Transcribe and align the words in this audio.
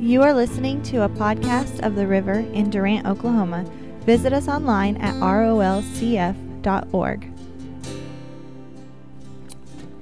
You 0.00 0.22
are 0.22 0.34
listening 0.34 0.82
to 0.84 1.04
a 1.04 1.08
podcast 1.08 1.86
of 1.86 1.94
the 1.94 2.04
river 2.04 2.40
in 2.40 2.68
Durant, 2.68 3.06
Oklahoma. 3.06 3.64
Visit 4.00 4.32
us 4.32 4.48
online 4.48 4.96
at 4.96 5.14
rolcf.org. 5.14 6.24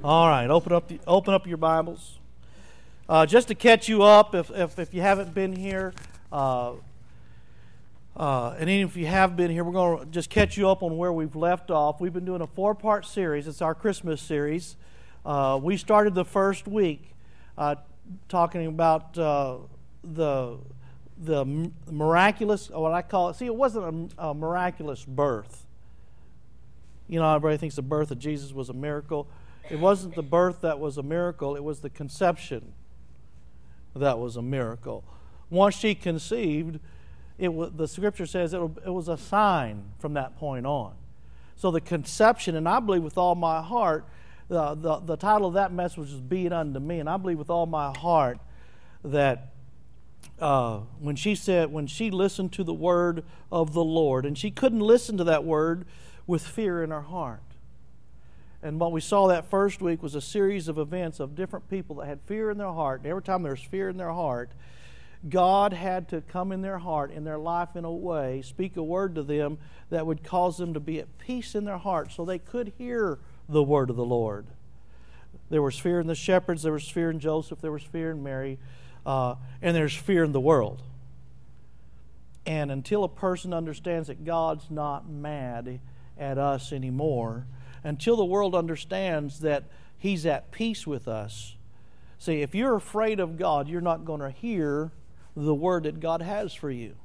All 0.03 0.27
right, 0.27 0.49
open 0.49 0.73
up 0.73 0.87
the, 0.87 0.99
open 1.05 1.35
up 1.35 1.45
your 1.45 1.57
Bibles. 1.57 2.17
Uh, 3.07 3.27
just 3.27 3.49
to 3.49 3.55
catch 3.55 3.87
you 3.87 4.01
up, 4.01 4.33
if, 4.33 4.49
if, 4.49 4.79
if 4.79 4.95
you 4.95 5.01
haven't 5.01 5.35
been 5.35 5.55
here, 5.55 5.93
uh, 6.31 6.73
uh, 8.17 8.55
and 8.57 8.67
even 8.71 8.87
if 8.87 8.97
you 8.97 9.05
have 9.05 9.37
been 9.37 9.51
here, 9.51 9.63
we're 9.63 9.73
going 9.73 9.99
to 9.99 10.05
just 10.07 10.31
catch 10.31 10.57
you 10.57 10.67
up 10.67 10.81
on 10.81 10.97
where 10.97 11.13
we've 11.13 11.35
left 11.35 11.69
off. 11.69 12.01
We've 12.01 12.11
been 12.11 12.25
doing 12.25 12.41
a 12.41 12.47
four 12.47 12.73
part 12.73 13.05
series. 13.05 13.47
It's 13.47 13.61
our 13.61 13.75
Christmas 13.75 14.23
series. 14.23 14.75
Uh, 15.23 15.59
we 15.61 15.77
started 15.77 16.15
the 16.15 16.25
first 16.25 16.67
week 16.67 17.11
uh, 17.59 17.75
talking 18.27 18.65
about 18.65 19.17
uh, 19.19 19.57
the, 20.03 20.57
the 21.17 21.69
miraculous, 21.89 22.69
what 22.69 22.93
I 22.93 23.01
call 23.01 23.29
it. 23.29 23.35
See, 23.35 23.45
it 23.45 23.55
wasn't 23.55 24.13
a, 24.17 24.29
a 24.29 24.33
miraculous 24.33 25.05
birth. 25.05 25.65
You 27.07 27.19
know, 27.19 27.35
everybody 27.35 27.57
thinks 27.57 27.75
the 27.75 27.81
birth 27.81 28.11
of 28.11 28.19
Jesus 28.19 28.53
was 28.53 28.69
a 28.69 28.73
miracle. 28.73 29.27
It 29.69 29.79
wasn't 29.79 30.15
the 30.15 30.23
birth 30.23 30.61
that 30.61 30.79
was 30.79 30.97
a 30.97 31.03
miracle, 31.03 31.55
it 31.55 31.63
was 31.63 31.79
the 31.79 31.89
conception 31.89 32.73
that 33.95 34.19
was 34.19 34.35
a 34.35 34.41
miracle. 34.41 35.03
Once 35.49 35.75
she 35.75 35.93
conceived, 35.95 36.79
it 37.37 37.77
the 37.77 37.87
scripture 37.87 38.25
says 38.25 38.53
it, 38.53 38.61
it 38.85 38.89
was 38.89 39.07
a 39.07 39.17
sign 39.17 39.83
from 39.99 40.13
that 40.15 40.37
point 40.37 40.65
on. 40.65 40.93
So 41.55 41.71
the 41.71 41.81
conception, 41.81 42.55
and 42.55 42.67
I 42.67 42.79
believe 42.79 43.03
with 43.03 43.17
all 43.17 43.35
my 43.35 43.61
heart, 43.61 44.05
the, 44.49 44.75
the, 44.75 44.99
the 44.99 45.15
title 45.15 45.47
of 45.47 45.53
that 45.53 45.71
message 45.71 46.11
is 46.11 46.19
Be 46.19 46.45
It 46.45 46.53
Unto 46.53 46.79
Me. 46.79 46.99
And 46.99 47.09
I 47.09 47.17
believe 47.17 47.37
with 47.37 47.49
all 47.49 47.65
my 47.65 47.95
heart 47.97 48.39
that 49.03 49.52
uh, 50.39 50.79
when 50.99 51.15
she 51.15 51.35
said, 51.35 51.71
when 51.71 51.87
she 51.87 52.11
listened 52.11 52.51
to 52.53 52.63
the 52.63 52.73
word 52.73 53.23
of 53.51 53.73
the 53.73 53.83
Lord, 53.83 54.25
and 54.25 54.37
she 54.37 54.51
couldn't 54.51 54.79
listen 54.79 55.17
to 55.17 55.23
that 55.25 55.43
word 55.43 55.85
with 56.27 56.45
fear 56.45 56.83
in 56.83 56.89
her 56.89 57.01
heart. 57.01 57.41
And 58.61 58.79
what 58.79 58.93
we 58.93 59.01
saw 59.01 59.27
that 59.27 59.49
first 59.49 59.81
week 59.81 60.01
was 60.01 60.15
a 60.15 60.21
series 60.21 60.69
of 60.69 60.77
events 60.77 61.19
of 61.19 61.35
different 61.35 61.69
people 61.69 61.97
that 61.97 62.07
had 62.07 62.21
fear 62.21 62.49
in 62.49 62.57
their 62.57 62.71
heart. 62.71 63.01
And 63.01 63.09
every 63.09 63.21
time 63.21 63.43
there's 63.43 63.61
fear 63.61 63.89
in 63.89 63.97
their 63.97 64.13
heart, 64.13 64.51
God 65.29 65.73
had 65.73 66.09
to 66.09 66.21
come 66.21 66.51
in 66.51 66.61
their 66.61 66.77
heart, 66.77 67.11
in 67.11 67.23
their 67.23 67.37
life, 67.37 67.75
in 67.75 67.85
a 67.85 67.91
way, 67.91 68.41
speak 68.41 68.75
a 68.77 68.83
word 68.83 69.15
to 69.15 69.23
them 69.23 69.57
that 69.89 70.05
would 70.05 70.23
cause 70.23 70.57
them 70.57 70.73
to 70.73 70.79
be 70.79 70.99
at 70.99 71.17
peace 71.17 71.55
in 71.55 71.65
their 71.65 71.77
heart 71.77 72.11
so 72.11 72.25
they 72.25 72.39
could 72.39 72.73
hear 72.77 73.19
the 73.47 73.63
word 73.63 73.89
of 73.89 73.95
the 73.95 74.05
Lord. 74.05 74.47
There 75.49 75.61
was 75.61 75.77
fear 75.77 75.99
in 75.99 76.07
the 76.07 76.15
shepherds, 76.15 76.63
there 76.63 76.73
was 76.73 76.89
fear 76.89 77.09
in 77.09 77.19
Joseph, 77.19 77.61
there 77.61 77.71
was 77.71 77.83
fear 77.83 78.11
in 78.11 78.23
Mary, 78.23 78.59
uh, 79.05 79.35
and 79.61 79.75
there's 79.75 79.95
fear 79.95 80.23
in 80.23 80.31
the 80.31 80.39
world. 80.39 80.81
And 82.45 82.71
until 82.71 83.03
a 83.03 83.09
person 83.09 83.53
understands 83.53 84.07
that 84.07 84.25
God's 84.25 84.69
not 84.69 85.09
mad 85.09 85.79
at 86.17 86.37
us 86.37 86.73
anymore, 86.73 87.45
until 87.83 88.15
the 88.15 88.25
world 88.25 88.55
understands 88.55 89.39
that 89.39 89.63
He's 89.97 90.25
at 90.25 90.51
peace 90.51 90.85
with 90.85 91.07
us, 91.07 91.55
see, 92.19 92.41
if 92.41 92.53
you're 92.53 92.75
afraid 92.75 93.19
of 93.19 93.37
God, 93.37 93.69
you're 93.69 93.81
not 93.81 94.03
going 94.03 94.19
to 94.19 94.31
hear 94.31 94.91
the 95.35 95.55
word 95.55 95.83
that 95.83 95.99
God 95.99 96.21
has 96.21 96.53
for 96.53 96.69
you. 96.69 96.95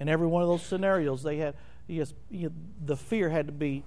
In 0.00 0.08
every 0.08 0.26
one 0.26 0.42
of 0.42 0.48
those 0.48 0.64
scenarios, 0.64 1.22
they 1.22 1.36
had 1.36 1.54
yes, 1.86 2.14
the 2.30 2.96
fear 2.96 3.30
had 3.30 3.46
to 3.46 3.52
be 3.52 3.84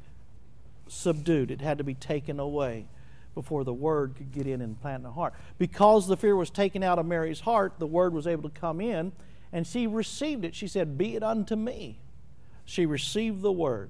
subdued. 0.87 1.51
It 1.51 1.61
had 1.61 1.77
to 1.77 1.83
be 1.83 1.93
taken 1.93 2.39
away 2.39 2.87
before 3.33 3.63
the 3.63 3.73
word 3.73 4.15
could 4.15 4.31
get 4.31 4.47
in 4.47 4.61
and 4.61 4.79
plant 4.81 4.97
in 4.97 5.03
the 5.03 5.11
heart. 5.11 5.33
Because 5.57 6.07
the 6.07 6.17
fear 6.17 6.35
was 6.35 6.49
taken 6.49 6.83
out 6.83 6.99
of 6.99 7.05
Mary's 7.05 7.41
heart, 7.41 7.73
the 7.79 7.87
word 7.87 8.13
was 8.13 8.27
able 8.27 8.49
to 8.49 8.59
come 8.59 8.81
in, 8.81 9.11
and 9.53 9.65
she 9.65 9.87
received 9.87 10.45
it. 10.45 10.55
She 10.55 10.67
said, 10.67 10.97
"Be 10.97 11.15
it 11.15 11.23
unto 11.23 11.55
me." 11.55 11.99
She 12.65 12.85
received 12.85 13.41
the 13.41 13.51
word. 13.51 13.89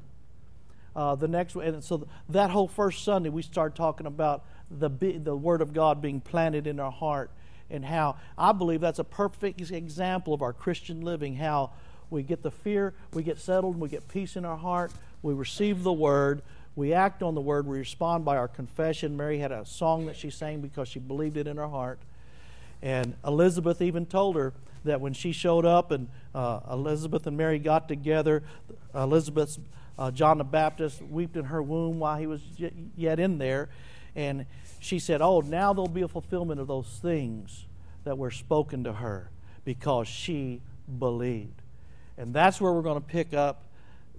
Uh, 0.95 1.15
the 1.15 1.27
next, 1.27 1.55
and 1.55 1.83
so 1.83 2.07
that 2.29 2.49
whole 2.49 2.67
first 2.67 3.03
Sunday, 3.03 3.29
we 3.29 3.41
started 3.41 3.75
talking 3.75 4.07
about 4.07 4.43
the 4.69 4.89
the 4.89 5.35
word 5.35 5.61
of 5.61 5.73
God 5.73 6.01
being 6.01 6.21
planted 6.21 6.67
in 6.67 6.79
our 6.79 6.91
heart 6.91 7.31
and 7.71 7.85
how 7.85 8.17
I 8.37 8.51
believe 8.51 8.81
that's 8.81 8.99
a 8.99 9.03
perfect 9.03 9.61
example 9.61 10.33
of 10.33 10.41
our 10.41 10.53
Christian 10.53 11.01
living, 11.01 11.35
how 11.35 11.71
we 12.09 12.23
get 12.23 12.43
the 12.43 12.51
fear, 12.51 12.93
we 13.13 13.23
get 13.23 13.39
settled, 13.39 13.79
we 13.79 13.87
get 13.87 14.07
peace 14.07 14.35
in 14.35 14.43
our 14.43 14.57
heart, 14.57 14.91
we 15.21 15.33
receive 15.33 15.83
the 15.83 15.93
word, 15.93 16.41
we 16.75 16.93
act 16.93 17.21
on 17.21 17.35
the 17.35 17.41
word, 17.41 17.67
we 17.67 17.77
respond 17.77 18.23
by 18.23 18.37
our 18.37 18.47
confession. 18.47 19.17
Mary 19.17 19.39
had 19.39 19.51
a 19.51 19.65
song 19.65 20.05
that 20.05 20.15
she 20.15 20.29
sang 20.29 20.61
because 20.61 20.87
she 20.87 20.99
believed 20.99 21.37
it 21.37 21.47
in 21.47 21.57
her 21.57 21.67
heart. 21.67 21.99
And 22.81 23.15
Elizabeth 23.25 23.81
even 23.81 24.05
told 24.05 24.35
her 24.35 24.53
that 24.85 25.01
when 25.01 25.13
she 25.13 25.31
showed 25.31 25.65
up 25.65 25.91
and 25.91 26.07
uh, 26.33 26.61
Elizabeth 26.71 27.27
and 27.27 27.37
Mary 27.37 27.59
got 27.59 27.87
together, 27.87 28.41
Elizabeth's 28.95 29.59
uh, 29.99 30.09
John 30.09 30.37
the 30.39 30.43
Baptist 30.43 31.01
wept 31.03 31.35
in 31.35 31.45
her 31.45 31.61
womb 31.61 31.99
while 31.99 32.17
he 32.17 32.25
was 32.25 32.41
yet 32.97 33.19
in 33.19 33.37
there. 33.37 33.69
And 34.15 34.45
she 34.79 34.97
said, 34.97 35.21
Oh, 35.21 35.41
now 35.41 35.73
there'll 35.73 35.87
be 35.87 36.01
a 36.01 36.07
fulfillment 36.07 36.59
of 36.59 36.67
those 36.67 36.99
things 37.01 37.65
that 38.03 38.17
were 38.17 38.31
spoken 38.31 38.83
to 38.85 38.93
her 38.93 39.29
because 39.63 40.07
she 40.07 40.61
believed. 40.97 41.61
And 42.17 42.33
that's 42.33 42.59
where 42.59 42.73
we're 42.73 42.81
going 42.81 42.99
to 42.99 43.07
pick 43.07 43.33
up 43.33 43.65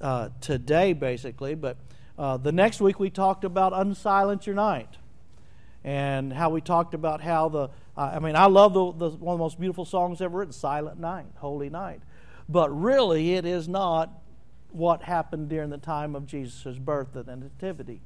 uh, 0.00 0.28
today, 0.40 0.92
basically. 0.92 1.54
But 1.54 1.76
uh, 2.18 2.36
the 2.36 2.52
next 2.52 2.80
week 2.80 3.00
we 3.00 3.10
talked 3.10 3.44
about 3.44 3.72
Unsilence 3.72 4.46
Your 4.46 4.54
Night 4.54 4.96
and 5.84 6.32
how 6.32 6.50
we 6.50 6.60
talked 6.60 6.94
about 6.94 7.20
how 7.20 7.48
the, 7.48 7.70
uh, 7.96 8.12
I 8.14 8.18
mean, 8.18 8.36
I 8.36 8.46
love 8.46 8.74
the, 8.74 8.92
the, 8.92 9.16
one 9.16 9.34
of 9.34 9.38
the 9.38 9.44
most 9.44 9.58
beautiful 9.58 9.84
songs 9.84 10.20
ever 10.20 10.38
written, 10.38 10.52
Silent 10.52 11.00
Night, 11.00 11.26
Holy 11.36 11.70
Night. 11.70 12.02
But 12.48 12.70
really, 12.70 13.34
it 13.34 13.44
is 13.44 13.68
not 13.68 14.10
what 14.70 15.02
happened 15.02 15.48
during 15.48 15.70
the 15.70 15.78
time 15.78 16.14
of 16.14 16.26
Jesus' 16.26 16.78
birth 16.78 17.16
and 17.16 17.42
nativity. 17.42 18.00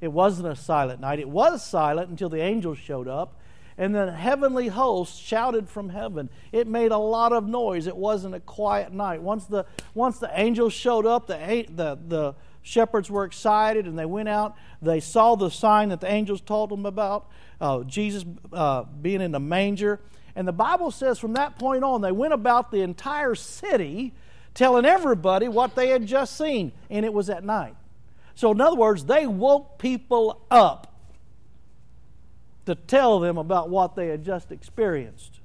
It 0.00 0.08
wasn't 0.08 0.48
a 0.48 0.56
silent 0.56 1.00
night. 1.00 1.18
It 1.18 1.28
was 1.28 1.64
silent 1.66 2.10
until 2.10 2.28
the 2.28 2.40
angels 2.40 2.78
showed 2.78 3.08
up 3.08 3.40
and 3.78 3.94
the 3.94 4.10
heavenly 4.10 4.68
host 4.68 5.22
shouted 5.22 5.68
from 5.68 5.88
heaven. 5.88 6.28
It 6.50 6.66
made 6.66 6.90
a 6.90 6.98
lot 6.98 7.32
of 7.32 7.46
noise. 7.46 7.86
It 7.86 7.96
wasn't 7.96 8.34
a 8.34 8.40
quiet 8.40 8.92
night. 8.92 9.22
Once 9.22 9.46
the 9.46 9.64
once 9.94 10.18
the 10.18 10.30
angels 10.34 10.72
showed 10.72 11.06
up, 11.06 11.28
the 11.28 11.64
the 11.68 11.98
the 12.06 12.34
shepherds 12.68 13.10
were 13.10 13.24
excited 13.24 13.86
and 13.86 13.98
they 13.98 14.04
went 14.04 14.28
out. 14.28 14.56
They 14.82 15.00
saw 15.00 15.34
the 15.34 15.48
sign 15.48 15.88
that 15.88 16.00
the 16.00 16.10
angels 16.10 16.40
told 16.40 16.70
them 16.70 16.84
about, 16.84 17.28
uh, 17.60 17.82
Jesus 17.84 18.24
uh, 18.52 18.84
being 18.84 19.22
in 19.22 19.32
the 19.32 19.40
manger. 19.40 20.00
And 20.36 20.46
the 20.46 20.52
Bible 20.52 20.90
says 20.90 21.18
from 21.18 21.32
that 21.32 21.58
point 21.58 21.82
on, 21.82 22.02
they 22.02 22.12
went 22.12 22.34
about 22.34 22.70
the 22.70 22.82
entire 22.82 23.34
city 23.34 24.12
telling 24.52 24.84
everybody 24.84 25.48
what 25.48 25.74
they 25.74 25.88
had 25.88 26.06
just 26.06 26.36
seen, 26.36 26.72
and 26.90 27.04
it 27.04 27.12
was 27.12 27.30
at 27.30 27.42
night. 27.42 27.74
So, 28.34 28.52
in 28.52 28.60
other 28.60 28.76
words, 28.76 29.04
they 29.04 29.26
woke 29.26 29.78
people 29.78 30.42
up 30.50 30.94
to 32.66 32.74
tell 32.74 33.18
them 33.18 33.38
about 33.38 33.70
what 33.70 33.96
they 33.96 34.08
had 34.08 34.22
just 34.22 34.52
experienced 34.52 35.40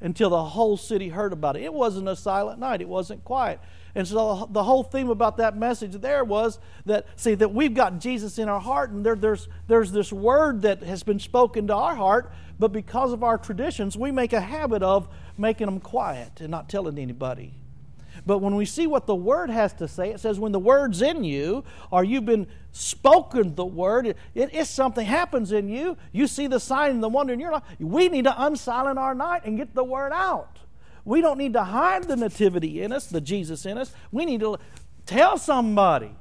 until 0.00 0.30
the 0.30 0.44
whole 0.44 0.76
city 0.76 1.08
heard 1.08 1.32
about 1.32 1.56
it. 1.56 1.62
It 1.62 1.72
wasn't 1.72 2.08
a 2.08 2.16
silent 2.16 2.58
night, 2.58 2.80
it 2.80 2.88
wasn't 2.88 3.24
quiet. 3.24 3.60
And 3.94 4.06
so 4.06 4.48
the 4.50 4.62
whole 4.62 4.82
theme 4.82 5.10
about 5.10 5.36
that 5.38 5.56
message 5.56 5.92
there 5.92 6.24
was 6.24 6.58
that, 6.86 7.06
see, 7.16 7.34
that 7.34 7.52
we've 7.52 7.74
got 7.74 7.98
Jesus 7.98 8.38
in 8.38 8.48
our 8.48 8.60
heart, 8.60 8.90
and 8.90 9.04
there, 9.04 9.16
there's, 9.16 9.48
there's 9.66 9.92
this 9.92 10.12
word 10.12 10.62
that 10.62 10.82
has 10.82 11.02
been 11.02 11.18
spoken 11.18 11.66
to 11.66 11.74
our 11.74 11.96
heart, 11.96 12.32
but 12.58 12.72
because 12.72 13.12
of 13.12 13.24
our 13.24 13.38
traditions, 13.38 13.96
we 13.96 14.10
make 14.12 14.32
a 14.32 14.40
habit 14.40 14.82
of 14.82 15.08
making 15.36 15.66
them 15.66 15.80
quiet 15.80 16.40
and 16.40 16.50
not 16.50 16.68
telling 16.68 16.98
anybody. 16.98 17.54
But 18.26 18.38
when 18.38 18.54
we 18.54 18.64
see 18.64 18.86
what 18.86 19.06
the 19.06 19.14
Word 19.14 19.50
has 19.50 19.72
to 19.74 19.88
say, 19.88 20.10
it 20.10 20.20
says, 20.20 20.38
when 20.38 20.52
the 20.52 20.58
Word's 20.58 21.00
in 21.00 21.24
you, 21.24 21.64
or 21.90 22.04
you've 22.04 22.26
been 22.26 22.46
spoken 22.72 23.54
the 23.54 23.64
Word, 23.64 24.06
it, 24.06 24.16
it, 24.34 24.50
it's 24.52 24.70
something 24.70 25.06
happens 25.06 25.52
in 25.52 25.68
you. 25.68 25.96
You 26.12 26.26
see 26.26 26.46
the 26.46 26.60
sign 26.60 26.90
and 26.90 27.02
the 27.02 27.08
wonder 27.08 27.32
in 27.32 27.40
your 27.40 27.52
life. 27.52 27.62
We 27.78 28.08
need 28.08 28.24
to 28.24 28.32
unsilent 28.32 28.98
our 28.98 29.14
night 29.14 29.42
and 29.44 29.56
get 29.56 29.74
the 29.74 29.84
Word 29.84 30.12
out. 30.12 30.58
We 31.04 31.20
don't 31.20 31.38
need 31.38 31.54
to 31.54 31.64
hide 31.64 32.04
the 32.04 32.16
nativity 32.16 32.82
in 32.82 32.92
us, 32.92 33.06
the 33.06 33.20
Jesus 33.20 33.66
in 33.66 33.78
us. 33.78 33.92
We 34.12 34.24
need 34.24 34.40
to 34.40 34.58
tell 35.06 35.38
somebody. 35.38 36.14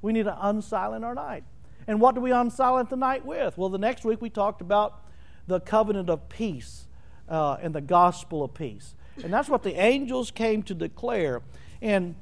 We 0.00 0.12
need 0.12 0.24
to 0.24 0.36
unsilent 0.42 1.04
our 1.04 1.14
night. 1.14 1.44
And 1.86 2.00
what 2.00 2.14
do 2.14 2.20
we 2.20 2.30
unsilent 2.30 2.88
the 2.88 2.96
night 2.96 3.24
with? 3.24 3.58
Well, 3.58 3.68
the 3.68 3.78
next 3.78 4.04
week 4.04 4.20
we 4.20 4.30
talked 4.30 4.60
about 4.60 5.02
the 5.46 5.60
covenant 5.60 6.08
of 6.08 6.28
peace 6.28 6.86
uh, 7.28 7.56
and 7.60 7.74
the 7.74 7.80
gospel 7.80 8.42
of 8.42 8.54
peace. 8.54 8.94
And 9.22 9.32
that's 9.32 9.48
what 9.48 9.62
the 9.62 9.74
angels 9.74 10.30
came 10.30 10.62
to 10.64 10.74
declare. 10.74 11.42
And 11.80 12.14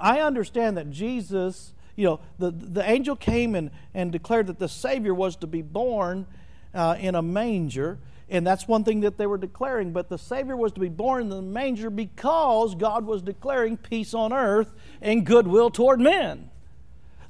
I 0.00 0.20
understand 0.20 0.76
that 0.76 0.90
Jesus, 0.90 1.72
you 1.96 2.04
know, 2.04 2.20
the, 2.38 2.50
the 2.50 2.88
angel 2.88 3.16
came 3.16 3.54
and, 3.54 3.70
and 3.94 4.10
declared 4.10 4.46
that 4.48 4.58
the 4.58 4.68
Savior 4.68 5.14
was 5.14 5.36
to 5.36 5.46
be 5.46 5.62
born 5.62 6.26
uh, 6.74 6.96
in 6.98 7.14
a 7.14 7.22
manger. 7.22 7.98
And 8.30 8.46
that's 8.46 8.68
one 8.68 8.84
thing 8.84 9.00
that 9.00 9.16
they 9.16 9.26
were 9.26 9.38
declaring. 9.38 9.92
But 9.92 10.08
the 10.08 10.18
Savior 10.18 10.56
was 10.56 10.72
to 10.72 10.80
be 10.80 10.88
born 10.88 11.22
in 11.22 11.28
the 11.30 11.42
manger 11.42 11.90
because 11.90 12.74
God 12.74 13.06
was 13.06 13.22
declaring 13.22 13.76
peace 13.76 14.12
on 14.12 14.32
earth 14.32 14.72
and 15.00 15.24
goodwill 15.24 15.70
toward 15.70 16.00
men. 16.00 16.50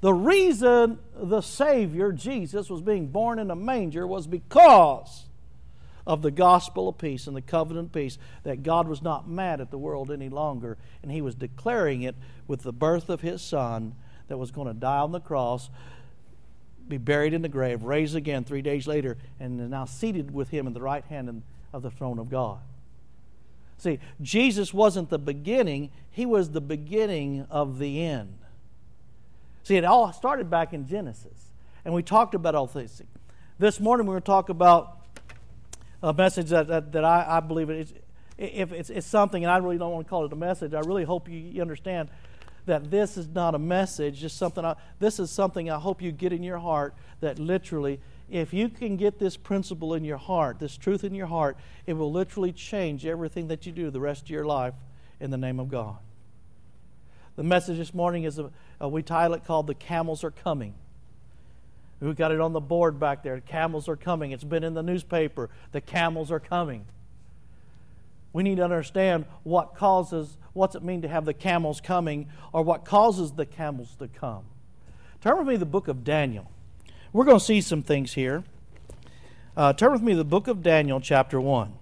The 0.00 0.12
reason 0.12 0.98
the 1.14 1.40
Savior, 1.40 2.12
Jesus, 2.12 2.70
was 2.70 2.82
being 2.82 3.08
born 3.08 3.38
in 3.38 3.50
a 3.50 3.56
manger 3.56 4.06
was 4.06 4.26
because 4.26 5.24
of 6.06 6.22
the 6.22 6.30
gospel 6.30 6.88
of 6.88 6.96
peace 6.96 7.26
and 7.26 7.36
the 7.36 7.42
covenant 7.42 7.92
peace, 7.92 8.16
that 8.42 8.62
God 8.62 8.88
was 8.88 9.02
not 9.02 9.28
mad 9.28 9.60
at 9.60 9.70
the 9.70 9.76
world 9.76 10.10
any 10.10 10.30
longer, 10.30 10.78
and 11.02 11.12
He 11.12 11.20
was 11.20 11.34
declaring 11.34 12.00
it 12.00 12.16
with 12.46 12.62
the 12.62 12.72
birth 12.72 13.10
of 13.10 13.20
His 13.20 13.42
Son 13.42 13.94
that 14.28 14.38
was 14.38 14.50
going 14.50 14.68
to 14.68 14.74
die 14.74 14.98
on 14.98 15.12
the 15.12 15.20
cross, 15.20 15.68
be 16.88 16.98
buried 16.98 17.34
in 17.34 17.42
the 17.42 17.48
grave, 17.48 17.82
raised 17.82 18.16
again 18.16 18.44
three 18.44 18.62
days 18.62 18.86
later, 18.86 19.16
and 19.38 19.60
is 19.60 19.68
now 19.68 19.84
seated 19.84 20.32
with 20.32 20.50
Him 20.50 20.66
in 20.66 20.72
the 20.72 20.80
right 20.80 21.04
hand 21.04 21.42
of 21.72 21.82
the 21.82 21.90
throne 21.90 22.18
of 22.18 22.30
God. 22.30 22.60
See, 23.76 24.00
Jesus 24.20 24.74
wasn't 24.74 25.10
the 25.10 25.18
beginning, 25.18 25.90
He 26.10 26.26
was 26.26 26.50
the 26.50 26.60
beginning 26.60 27.46
of 27.50 27.78
the 27.78 28.02
end. 28.02 28.38
See, 29.62 29.76
it 29.76 29.84
all 29.84 30.12
started 30.12 30.50
back 30.50 30.72
in 30.72 30.86
Genesis, 30.86 31.50
and 31.84 31.92
we 31.92 32.02
talked 32.02 32.34
about 32.34 32.54
all 32.54 32.66
things. 32.66 33.02
This 33.58 33.80
morning 33.80 34.06
we're 34.06 34.14
going 34.14 34.22
to 34.22 34.26
talk 34.26 34.48
about 34.48 34.98
a 36.02 36.14
message 36.14 36.50
that, 36.50 36.68
that, 36.68 36.92
that 36.92 37.04
I, 37.04 37.24
I 37.28 37.40
believe 37.40 37.70
it 37.70 37.80
is, 37.80 37.94
if 38.38 38.72
it's, 38.72 38.88
it's 38.88 39.06
something, 39.06 39.44
and 39.44 39.50
I 39.50 39.58
really 39.58 39.78
don't 39.78 39.92
want 39.92 40.06
to 40.06 40.10
call 40.10 40.24
it 40.24 40.32
a 40.32 40.36
message, 40.36 40.72
I 40.72 40.80
really 40.80 41.04
hope 41.04 41.28
you 41.28 41.60
understand 41.60 42.08
that 42.68 42.90
this 42.90 43.16
is 43.16 43.28
not 43.28 43.54
a 43.54 43.58
message, 43.58 44.20
just 44.20 44.38
something. 44.38 44.64
I, 44.64 44.76
this 45.00 45.18
is 45.18 45.30
something 45.30 45.70
I 45.70 45.78
hope 45.78 46.00
you 46.00 46.12
get 46.12 46.32
in 46.32 46.42
your 46.42 46.58
heart 46.58 46.94
that 47.20 47.38
literally, 47.38 48.00
if 48.30 48.54
you 48.54 48.68
can 48.68 48.96
get 48.96 49.18
this 49.18 49.36
principle 49.36 49.94
in 49.94 50.04
your 50.04 50.16
heart, 50.16 50.58
this 50.58 50.76
truth 50.76 51.02
in 51.02 51.14
your 51.14 51.26
heart, 51.26 51.56
it 51.86 51.94
will 51.94 52.12
literally 52.12 52.52
change 52.52 53.04
everything 53.04 53.48
that 53.48 53.66
you 53.66 53.72
do 53.72 53.90
the 53.90 54.00
rest 54.00 54.22
of 54.22 54.30
your 54.30 54.44
life 54.44 54.74
in 55.20 55.30
the 55.30 55.36
name 55.36 55.58
of 55.58 55.68
God. 55.68 55.96
The 57.36 57.42
message 57.42 57.78
this 57.78 57.94
morning 57.94 58.24
is 58.24 58.38
a, 58.38 58.50
a 58.80 58.88
we 58.88 59.02
title 59.02 59.34
it 59.34 59.44
called 59.44 59.66
"The 59.66 59.74
Camels 59.74 60.24
Are 60.24 60.30
Coming." 60.30 60.74
We've 62.00 62.16
got 62.16 62.30
it 62.30 62.40
on 62.40 62.52
the 62.52 62.60
board 62.60 63.00
back 63.00 63.22
there. 63.24 63.40
Camels 63.40 63.88
are 63.88 63.96
coming. 63.96 64.30
It's 64.30 64.44
been 64.44 64.62
in 64.62 64.74
the 64.74 64.82
newspaper. 64.82 65.50
The 65.72 65.80
camels 65.80 66.30
are 66.30 66.38
coming. 66.38 66.86
We 68.32 68.42
need 68.42 68.58
to 68.58 68.64
understand 68.64 69.24
what 69.42 69.74
causes, 69.74 70.36
what's 70.52 70.74
it 70.74 70.82
mean 70.82 71.02
to 71.02 71.08
have 71.08 71.24
the 71.24 71.34
camels 71.34 71.80
coming, 71.80 72.28
or 72.52 72.62
what 72.62 72.84
causes 72.84 73.32
the 73.32 73.46
camels 73.46 73.94
to 73.98 74.08
come. 74.08 74.44
Turn 75.20 75.38
with 75.38 75.46
me 75.46 75.54
to 75.54 75.58
the 75.58 75.66
book 75.66 75.88
of 75.88 76.04
Daniel. 76.04 76.50
We're 77.12 77.24
going 77.24 77.38
to 77.38 77.44
see 77.44 77.60
some 77.60 77.82
things 77.82 78.14
here. 78.14 78.44
Uh, 79.56 79.72
turn 79.72 79.92
with 79.92 80.02
me 80.02 80.12
to 80.12 80.18
the 80.18 80.24
book 80.24 80.46
of 80.46 80.62
Daniel, 80.62 81.00
chapter 81.00 81.40
1. 81.40 81.72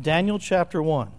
Daniel 0.00 0.38
chapter 0.38 0.82
1. 0.82 1.10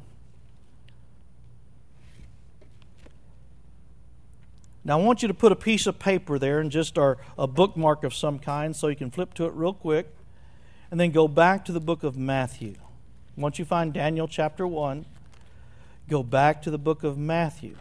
Now, 4.84 5.00
I 5.00 5.02
want 5.02 5.24
you 5.24 5.28
to 5.28 5.34
put 5.34 5.52
a 5.52 5.56
piece 5.56 5.88
of 5.88 5.98
paper 5.98 6.38
there 6.38 6.60
and 6.60 6.69
just 6.69 7.00
our, 7.00 7.18
a 7.40 7.48
bookmark 7.48 8.04
of 8.04 8.13
some 8.13 8.38
kind 8.38 8.75
so 8.75 8.88
you 8.88 8.96
can 8.96 9.10
flip 9.10 9.34
to 9.36 9.46
it 9.46 9.54
real 9.54 9.74
quick 9.74 10.13
and 10.95 11.00
then 11.01 11.12
go 11.12 11.27
back 11.27 11.65
to 11.65 11.74
the 11.74 11.81
book 11.81 12.06
of 12.06 12.15
Matthew. 12.15 12.75
Once 13.36 13.59
you 13.59 13.65
find 13.65 13.94
Daniel 13.94 14.30
chapter 14.30 14.65
1, 14.65 15.06
go 16.07 16.24
back 16.24 16.62
to 16.62 16.71
the 16.71 16.77
book 16.77 17.03
of 17.03 17.18
Matthew. 17.18 17.75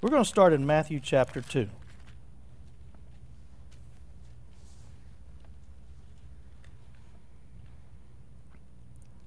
We're 0.00 0.10
going 0.10 0.22
to 0.22 0.28
start 0.28 0.52
in 0.52 0.64
Matthew 0.64 1.00
chapter 1.00 1.40
2. 1.40 1.68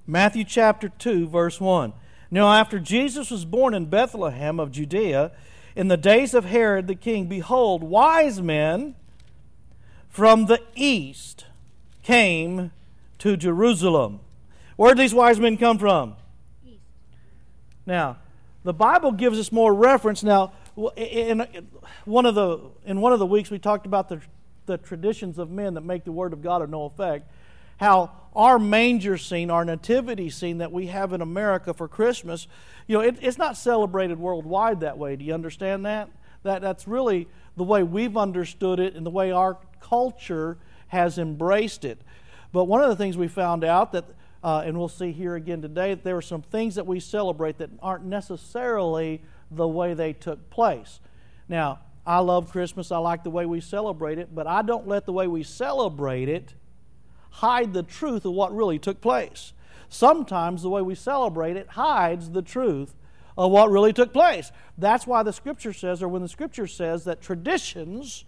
Matthew 0.06 0.44
chapter 0.44 0.88
2, 0.88 1.28
verse 1.28 1.60
1. 1.60 1.92
Now, 2.30 2.50
after 2.50 2.78
Jesus 2.78 3.30
was 3.30 3.44
born 3.44 3.74
in 3.74 3.90
Bethlehem 3.90 4.58
of 4.58 4.72
Judea, 4.72 5.32
in 5.76 5.88
the 5.88 5.98
days 5.98 6.32
of 6.32 6.46
Herod 6.46 6.86
the 6.86 6.94
king, 6.94 7.26
behold, 7.26 7.82
wise 7.82 8.40
men 8.40 8.94
from 10.12 10.46
the 10.46 10.60
east 10.76 11.46
came 12.04 12.70
to 13.18 13.36
Jerusalem. 13.36 14.20
Where 14.76 14.94
did 14.94 15.02
these 15.02 15.14
wise 15.14 15.40
men 15.40 15.56
come 15.56 15.78
from? 15.78 16.14
East. 16.64 16.78
Now, 17.86 18.18
the 18.62 18.72
Bible 18.72 19.10
gives 19.10 19.40
us 19.40 19.50
more 19.50 19.74
reference. 19.74 20.22
Now, 20.22 20.52
in 20.96 21.44
one 22.04 22.26
of 22.26 22.36
the 22.36 22.60
in 22.86 23.00
one 23.00 23.12
of 23.12 23.18
the 23.18 23.26
weeks 23.26 23.50
we 23.50 23.58
talked 23.58 23.86
about 23.86 24.08
the 24.08 24.20
the 24.66 24.78
traditions 24.78 25.38
of 25.38 25.50
men 25.50 25.74
that 25.74 25.80
make 25.80 26.04
the 26.04 26.12
word 26.12 26.32
of 26.32 26.40
God 26.40 26.62
of 26.62 26.70
no 26.70 26.84
effect 26.84 27.28
how 27.82 28.12
our 28.34 28.60
manger 28.60 29.18
scene, 29.18 29.50
our 29.50 29.64
nativity 29.64 30.30
scene 30.30 30.58
that 30.58 30.70
we 30.70 30.86
have 30.86 31.12
in 31.12 31.20
America 31.20 31.74
for 31.74 31.88
Christmas, 31.88 32.46
you 32.86 32.96
know, 32.96 33.02
it, 33.02 33.16
it's 33.20 33.38
not 33.38 33.56
celebrated 33.56 34.18
worldwide 34.18 34.80
that 34.80 34.96
way. 34.96 35.16
Do 35.16 35.24
you 35.24 35.34
understand 35.34 35.84
that? 35.84 36.08
That 36.44 36.62
that's 36.62 36.86
really 36.86 37.28
the 37.56 37.64
way 37.64 37.82
we've 37.82 38.16
understood 38.16 38.78
it 38.78 38.94
and 38.94 39.04
the 39.04 39.10
way 39.10 39.32
our 39.32 39.58
culture 39.82 40.56
has 40.88 41.18
embraced 41.18 41.84
it. 41.84 42.00
But 42.52 42.64
one 42.64 42.82
of 42.82 42.88
the 42.88 42.96
things 42.96 43.16
we 43.16 43.28
found 43.28 43.64
out 43.64 43.92
that, 43.92 44.04
uh, 44.44 44.62
and 44.64 44.78
we'll 44.78 44.88
see 44.88 45.12
here 45.12 45.34
again 45.34 45.60
today, 45.60 45.94
that 45.94 46.04
there 46.04 46.16
are 46.16 46.22
some 46.22 46.42
things 46.42 46.76
that 46.76 46.86
we 46.86 47.00
celebrate 47.00 47.58
that 47.58 47.70
aren't 47.80 48.04
necessarily 48.04 49.22
the 49.50 49.68
way 49.68 49.94
they 49.94 50.12
took 50.12 50.50
place. 50.50 51.00
Now, 51.48 51.80
I 52.06 52.18
love 52.18 52.50
Christmas. 52.50 52.90
I 52.90 52.98
like 52.98 53.22
the 53.22 53.30
way 53.30 53.46
we 53.46 53.60
celebrate 53.60 54.18
it, 54.18 54.34
but 54.34 54.46
I 54.46 54.62
don't 54.62 54.88
let 54.88 55.06
the 55.06 55.12
way 55.12 55.26
we 55.26 55.42
celebrate 55.42 56.28
it 56.28 56.54
hide 57.30 57.72
the 57.72 57.82
truth 57.82 58.24
of 58.24 58.32
what 58.32 58.54
really 58.54 58.78
took 58.78 59.00
place. 59.00 59.52
Sometimes 59.88 60.62
the 60.62 60.70
way 60.70 60.82
we 60.82 60.94
celebrate 60.94 61.56
it 61.56 61.68
hides 61.68 62.30
the 62.30 62.42
truth 62.42 62.94
of 63.36 63.50
what 63.50 63.70
really 63.70 63.92
took 63.92 64.12
place. 64.12 64.52
That's 64.76 65.06
why 65.06 65.22
the 65.22 65.32
scripture 65.32 65.72
says, 65.72 66.02
or 66.02 66.08
when 66.08 66.22
the 66.22 66.28
scripture 66.28 66.66
says 66.66 67.04
that 67.04 67.22
traditions, 67.22 68.24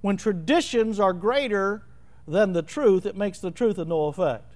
when 0.00 0.16
traditions 0.16 0.98
are 0.98 1.12
greater 1.12 1.86
than 2.26 2.52
the 2.52 2.62
truth, 2.62 3.06
it 3.06 3.16
makes 3.16 3.38
the 3.38 3.50
truth 3.50 3.78
of 3.78 3.88
no 3.88 4.06
effect. 4.06 4.54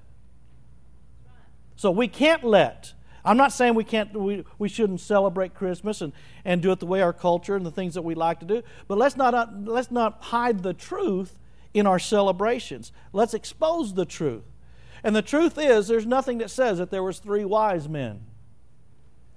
So 1.77 1.91
we 1.91 2.09
can't 2.09 2.45
let. 2.45 2.95
I'm 3.25 3.37
not 3.37 3.53
saying 3.53 3.75
we 3.75 3.85
can't 3.85 4.15
we, 4.15 4.45
we 4.59 4.69
shouldn't 4.69 5.01
celebrate 5.01 5.55
Christmas 5.55 6.01
and, 6.01 6.13
and 6.45 6.61
do 6.61 6.71
it 6.73 6.79
the 6.79 6.87
way 6.87 7.01
our 7.01 7.13
culture 7.13 7.57
and 7.57 7.65
the 7.65 7.71
things 7.71 7.95
that 7.95 8.03
we 8.03 8.15
like 8.15 8.41
to 8.41 8.47
do, 8.47 8.63
but 8.87 8.99
let's 8.99 9.17
not 9.17 9.35
uh, 9.35 9.47
let's 9.65 9.91
not 9.91 10.19
hide 10.21 10.63
the 10.63 10.75
truth 10.75 11.39
in 11.73 11.87
our 11.87 11.99
celebrations. 11.99 12.93
Let's 13.13 13.35
expose 13.35 13.95
the 13.95 14.05
truth. 14.05 14.45
And 15.03 15.15
the 15.15 15.23
truth 15.23 15.59
is, 15.59 15.89
there's 15.89 16.07
nothing 16.07 16.39
that 16.39 16.51
says 16.51 16.79
that 16.79 16.91
there 16.91 17.03
was 17.03 17.19
three 17.19 17.45
wise 17.45 17.89
men. 17.89 18.21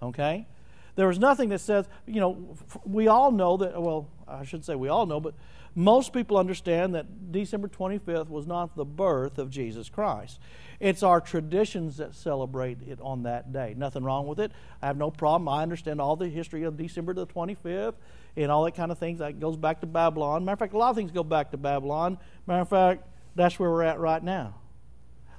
Okay? 0.01 0.47
There 0.95 1.07
was 1.07 1.19
nothing 1.19 1.49
that 1.49 1.59
says, 1.59 1.85
you 2.05 2.19
know, 2.19 2.55
we 2.85 3.07
all 3.07 3.31
know 3.31 3.57
that, 3.57 3.79
well, 3.81 4.09
I 4.27 4.45
shouldn't 4.45 4.65
say 4.65 4.75
we 4.75 4.89
all 4.89 5.05
know, 5.05 5.19
but 5.19 5.33
most 5.77 6.11
people 6.11 6.37
understand 6.37 6.95
that 6.95 7.31
December 7.31 7.67
25th 7.67 8.29
was 8.29 8.47
not 8.47 8.75
the 8.75 8.83
birth 8.83 9.37
of 9.37 9.51
Jesus 9.51 9.89
Christ. 9.89 10.39
It's 10.79 11.03
our 11.03 11.21
traditions 11.21 11.97
that 11.97 12.15
celebrate 12.15 12.79
it 12.81 12.97
on 12.99 13.23
that 13.23 13.53
day. 13.53 13.75
Nothing 13.77 14.03
wrong 14.03 14.25
with 14.25 14.39
it. 14.39 14.51
I 14.81 14.87
have 14.87 14.97
no 14.97 15.11
problem. 15.11 15.47
I 15.47 15.61
understand 15.61 16.01
all 16.01 16.15
the 16.15 16.29
history 16.29 16.63
of 16.63 16.77
December 16.77 17.13
the 17.13 17.27
25th 17.27 17.93
and 18.35 18.51
all 18.51 18.63
that 18.63 18.73
kind 18.73 18.91
of 18.91 18.97
things. 18.97 19.19
That 19.19 19.39
goes 19.39 19.55
back 19.55 19.81
to 19.81 19.85
Babylon. 19.85 20.43
Matter 20.45 20.53
of 20.53 20.59
fact, 20.59 20.73
a 20.73 20.79
lot 20.79 20.89
of 20.89 20.95
things 20.95 21.11
go 21.11 21.23
back 21.23 21.51
to 21.51 21.57
Babylon. 21.57 22.17
Matter 22.47 22.61
of 22.61 22.69
fact, 22.69 23.07
that's 23.35 23.59
where 23.59 23.69
we're 23.69 23.83
at 23.83 23.99
right 23.99 24.23
now. 24.23 24.55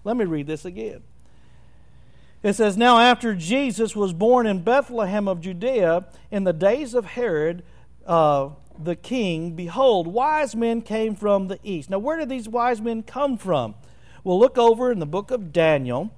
Let 0.04 0.16
me 0.16 0.25
read 0.25 0.47
this 0.47 0.64
again. 0.64 1.02
It 2.45 2.52
says, 2.52 2.76
Now 2.76 3.00
after 3.00 3.35
Jesus 3.35 3.97
was 3.97 4.12
born 4.12 4.47
in 4.47 4.62
Bethlehem 4.62 5.26
of 5.26 5.40
Judea, 5.40 6.07
in 6.30 6.45
the 6.45 6.52
days 6.52 6.95
of 6.95 7.07
Herod 7.07 7.64
uh, 8.09 8.50
the 8.77 8.97
king, 8.97 9.53
behold, 9.53 10.09
wise 10.09 10.57
men 10.57 10.83
came 10.83 11.15
from 11.15 11.49
the 11.49 11.59
east. 11.62 11.91
Now, 11.91 11.99
where 11.99 12.17
did 12.17 12.29
these 12.29 12.49
wise 12.49 12.81
men 12.81 13.03
come 13.03 13.37
from? 13.37 13.75
We'll 14.25 14.38
look 14.38 14.59
over 14.59 14.91
in 14.91 14.99
the 14.99 15.07
book 15.07 15.31
of 15.31 15.53
Daniel. 15.53 16.12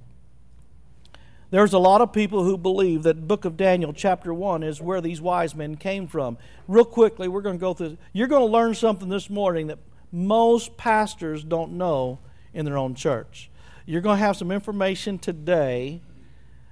There's 1.51 1.73
a 1.73 1.79
lot 1.79 2.01
of 2.01 2.13
people 2.13 2.45
who 2.45 2.57
believe 2.57 3.03
that 3.03 3.27
book 3.27 3.45
of 3.45 3.57
Daniel 3.57 3.93
chapter 3.93 4.33
1 4.33 4.63
is 4.63 4.81
where 4.81 5.01
these 5.01 5.21
wise 5.21 5.55
men 5.55 5.77
came 5.77 6.07
from. 6.07 6.39
Real 6.69 6.85
quickly, 6.85 7.27
we're 7.27 7.41
going 7.41 7.57
to 7.57 7.61
go 7.61 7.75
through 7.75 7.99
you're 8.13 8.29
going 8.29 8.47
to 8.47 8.53
learn 8.53 8.75
something 8.75 9.09
this 9.09 9.29
morning 9.29 9.67
that 9.67 9.79
most 10.13 10.77
pastors 10.77 11.43
don't 11.43 11.73
know 11.73 12.21
in 12.55 12.65
their 12.65 12.79
own 12.79 12.95
church. 12.95 13.51
You're 13.85 14.01
going 14.01 14.19
to 14.19 14.25
have 14.25 14.37
some 14.37 14.53
information 14.53 15.19
today. 15.19 16.03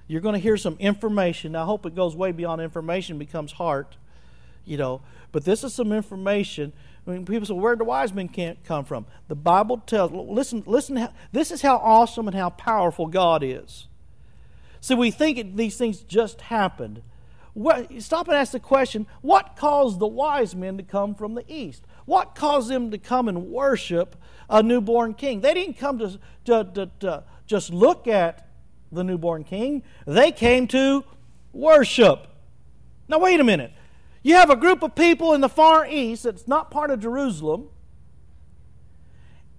You're 0.07 0.21
going 0.21 0.33
to 0.33 0.39
hear 0.39 0.55
some 0.55 0.77
information. 0.79 1.55
I 1.57 1.65
hope 1.65 1.85
it 1.85 1.93
goes 1.93 2.15
way 2.15 2.31
beyond 2.31 2.61
information 2.61 3.17
becomes 3.17 3.51
heart, 3.51 3.97
you 4.69 4.77
know, 4.77 5.01
but 5.31 5.43
this 5.43 5.63
is 5.63 5.73
some 5.73 5.91
information 5.91 6.71
I 7.09 7.13
mean, 7.13 7.25
people 7.25 7.45
say, 7.45 7.53
where 7.53 7.75
the 7.75 7.83
wise 7.83 8.13
men 8.13 8.27
can't 8.27 8.63
come 8.63 8.85
from? 8.85 9.07
The 9.29 9.35
Bible 9.35 9.77
tells, 9.77 10.11
listen, 10.11 10.63
listen, 10.67 11.09
this 11.31 11.49
is 11.49 11.61
how 11.61 11.77
awesome 11.77 12.27
and 12.27 12.35
how 12.35 12.51
powerful 12.51 13.07
God 13.07 13.43
is. 13.43 13.87
See, 14.79 14.93
we 14.93 15.09
think 15.09 15.55
these 15.55 15.75
things 15.75 16.01
just 16.01 16.41
happened. 16.41 17.01
What, 17.53 17.89
stop 18.01 18.27
and 18.27 18.37
ask 18.37 18.51
the 18.51 18.59
question 18.59 19.07
what 19.21 19.55
caused 19.55 19.99
the 19.99 20.07
wise 20.07 20.55
men 20.55 20.77
to 20.77 20.83
come 20.83 21.15
from 21.15 21.33
the 21.33 21.43
east? 21.51 21.83
What 22.05 22.35
caused 22.35 22.69
them 22.69 22.91
to 22.91 22.97
come 22.97 23.27
and 23.27 23.47
worship 23.47 24.15
a 24.49 24.61
newborn 24.61 25.15
king? 25.15 25.41
They 25.41 25.53
didn't 25.53 25.77
come 25.77 25.97
to, 25.99 26.19
to, 26.45 26.63
to, 26.75 26.91
to 26.99 27.23
just 27.47 27.73
look 27.73 28.07
at 28.07 28.47
the 28.91 29.03
newborn 29.03 29.43
king, 29.43 29.83
they 30.05 30.31
came 30.31 30.67
to 30.67 31.03
worship. 31.53 32.27
Now, 33.07 33.19
wait 33.19 33.39
a 33.39 33.43
minute. 33.43 33.71
You 34.21 34.35
have 34.35 34.49
a 34.49 34.55
group 34.55 34.83
of 34.83 34.95
people 34.95 35.33
in 35.33 35.41
the 35.41 35.49
Far 35.49 35.87
East 35.87 36.23
that's 36.23 36.47
not 36.47 36.71
part 36.71 36.91
of 36.91 36.99
Jerusalem, 36.99 37.69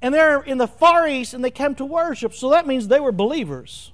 and 0.03 0.15
they're 0.15 0.43
in 0.43 0.59
the 0.59 0.69
Far 0.69 1.07
East 1.09 1.35
and 1.35 1.45
they 1.45 1.51
came 1.51 1.75
to 1.77 1.85
worship, 1.85 2.35
so 2.35 2.51
that 2.51 2.67
means 2.67 2.89
they 2.89 3.01
were 3.01 3.13
believers. 3.13 3.93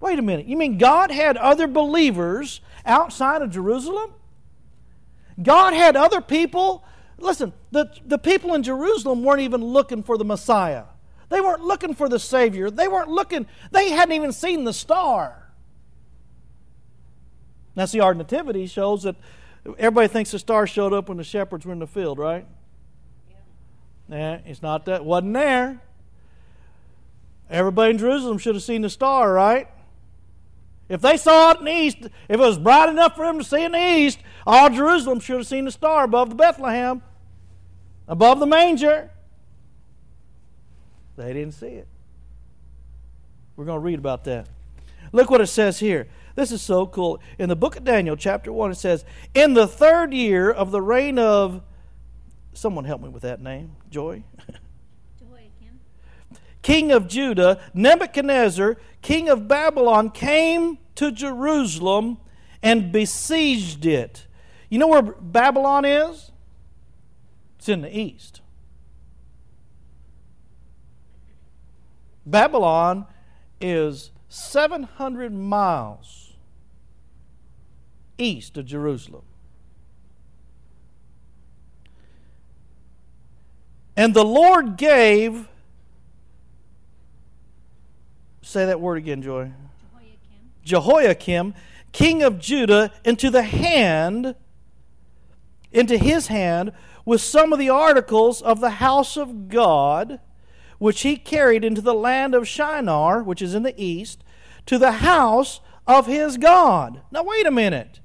Wait 0.00 0.18
a 0.18 0.22
minute. 0.22 0.46
You 0.46 0.56
mean 0.56 0.78
God 0.78 1.10
had 1.10 1.36
other 1.36 1.66
believers 1.66 2.60
outside 2.84 3.42
of 3.42 3.50
Jerusalem? 3.50 4.12
God 5.42 5.72
had 5.72 5.96
other 5.96 6.20
people. 6.20 6.84
Listen, 7.18 7.52
the, 7.70 7.90
the 8.04 8.18
people 8.18 8.54
in 8.54 8.62
Jerusalem 8.62 9.22
weren't 9.24 9.40
even 9.40 9.64
looking 9.64 10.02
for 10.02 10.18
the 10.18 10.24
Messiah. 10.24 10.84
They 11.28 11.40
weren't 11.40 11.62
looking 11.62 11.94
for 11.94 12.08
the 12.08 12.18
Savior. 12.18 12.70
They 12.70 12.88
weren't 12.88 13.08
looking, 13.08 13.46
they 13.70 13.90
hadn't 13.90 14.14
even 14.14 14.32
seen 14.32 14.64
the 14.64 14.72
star. 14.72 15.45
Now, 17.76 17.84
see, 17.84 18.00
our 18.00 18.14
nativity 18.14 18.66
shows 18.66 19.02
that 19.02 19.16
everybody 19.78 20.08
thinks 20.08 20.30
the 20.30 20.38
star 20.38 20.66
showed 20.66 20.92
up 20.92 21.08
when 21.08 21.18
the 21.18 21.24
shepherds 21.24 21.66
were 21.66 21.72
in 21.72 21.78
the 21.78 21.86
field, 21.86 22.18
right? 22.18 22.46
Yeah, 24.08 24.40
it's 24.46 24.62
not 24.62 24.86
that. 24.86 25.04
Wasn't 25.04 25.34
there. 25.34 25.82
Everybody 27.50 27.90
in 27.92 27.98
Jerusalem 27.98 28.38
should 28.38 28.54
have 28.54 28.64
seen 28.64 28.82
the 28.82 28.90
star, 28.90 29.32
right? 29.32 29.68
If 30.88 31.00
they 31.00 31.16
saw 31.16 31.50
it 31.50 31.58
in 31.58 31.64
the 31.64 31.72
east, 31.72 31.98
if 32.00 32.10
it 32.28 32.38
was 32.38 32.58
bright 32.58 32.88
enough 32.88 33.16
for 33.16 33.26
them 33.26 33.38
to 33.38 33.44
see 33.44 33.64
in 33.64 33.72
the 33.72 33.96
east, 33.98 34.18
all 34.46 34.70
Jerusalem 34.70 35.20
should 35.20 35.38
have 35.38 35.46
seen 35.46 35.64
the 35.64 35.70
star 35.70 36.04
above 36.04 36.30
the 36.30 36.36
Bethlehem, 36.36 37.02
above 38.06 38.38
the 38.38 38.46
manger. 38.46 39.10
They 41.16 41.32
didn't 41.32 41.54
see 41.54 41.66
it. 41.66 41.88
We're 43.56 43.64
going 43.64 43.80
to 43.80 43.84
read 43.84 43.98
about 43.98 44.24
that. 44.24 44.46
Look 45.12 45.30
what 45.30 45.40
it 45.40 45.46
says 45.46 45.78
here. 45.78 46.08
This 46.36 46.52
is 46.52 46.62
so 46.62 46.86
cool. 46.86 47.20
In 47.38 47.48
the 47.48 47.56
book 47.56 47.76
of 47.76 47.84
Daniel, 47.84 48.14
chapter 48.14 48.52
1, 48.52 48.70
it 48.70 48.74
says, 48.76 49.04
In 49.34 49.54
the 49.54 49.66
third 49.66 50.14
year 50.14 50.50
of 50.50 50.70
the 50.70 50.82
reign 50.82 51.18
of. 51.18 51.62
Someone 52.52 52.84
help 52.84 53.02
me 53.02 53.08
with 53.08 53.22
that 53.22 53.40
name. 53.42 53.76
Joy? 53.90 54.22
king 56.62 56.90
of 56.90 57.06
Judah, 57.06 57.60
Nebuchadnezzar, 57.74 58.76
king 59.00 59.28
of 59.28 59.46
Babylon, 59.46 60.10
came 60.10 60.78
to 60.96 61.12
Jerusalem 61.12 62.18
and 62.60 62.90
besieged 62.90 63.86
it. 63.86 64.26
You 64.68 64.80
know 64.80 64.88
where 64.88 65.02
Babylon 65.02 65.84
is? 65.84 66.32
It's 67.56 67.68
in 67.68 67.82
the 67.82 67.96
east. 67.96 68.40
Babylon 72.26 73.06
is 73.60 74.10
700 74.28 75.32
miles 75.32 76.25
east 78.18 78.56
of 78.56 78.66
Jerusalem. 78.66 79.22
And 83.96 84.12
the 84.14 84.24
Lord 84.24 84.76
gave 84.76 85.48
Say 88.46 88.64
that 88.64 88.80
word 88.80 88.98
again, 88.98 89.22
Joy. 89.22 89.50
Jehoiakim. 89.92 90.52
Jehoiakim, 90.62 91.54
king 91.90 92.22
of 92.22 92.38
Judah, 92.38 92.92
into 93.04 93.28
the 93.28 93.42
hand, 93.42 94.36
into 95.72 95.98
his 95.98 96.28
hand, 96.28 96.70
with 97.04 97.20
some 97.20 97.52
of 97.52 97.58
the 97.58 97.70
articles 97.70 98.40
of 98.40 98.60
the 98.60 98.70
house 98.70 99.16
of 99.16 99.48
God, 99.48 100.20
which 100.78 101.00
he 101.00 101.16
carried 101.16 101.64
into 101.64 101.80
the 101.80 101.92
land 101.92 102.36
of 102.36 102.46
Shinar, 102.46 103.20
which 103.20 103.42
is 103.42 103.52
in 103.52 103.64
the 103.64 103.74
east, 103.76 104.22
to 104.66 104.78
the 104.78 104.92
house 104.92 105.58
of 105.84 106.06
his 106.06 106.36
God. 106.36 107.00
Now, 107.10 107.24
wait 107.24 107.46
a 107.46 107.50
minute. 107.50 107.98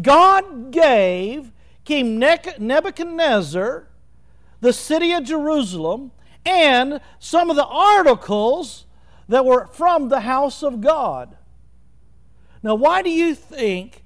God 0.00 0.70
gave 0.70 1.52
King 1.84 2.18
Nebuchadnezzar 2.18 3.88
the 4.60 4.72
city 4.72 5.12
of 5.12 5.24
Jerusalem 5.24 6.10
and 6.44 7.00
some 7.18 7.50
of 7.50 7.56
the 7.56 7.66
articles 7.66 8.86
that 9.28 9.44
were 9.44 9.66
from 9.68 10.08
the 10.08 10.20
house 10.20 10.62
of 10.62 10.80
God. 10.80 11.36
Now, 12.62 12.74
why 12.74 13.02
do 13.02 13.10
you 13.10 13.34
think 13.34 14.02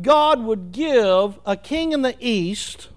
God 0.00 0.42
would 0.42 0.72
give 0.72 1.38
a 1.46 1.56
king 1.56 1.92
in 1.92 2.02
the 2.02 2.16
east 2.18 2.88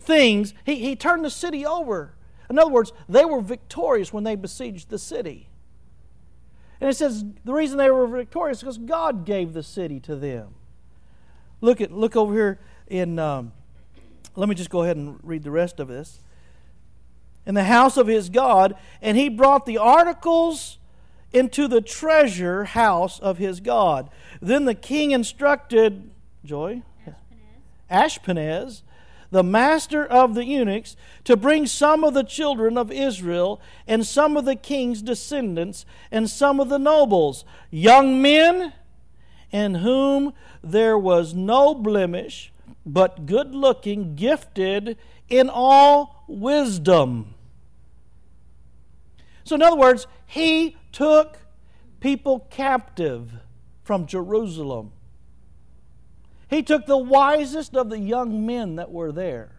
things? 0.00 0.54
He, 0.64 0.76
he 0.76 0.96
turned 0.96 1.24
the 1.24 1.30
city 1.30 1.64
over. 1.64 2.14
In 2.48 2.58
other 2.58 2.70
words, 2.70 2.92
they 3.08 3.24
were 3.24 3.40
victorious 3.40 4.12
when 4.12 4.24
they 4.24 4.36
besieged 4.36 4.88
the 4.88 4.98
city. 4.98 5.48
And 6.80 6.90
it 6.90 6.96
says 6.96 7.24
the 7.44 7.52
reason 7.52 7.78
they 7.78 7.90
were 7.90 8.06
victorious 8.06 8.58
is 8.58 8.62
because 8.62 8.78
God 8.78 9.24
gave 9.24 9.52
the 9.52 9.62
city 9.62 10.00
to 10.00 10.16
them. 10.16 10.54
Look 11.62 11.80
at 11.80 11.90
look 11.90 12.14
over 12.14 12.34
here 12.34 12.60
in. 12.88 13.18
Um, 13.18 13.52
let 14.36 14.48
me 14.48 14.54
just 14.54 14.70
go 14.70 14.82
ahead 14.82 14.96
and 14.96 15.18
read 15.22 15.42
the 15.42 15.50
rest 15.50 15.80
of 15.80 15.88
this 15.88 16.20
in 17.44 17.54
the 17.54 17.64
house 17.64 17.96
of 17.96 18.06
his 18.06 18.28
God, 18.28 18.74
and 19.00 19.16
he 19.16 19.28
brought 19.28 19.66
the 19.66 19.78
articles 19.78 20.78
into 21.32 21.66
the 21.66 21.80
treasure 21.80 22.64
house 22.64 23.18
of 23.18 23.38
his 23.38 23.60
God. 23.60 24.10
Then 24.40 24.64
the 24.64 24.74
king 24.74 25.10
instructed 25.10 26.10
Joy 26.44 26.82
Ashpenaz, 27.90 28.82
the 29.30 29.42
master 29.42 30.04
of 30.04 30.34
the 30.34 30.44
eunuchs, 30.44 30.96
to 31.24 31.36
bring 31.36 31.66
some 31.66 32.04
of 32.04 32.14
the 32.14 32.24
children 32.24 32.76
of 32.76 32.90
Israel 32.92 33.60
and 33.86 34.06
some 34.06 34.36
of 34.36 34.44
the 34.44 34.56
king's 34.56 35.02
descendants 35.02 35.84
and 36.10 36.28
some 36.28 36.60
of 36.60 36.68
the 36.68 36.78
nobles, 36.78 37.44
young 37.70 38.20
men 38.20 38.72
in 39.52 39.76
whom 39.76 40.32
there 40.64 40.98
was 40.98 41.34
no 41.34 41.74
blemish, 41.74 42.50
but 42.84 43.26
good 43.26 43.54
looking, 43.54 44.16
gifted 44.16 44.96
in 45.28 45.48
all 45.48 46.24
wisdom. 46.26 47.34
So, 49.44 49.54
in 49.54 49.62
other 49.62 49.76
words, 49.76 50.06
he 50.26 50.76
took 50.90 51.38
people 52.00 52.46
captive 52.50 53.32
from 53.84 54.06
Jerusalem. 54.06 54.92
He 56.48 56.62
took 56.62 56.86
the 56.86 56.98
wisest 56.98 57.76
of 57.76 57.90
the 57.90 57.98
young 57.98 58.44
men 58.44 58.76
that 58.76 58.90
were 58.90 59.12
there. 59.12 59.52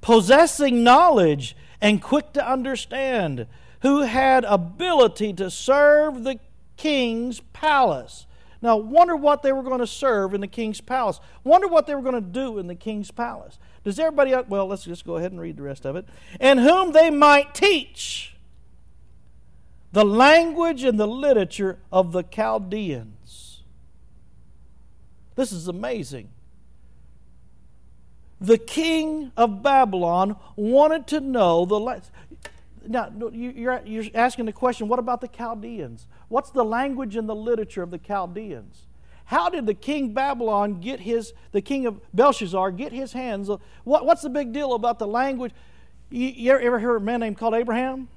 Possessing 0.00 0.82
knowledge 0.82 1.56
and 1.80 2.00
quick 2.02 2.32
to 2.32 2.46
understand, 2.46 3.46
who 3.82 4.02
had 4.02 4.44
ability 4.44 5.32
to 5.34 5.50
serve 5.50 6.24
the 6.24 6.38
king's 6.80 7.40
palace. 7.52 8.26
Now, 8.62 8.76
wonder 8.76 9.16
what 9.16 9.42
they 9.42 9.52
were 9.52 9.62
going 9.62 9.80
to 9.80 9.86
serve 9.86 10.34
in 10.34 10.40
the 10.40 10.46
king's 10.46 10.80
palace. 10.80 11.20
Wonder 11.44 11.68
what 11.68 11.86
they 11.86 11.94
were 11.94 12.02
going 12.02 12.14
to 12.14 12.20
do 12.20 12.58
in 12.58 12.66
the 12.66 12.74
king's 12.74 13.10
palace. 13.10 13.58
Does 13.84 13.98
everybody, 13.98 14.34
well, 14.48 14.66
let's 14.66 14.84
just 14.84 15.04
go 15.04 15.16
ahead 15.16 15.32
and 15.32 15.40
read 15.40 15.56
the 15.56 15.62
rest 15.62 15.86
of 15.86 15.96
it. 15.96 16.06
And 16.38 16.60
whom 16.60 16.92
they 16.92 17.10
might 17.10 17.54
teach 17.54 18.36
the 19.92 20.04
language 20.04 20.84
and 20.84 20.98
the 20.98 21.06
literature 21.06 21.78
of 21.90 22.12
the 22.12 22.22
Chaldeans. 22.22 23.62
This 25.34 25.52
is 25.52 25.68
amazing. 25.68 26.28
The 28.40 28.58
king 28.58 29.32
of 29.36 29.62
Babylon 29.62 30.36
wanted 30.56 31.06
to 31.08 31.20
know 31.20 31.64
the. 31.64 32.02
Now, 32.86 33.10
you're, 33.32 33.82
you're 33.84 34.04
asking 34.14 34.46
the 34.46 34.52
question 34.52 34.88
what 34.88 34.98
about 34.98 35.20
the 35.20 35.28
Chaldeans? 35.28 36.06
What's 36.30 36.50
the 36.50 36.64
language 36.64 37.16
and 37.16 37.28
the 37.28 37.34
literature 37.34 37.82
of 37.82 37.90
the 37.90 37.98
Chaldeans? 37.98 38.86
How 39.24 39.50
did 39.50 39.66
the 39.66 39.74
king 39.74 40.14
Babylon 40.14 40.80
get 40.80 41.00
his, 41.00 41.32
the 41.50 41.60
king 41.60 41.86
of 41.86 42.00
Belshazzar, 42.14 42.70
get 42.70 42.92
his 42.92 43.12
hands? 43.12 43.50
What, 43.82 44.06
what's 44.06 44.22
the 44.22 44.30
big 44.30 44.52
deal 44.52 44.74
about 44.74 45.00
the 45.00 45.08
language? 45.08 45.52
You, 46.08 46.28
you 46.28 46.52
ever 46.52 46.78
hear 46.78 46.94
a 46.94 47.00
man 47.00 47.20
named 47.20 47.36
called 47.36 47.54
Abraham? 47.54 48.08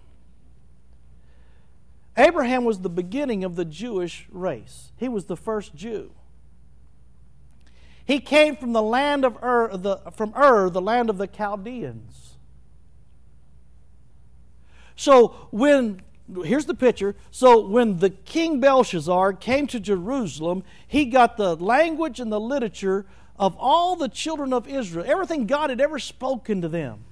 Abraham 2.16 2.66
was 2.66 2.82
the 2.82 2.90
beginning 2.90 3.44
of 3.44 3.56
the 3.56 3.66
Jewish 3.66 4.28
race. 4.32 4.92
He 4.96 5.10
was 5.10 5.26
the 5.26 5.36
first 5.36 5.74
Jew. 5.74 6.12
He 8.06 8.20
came 8.20 8.56
from 8.56 8.74
the 8.74 8.82
land 8.84 9.26
of 9.26 9.44
Ur, 9.44 9.76
the, 9.76 9.98
from 10.12 10.36
Ur, 10.38 10.70
the 10.70 10.82
land 10.82 11.10
of 11.10 11.18
the 11.18 11.26
Chaldeans. 11.26 12.36
So 14.96 15.48
when 15.50 16.04
here's 16.42 16.66
the 16.66 16.74
picture. 16.74 17.16
So 17.32 17.66
when 17.66 17.98
the 17.98 18.10
king 18.10 18.60
Belshazzar 18.60 19.34
came 19.34 19.68
to 19.68 19.80
Jerusalem, 19.80 20.64
he 20.88 21.06
got 21.06 21.38
the 21.38 21.56
language 21.56 22.20
and 22.20 22.32
the 22.32 22.40
literature 22.40 23.06
of 23.38 23.56
all 23.58 23.96
the 23.96 24.10
children 24.10 24.54
of 24.54 24.68
Israel, 24.68 25.06
everything 25.08 25.48
God 25.48 25.70
had 25.70 25.82
ever 25.82 26.00
spoken 26.00 26.62
to 26.62 26.70
them. 26.70 27.06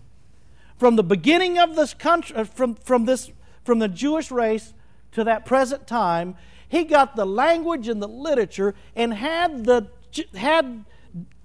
From 0.78 0.96
the 0.96 1.04
beginning 1.04 1.58
of 1.60 1.75
this 1.75 1.94
country, 1.94 2.36
uh, 2.36 2.44
from, 2.44 2.75
from, 2.75 3.06
this, 3.06 3.32
from 3.63 3.80
the 3.80 3.88
Jewish 3.88 4.32
race 4.32 4.74
to 5.12 5.24
that 5.24 5.46
present 5.46 5.88
time, 5.88 6.36
he 6.68 6.84
got 6.84 7.16
the 7.16 7.25
language 7.25 7.88
and 7.88 8.01
the 8.01 8.08
literature 8.08 8.75
and 8.96 9.13
had, 9.13 9.66
the, 9.66 9.88
had 10.36 10.86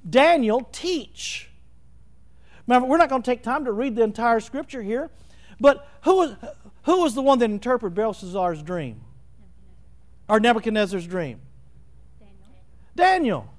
Daniel 0.08 0.68
teach. 0.72 1.50
Now, 2.66 2.84
we're 2.84 2.96
not 2.96 3.08
going 3.08 3.22
to 3.22 3.30
take 3.30 3.42
time 3.42 3.64
to 3.64 3.72
read 3.72 3.96
the 3.96 4.02
entire 4.02 4.40
scripture 4.40 4.82
here, 4.82 5.10
but 5.60 5.88
who 6.02 6.16
was, 6.16 6.36
who 6.86 7.02
was 7.02 7.14
the 7.14 7.22
one 7.22 7.38
that 7.40 7.50
interpreted 7.50 7.94
Belshazzar's 7.94 8.62
dream? 8.62 9.02
or 10.28 10.40
Nebuchadnezzar's 10.40 11.06
dream? 11.06 11.40
Daniel. 12.18 12.48
Daniel. 12.96 13.52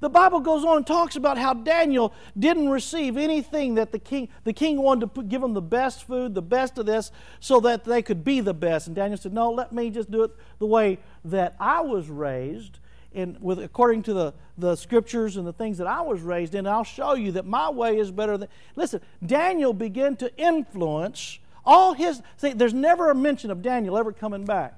The 0.00 0.10
Bible 0.10 0.40
goes 0.40 0.64
on 0.64 0.78
and 0.78 0.86
talks 0.86 1.14
about 1.14 1.38
how 1.38 1.54
Daniel 1.54 2.12
didn't 2.36 2.70
receive 2.70 3.16
anything 3.16 3.76
that 3.76 3.92
the 3.92 4.00
king 4.00 4.28
the 4.42 4.52
king 4.52 4.82
wanted 4.82 5.14
to 5.14 5.22
give 5.22 5.42
him 5.42 5.54
the 5.54 5.62
best 5.62 6.04
food, 6.08 6.34
the 6.34 6.42
best 6.42 6.76
of 6.76 6.86
this, 6.86 7.12
so 7.38 7.60
that 7.60 7.84
they 7.84 8.02
could 8.02 8.24
be 8.24 8.40
the 8.40 8.52
best. 8.52 8.88
And 8.88 8.96
Daniel 8.96 9.16
said, 9.16 9.32
"No, 9.32 9.52
let 9.52 9.72
me 9.72 9.90
just 9.90 10.10
do 10.10 10.24
it 10.24 10.32
the 10.58 10.66
way 10.66 10.98
that 11.24 11.54
I 11.60 11.82
was 11.82 12.08
raised, 12.08 12.80
and 13.14 13.40
with 13.40 13.60
according 13.60 14.02
to 14.04 14.12
the 14.12 14.34
the 14.58 14.74
scriptures 14.74 15.36
and 15.36 15.46
the 15.46 15.52
things 15.52 15.78
that 15.78 15.86
I 15.86 16.00
was 16.00 16.20
raised 16.20 16.56
in. 16.56 16.66
I'll 16.66 16.82
show 16.82 17.14
you 17.14 17.30
that 17.32 17.46
my 17.46 17.70
way 17.70 17.96
is 17.96 18.10
better 18.10 18.36
than." 18.36 18.48
Listen, 18.74 19.00
Daniel 19.24 19.72
began 19.72 20.16
to 20.16 20.36
influence 20.36 21.38
all 21.64 21.94
his. 21.94 22.22
See, 22.36 22.52
there's 22.52 22.74
never 22.74 23.10
a 23.10 23.14
mention 23.14 23.50
of 23.50 23.62
Daniel 23.62 23.96
ever 23.98 24.12
coming 24.12 24.44
back. 24.44 24.74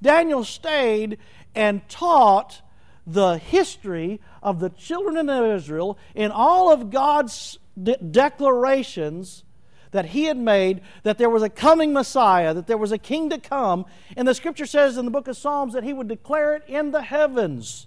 Daniel 0.00 0.44
stayed 0.44 1.18
and 1.54 1.86
taught 1.88 2.62
the 3.06 3.38
history 3.38 4.20
of 4.42 4.60
the 4.60 4.70
children 4.70 5.28
of 5.28 5.44
Israel 5.56 5.98
in 6.14 6.30
all 6.30 6.70
of 6.70 6.90
God's 6.90 7.58
de- 7.80 7.96
declarations 7.96 9.44
that 9.90 10.06
he 10.06 10.24
had 10.24 10.36
made 10.36 10.82
that 11.02 11.16
there 11.18 11.30
was 11.30 11.42
a 11.42 11.48
coming 11.48 11.92
Messiah, 11.92 12.52
that 12.52 12.66
there 12.66 12.76
was 12.76 12.92
a 12.92 12.98
king 12.98 13.30
to 13.30 13.38
come. 13.38 13.86
And 14.16 14.28
the 14.28 14.34
scripture 14.34 14.66
says 14.66 14.98
in 14.98 15.06
the 15.06 15.10
book 15.10 15.28
of 15.28 15.36
Psalms 15.36 15.72
that 15.72 15.84
he 15.84 15.92
would 15.92 16.08
declare 16.08 16.54
it 16.56 16.64
in 16.68 16.90
the 16.90 17.02
heavens. 17.02 17.86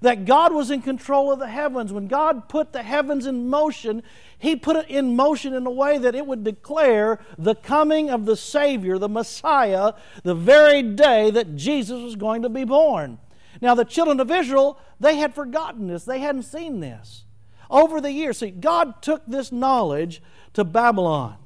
That 0.00 0.24
God 0.24 0.52
was 0.54 0.70
in 0.70 0.82
control 0.82 1.32
of 1.32 1.38
the 1.38 1.48
heavens. 1.48 1.92
When 1.92 2.06
God 2.06 2.48
put 2.48 2.72
the 2.72 2.82
heavens 2.82 3.26
in 3.26 3.48
motion, 3.48 4.02
he 4.38 4.56
put 4.56 4.76
it 4.76 4.88
in 4.88 5.16
motion 5.16 5.54
in 5.54 5.66
a 5.66 5.70
way 5.70 5.98
that 5.98 6.14
it 6.14 6.26
would 6.26 6.44
declare 6.44 7.18
the 7.38 7.54
coming 7.54 8.10
of 8.10 8.26
the 8.26 8.36
Savior, 8.36 8.98
the 8.98 9.08
Messiah, 9.08 9.94
the 10.22 10.34
very 10.34 10.82
day 10.82 11.30
that 11.30 11.56
Jesus 11.56 12.02
was 12.02 12.16
going 12.16 12.42
to 12.42 12.48
be 12.48 12.64
born. 12.64 13.18
Now, 13.60 13.74
the 13.74 13.84
children 13.84 14.20
of 14.20 14.30
Israel, 14.30 14.78
they 15.00 15.16
had 15.16 15.34
forgotten 15.34 15.86
this, 15.86 16.04
they 16.04 16.18
hadn't 16.20 16.42
seen 16.42 16.80
this. 16.80 17.24
Over 17.70 18.00
the 18.00 18.12
years, 18.12 18.38
see, 18.38 18.50
God 18.50 19.02
took 19.02 19.22
this 19.26 19.50
knowledge 19.50 20.22
to 20.52 20.64
Babylon. 20.64 21.36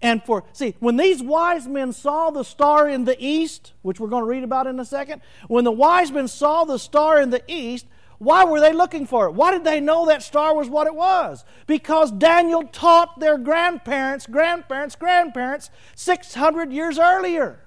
And 0.00 0.22
for, 0.22 0.44
see, 0.52 0.76
when 0.78 0.96
these 0.96 1.22
wise 1.22 1.66
men 1.66 1.92
saw 1.92 2.30
the 2.30 2.44
star 2.44 2.88
in 2.88 3.04
the 3.04 3.16
east, 3.18 3.72
which 3.82 3.98
we're 3.98 4.08
going 4.08 4.22
to 4.22 4.28
read 4.28 4.44
about 4.44 4.68
in 4.68 4.78
a 4.78 4.84
second, 4.84 5.22
when 5.48 5.64
the 5.64 5.72
wise 5.72 6.12
men 6.12 6.28
saw 6.28 6.64
the 6.64 6.78
star 6.78 7.20
in 7.20 7.30
the 7.30 7.42
east, 7.48 7.86
why 8.18 8.44
were 8.44 8.60
they 8.60 8.72
looking 8.72 9.06
for 9.06 9.26
it? 9.26 9.32
Why 9.32 9.52
did 9.52 9.64
they 9.64 9.80
know 9.80 10.06
that 10.06 10.22
star 10.22 10.54
was 10.54 10.68
what 10.68 10.86
it 10.86 10.94
was? 10.94 11.44
Because 11.66 12.10
Daniel 12.12 12.64
taught 12.64 13.18
their 13.18 13.38
grandparents, 13.38 14.26
grandparents, 14.26 14.96
grandparents 14.96 15.70
600 15.94 16.72
years 16.72 16.98
earlier. 16.98 17.60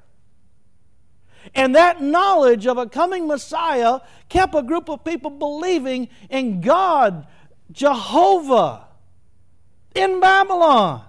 And 1.56 1.76
that 1.76 2.02
knowledge 2.02 2.68
of 2.68 2.78
a 2.78 2.88
coming 2.88 3.28
Messiah 3.28 4.02
kept 4.30 4.54
a 4.56 4.62
group 4.62 4.90
of 4.90 5.04
people 5.04 5.32
believing 5.32 6.10
in 6.30 6.62
God, 6.62 7.28
Jehovah, 7.72 8.88
in 9.96 10.20
Babylon. 10.20 11.04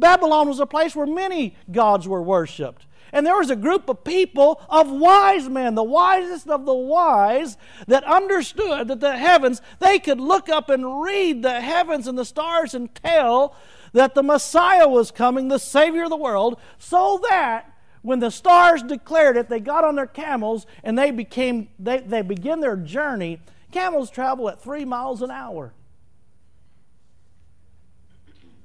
Babylon 0.00 0.48
was 0.48 0.60
a 0.60 0.66
place 0.66 0.96
where 0.96 1.06
many 1.06 1.54
gods 1.70 2.08
were 2.08 2.22
worshiped. 2.22 2.86
And 3.12 3.26
there 3.26 3.36
was 3.36 3.50
a 3.50 3.56
group 3.56 3.88
of 3.88 4.04
people 4.04 4.60
of 4.68 4.90
wise 4.90 5.48
men, 5.48 5.74
the 5.74 5.82
wisest 5.82 6.48
of 6.48 6.64
the 6.64 6.74
wise, 6.74 7.56
that 7.88 8.04
understood 8.04 8.88
that 8.88 9.00
the 9.00 9.16
heavens, 9.16 9.60
they 9.80 9.98
could 9.98 10.20
look 10.20 10.48
up 10.48 10.70
and 10.70 11.02
read 11.02 11.42
the 11.42 11.60
heavens 11.60 12.06
and 12.06 12.16
the 12.16 12.24
stars 12.24 12.74
and 12.74 12.94
tell 12.94 13.56
that 13.92 14.14
the 14.14 14.22
Messiah 14.22 14.86
was 14.86 15.10
coming, 15.10 15.48
the 15.48 15.58
Savior 15.58 16.04
of 16.04 16.10
the 16.10 16.16
world, 16.16 16.60
so 16.78 17.20
that 17.28 17.76
when 18.02 18.20
the 18.20 18.30
stars 18.30 18.82
declared 18.82 19.36
it, 19.36 19.48
they 19.48 19.60
got 19.60 19.84
on 19.84 19.96
their 19.96 20.06
camels 20.06 20.66
and 20.84 20.98
they 20.98 21.10
became 21.10 21.68
they, 21.78 21.98
they 21.98 22.22
begin 22.22 22.60
their 22.60 22.76
journey. 22.76 23.40
Camels 23.72 24.10
travel 24.10 24.48
at 24.48 24.62
three 24.62 24.84
miles 24.84 25.20
an 25.20 25.30
hour. 25.30 25.74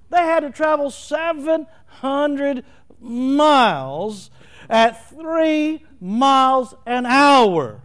They 0.09 0.17
had 0.17 0.41
to 0.41 0.49
travel 0.49 0.89
700 0.89 2.63
miles 2.99 4.29
at 4.69 5.09
three 5.09 5.83
miles 5.99 6.75
an 6.85 7.05
hour. 7.05 7.81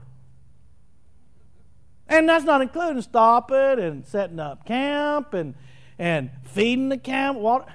And 2.09 2.29
that's 2.29 2.45
not 2.45 2.61
including 2.61 3.03
stopping 3.03 3.79
and 3.79 4.05
setting 4.05 4.41
up 4.41 4.67
camp 4.67 5.33
and, 5.33 5.55
and 5.99 6.31
feeding 6.45 6.89
the 6.89 6.99
camp. 6.99 7.39
Water. 7.39 7.67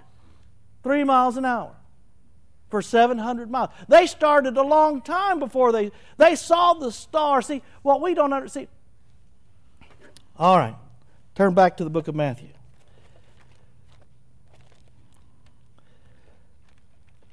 Three 0.84 1.04
miles 1.04 1.38
an 1.38 1.46
hour 1.46 1.76
for 2.70 2.82
700 2.82 3.50
miles. 3.50 3.70
They 3.88 4.06
started 4.06 4.58
a 4.58 4.62
long 4.62 5.02
time 5.02 5.40
before 5.40 5.72
they, 5.72 5.92
they 6.18 6.36
saw 6.36 6.74
the 6.74 6.92
star. 6.92 7.42
See, 7.42 7.62
what 7.82 8.02
we 8.02 8.14
don't 8.14 8.34
understand. 8.34 8.68
All 10.38 10.58
right, 10.58 10.76
turn 11.34 11.54
back 11.54 11.78
to 11.78 11.86
the 11.86 11.90
book 11.90 12.10
of 12.10 12.16
Matthew. 12.16 12.50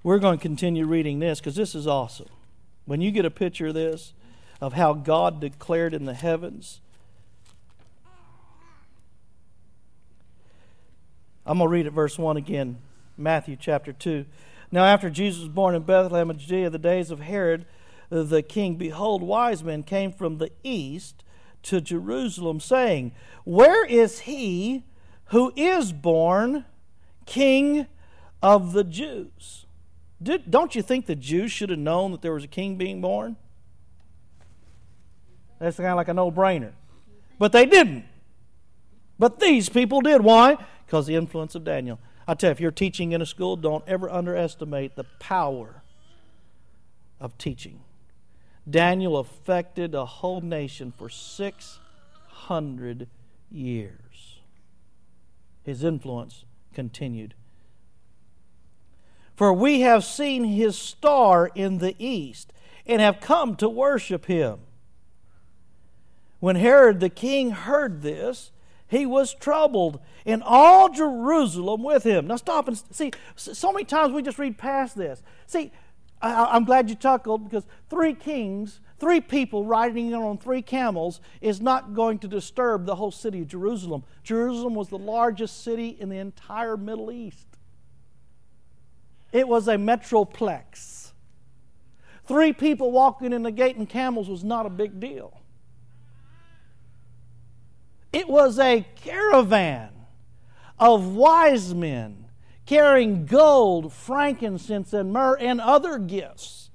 We're 0.02 0.18
going 0.18 0.38
to 0.38 0.42
continue 0.42 0.86
reading 0.86 1.20
this 1.20 1.38
because 1.40 1.54
this 1.54 1.74
is 1.74 1.86
awesome. 1.86 2.28
When 2.86 3.00
you 3.00 3.10
get 3.10 3.24
a 3.24 3.30
picture 3.30 3.68
of 3.68 3.74
this, 3.74 4.12
of 4.60 4.72
how 4.72 4.94
God 4.94 5.40
declared 5.40 5.94
in 5.94 6.06
the 6.06 6.14
heavens, 6.14 6.80
I'm 11.46 11.58
going 11.58 11.68
to 11.68 11.72
read 11.72 11.86
it, 11.86 11.90
verse 11.90 12.18
1 12.18 12.36
again, 12.36 12.78
Matthew 13.16 13.56
chapter 13.58 13.92
2. 13.92 14.24
Now, 14.70 14.84
after 14.84 15.10
Jesus 15.10 15.40
was 15.40 15.48
born 15.48 15.74
in 15.74 15.82
Bethlehem 15.82 16.30
of 16.30 16.38
Judea, 16.38 16.70
the 16.70 16.78
days 16.78 17.10
of 17.10 17.20
Herod 17.20 17.66
the 18.12 18.42
king, 18.42 18.76
behold, 18.76 19.22
wise 19.22 19.64
men 19.64 19.82
came 19.82 20.12
from 20.12 20.38
the 20.38 20.50
east 20.62 21.24
to 21.62 21.80
Jerusalem, 21.80 22.60
saying, 22.60 23.12
Where 23.44 23.86
is 23.86 24.20
he 24.20 24.84
who 25.26 25.52
is 25.56 25.92
born 25.92 26.66
king 27.24 27.86
of 28.42 28.72
the 28.72 28.84
Jews? 28.84 29.61
Did, 30.22 30.50
don't 30.50 30.74
you 30.74 30.82
think 30.82 31.06
the 31.06 31.16
Jews 31.16 31.50
should 31.50 31.70
have 31.70 31.78
known 31.78 32.12
that 32.12 32.22
there 32.22 32.32
was 32.32 32.44
a 32.44 32.48
king 32.48 32.76
being 32.76 33.00
born? 33.00 33.36
That's 35.58 35.76
kind 35.76 35.88
of 35.88 35.96
like 35.96 36.08
a 36.08 36.14
no 36.14 36.30
brainer. 36.30 36.72
But 37.38 37.52
they 37.52 37.66
didn't. 37.66 38.04
But 39.18 39.40
these 39.40 39.68
people 39.68 40.00
did. 40.00 40.22
Why? 40.22 40.56
Because 40.86 41.06
the 41.06 41.14
influence 41.14 41.54
of 41.54 41.64
Daniel. 41.64 41.98
I 42.26 42.34
tell 42.34 42.50
you, 42.50 42.52
if 42.52 42.60
you're 42.60 42.70
teaching 42.70 43.12
in 43.12 43.22
a 43.22 43.26
school, 43.26 43.56
don't 43.56 43.84
ever 43.86 44.10
underestimate 44.10 44.96
the 44.96 45.04
power 45.18 45.82
of 47.20 47.36
teaching. 47.38 47.80
Daniel 48.68 49.16
affected 49.16 49.94
a 49.94 50.04
whole 50.04 50.40
nation 50.40 50.92
for 50.96 51.08
600 51.08 53.08
years. 53.50 54.40
His 55.62 55.84
influence 55.84 56.44
continued. 56.72 57.34
For 59.34 59.52
we 59.52 59.80
have 59.80 60.04
seen 60.04 60.44
his 60.44 60.76
star 60.76 61.50
in 61.54 61.78
the 61.78 61.94
east 61.98 62.52
and 62.86 63.00
have 63.00 63.20
come 63.20 63.56
to 63.56 63.68
worship 63.68 64.26
him. 64.26 64.60
When 66.40 66.56
Herod 66.56 67.00
the 67.00 67.08
king 67.08 67.50
heard 67.52 68.02
this, 68.02 68.50
he 68.88 69.06
was 69.06 69.32
troubled, 69.32 70.00
and 70.26 70.42
all 70.44 70.90
Jerusalem 70.90 71.82
with 71.82 72.04
him. 72.04 72.26
Now 72.26 72.36
stop 72.36 72.68
and 72.68 72.76
see. 72.90 73.12
So 73.36 73.72
many 73.72 73.84
times 73.84 74.12
we 74.12 74.22
just 74.22 74.38
read 74.38 74.58
past 74.58 74.96
this. 74.96 75.22
See, 75.46 75.72
I, 76.20 76.54
am 76.54 76.64
glad 76.64 76.90
you 76.90 76.94
chuckled 76.94 77.44
because 77.44 77.64
three 77.88 78.12
kings, 78.12 78.80
three 78.98 79.20
people 79.20 79.64
riding 79.64 80.14
on 80.14 80.36
three 80.36 80.62
camels 80.62 81.20
is 81.40 81.60
not 81.60 81.94
going 81.94 82.18
to 82.20 82.28
disturb 82.28 82.84
the 82.84 82.96
whole 82.96 83.10
city 83.10 83.40
of 83.40 83.48
Jerusalem. 83.48 84.04
Jerusalem 84.22 84.74
was 84.74 84.88
the 84.88 84.98
largest 84.98 85.64
city 85.64 85.96
in 85.98 86.10
the 86.10 86.18
entire 86.18 86.76
Middle 86.76 87.10
East. 87.10 87.46
It 89.32 89.48
was 89.48 89.66
a 89.66 89.76
metroplex. 89.76 91.12
Three 92.24 92.52
people 92.52 92.92
walking 92.92 93.32
in 93.32 93.42
the 93.42 93.50
gate 93.50 93.76
and 93.76 93.88
camels 93.88 94.28
was 94.28 94.44
not 94.44 94.66
a 94.66 94.70
big 94.70 95.00
deal. 95.00 95.40
It 98.12 98.28
was 98.28 98.58
a 98.58 98.86
caravan 98.96 99.90
of 100.78 101.14
wise 101.14 101.74
men 101.74 102.26
carrying 102.66 103.26
gold, 103.26 103.92
frankincense, 103.92 104.92
and 104.92 105.12
myrrh 105.12 105.36
and 105.38 105.60
other 105.60 105.98
gifts. 105.98 106.70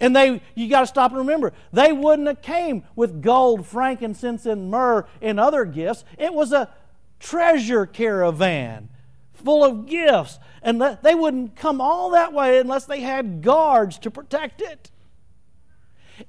And 0.00 0.14
they, 0.14 0.40
you 0.54 0.68
got 0.68 0.80
to 0.80 0.86
stop 0.86 1.10
and 1.10 1.18
remember, 1.18 1.52
they 1.72 1.92
wouldn't 1.92 2.28
have 2.28 2.42
came 2.42 2.84
with 2.94 3.20
gold, 3.20 3.66
frankincense, 3.66 4.46
and 4.46 4.70
myrrh 4.70 5.06
and 5.20 5.38
other 5.38 5.64
gifts. 5.64 6.04
It 6.16 6.32
was 6.32 6.52
a 6.52 6.72
treasure 7.18 7.84
caravan 7.84 8.88
full 9.32 9.64
of 9.64 9.86
gifts. 9.86 10.38
And 10.68 10.98
they 11.02 11.14
wouldn't 11.14 11.56
come 11.56 11.80
all 11.80 12.10
that 12.10 12.34
way 12.34 12.58
unless 12.58 12.84
they 12.84 13.00
had 13.00 13.40
guards 13.40 13.96
to 14.00 14.10
protect 14.10 14.60
it. 14.60 14.90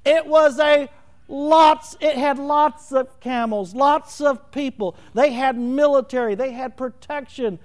It 0.02 0.24
was 0.24 0.58
a 0.58 0.88
lots 1.28 1.94
it 2.00 2.16
had 2.16 2.38
lots 2.38 2.90
of 2.90 3.20
camels 3.20 3.72
lots 3.72 4.20
of 4.20 4.50
people 4.50 4.96
they 5.14 5.32
had 5.32 5.56
military 5.56 6.34
they 6.34 6.50
had 6.50 6.76
protection 6.76 7.56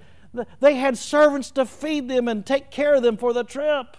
they 0.60 0.76
had 0.76 0.96
servants 0.96 1.50
to 1.50 1.66
feed 1.66 2.08
them 2.08 2.28
and 2.28 2.46
take 2.46 2.70
care 2.70 2.94
of 2.94 3.02
them 3.02 3.16
for 3.16 3.32
the 3.32 3.42
trip 3.42 3.96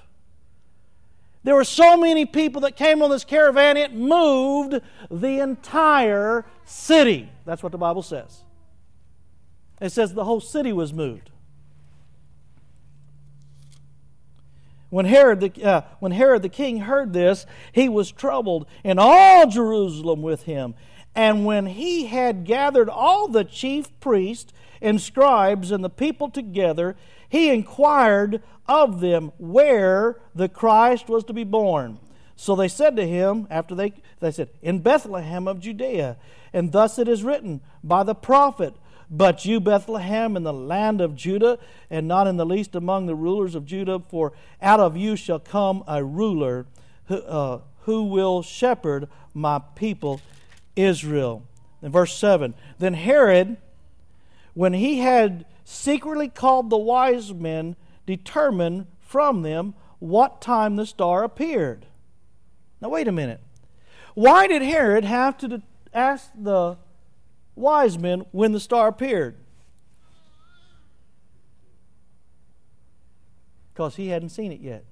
There 1.44 1.56
were 1.56 1.66
so 1.66 1.98
many 1.98 2.26
people 2.26 2.62
that 2.62 2.78
came 2.78 3.02
on 3.02 3.10
this 3.10 3.26
caravan, 3.26 3.76
it 3.76 3.94
moved 3.94 4.80
the 5.12 5.40
entire 5.40 6.46
city. 6.64 7.30
That's 7.46 7.62
what 7.62 7.72
the 7.72 7.78
Bible 7.78 8.04
says. 8.04 8.44
It 9.82 9.92
says 9.92 10.14
the 10.14 10.26
whole 10.26 10.42
city 10.42 10.72
was 10.72 10.94
moved. 10.94 11.30
When 14.90 15.06
Herod, 15.06 15.40
the, 15.42 15.64
uh, 15.64 15.82
when 16.00 16.14
Herod 16.14 16.42
the 16.42 16.50
king 16.50 16.80
heard 16.80 17.14
this, 17.14 17.46
he 17.72 17.90
was 17.90 18.12
troubled, 18.12 18.68
and 18.84 19.00
all 19.00 19.48
Jerusalem 19.48 20.22
with 20.22 20.44
him. 20.44 20.76
And 21.14 21.46
when 21.46 21.66
he 21.66 22.06
had 22.06 22.46
gathered 22.46 22.90
all 22.90 23.28
the 23.28 23.44
chief 23.44 23.88
priests 24.00 24.54
and 24.82 25.02
scribes 25.02 25.72
and 25.72 25.84
the 25.84 25.90
people 25.90 26.30
together, 26.30 26.96
he 27.28 27.50
inquired 27.50 28.42
of 28.68 29.00
them 29.02 29.32
where 29.38 30.20
the 30.36 30.48
Christ 30.48 31.10
was 31.10 31.24
to 31.26 31.34
be 31.34 31.44
born. 31.44 32.00
So 32.36 32.56
they 32.56 32.68
said 32.68 32.96
to 32.98 33.08
him, 33.08 33.48
after 33.50 33.74
they, 33.74 33.94
they 34.20 34.32
said, 34.32 34.50
In 34.62 34.80
Bethlehem 34.80 35.48
of 35.48 35.60
Judea. 35.60 36.18
And 36.54 36.72
thus 36.72 37.00
it 37.00 37.08
is 37.08 37.24
written 37.24 37.62
by 37.84 38.04
the 38.04 38.16
prophet, 38.16 38.76
But 39.10 39.46
you, 39.46 39.60
Bethlehem, 39.60 40.36
in 40.36 40.44
the 40.44 40.54
land 40.54 41.00
of 41.00 41.16
Judah, 41.16 41.60
and 41.90 42.08
not 42.08 42.28
in 42.28 42.38
the 42.38 42.46
least 42.46 42.76
among 42.76 43.06
the 43.06 43.16
rulers 43.16 43.56
of 43.56 43.66
Judah, 43.66 44.02
for 44.10 44.34
out 44.62 44.80
of 44.80 44.98
you 44.98 45.16
shall 45.16 45.40
come 45.40 45.84
a 45.88 46.04
ruler 46.04 46.66
who, 47.06 47.18
uh, 47.18 47.62
who 47.82 48.04
will 48.04 48.42
shepherd 48.42 49.08
my 49.34 49.60
people 49.76 50.20
Israel. 50.76 51.44
In 51.82 51.92
verse 51.92 52.14
7, 52.18 52.54
then 52.80 52.96
Herod, 52.96 53.58
when 54.54 54.74
he 54.74 55.00
had 55.00 55.46
secretly 55.64 56.28
called 56.28 56.70
the 56.70 56.78
wise 56.78 57.34
men, 57.34 57.76
determined 58.06 58.88
from 59.00 59.42
them 59.42 59.74
what 60.00 60.42
time 60.42 60.76
the 60.76 60.86
star 60.86 61.24
appeared. 61.24 61.86
Now, 62.82 62.90
wait 62.90 63.08
a 63.08 63.12
minute. 63.12 63.42
Why 64.16 64.48
did 64.48 64.62
Herod 64.62 65.04
have 65.06 65.38
to 65.40 65.62
ask 65.94 66.32
the 66.36 66.78
wise 67.58 67.98
men 67.98 68.24
when 68.32 68.52
the 68.52 68.60
star 68.60 68.88
appeared? 68.88 69.36
Because 73.74 73.96
he 73.96 74.10
hadn't 74.10 74.30
seen 74.30 74.52
it 74.52 74.60
yet. 74.60 74.86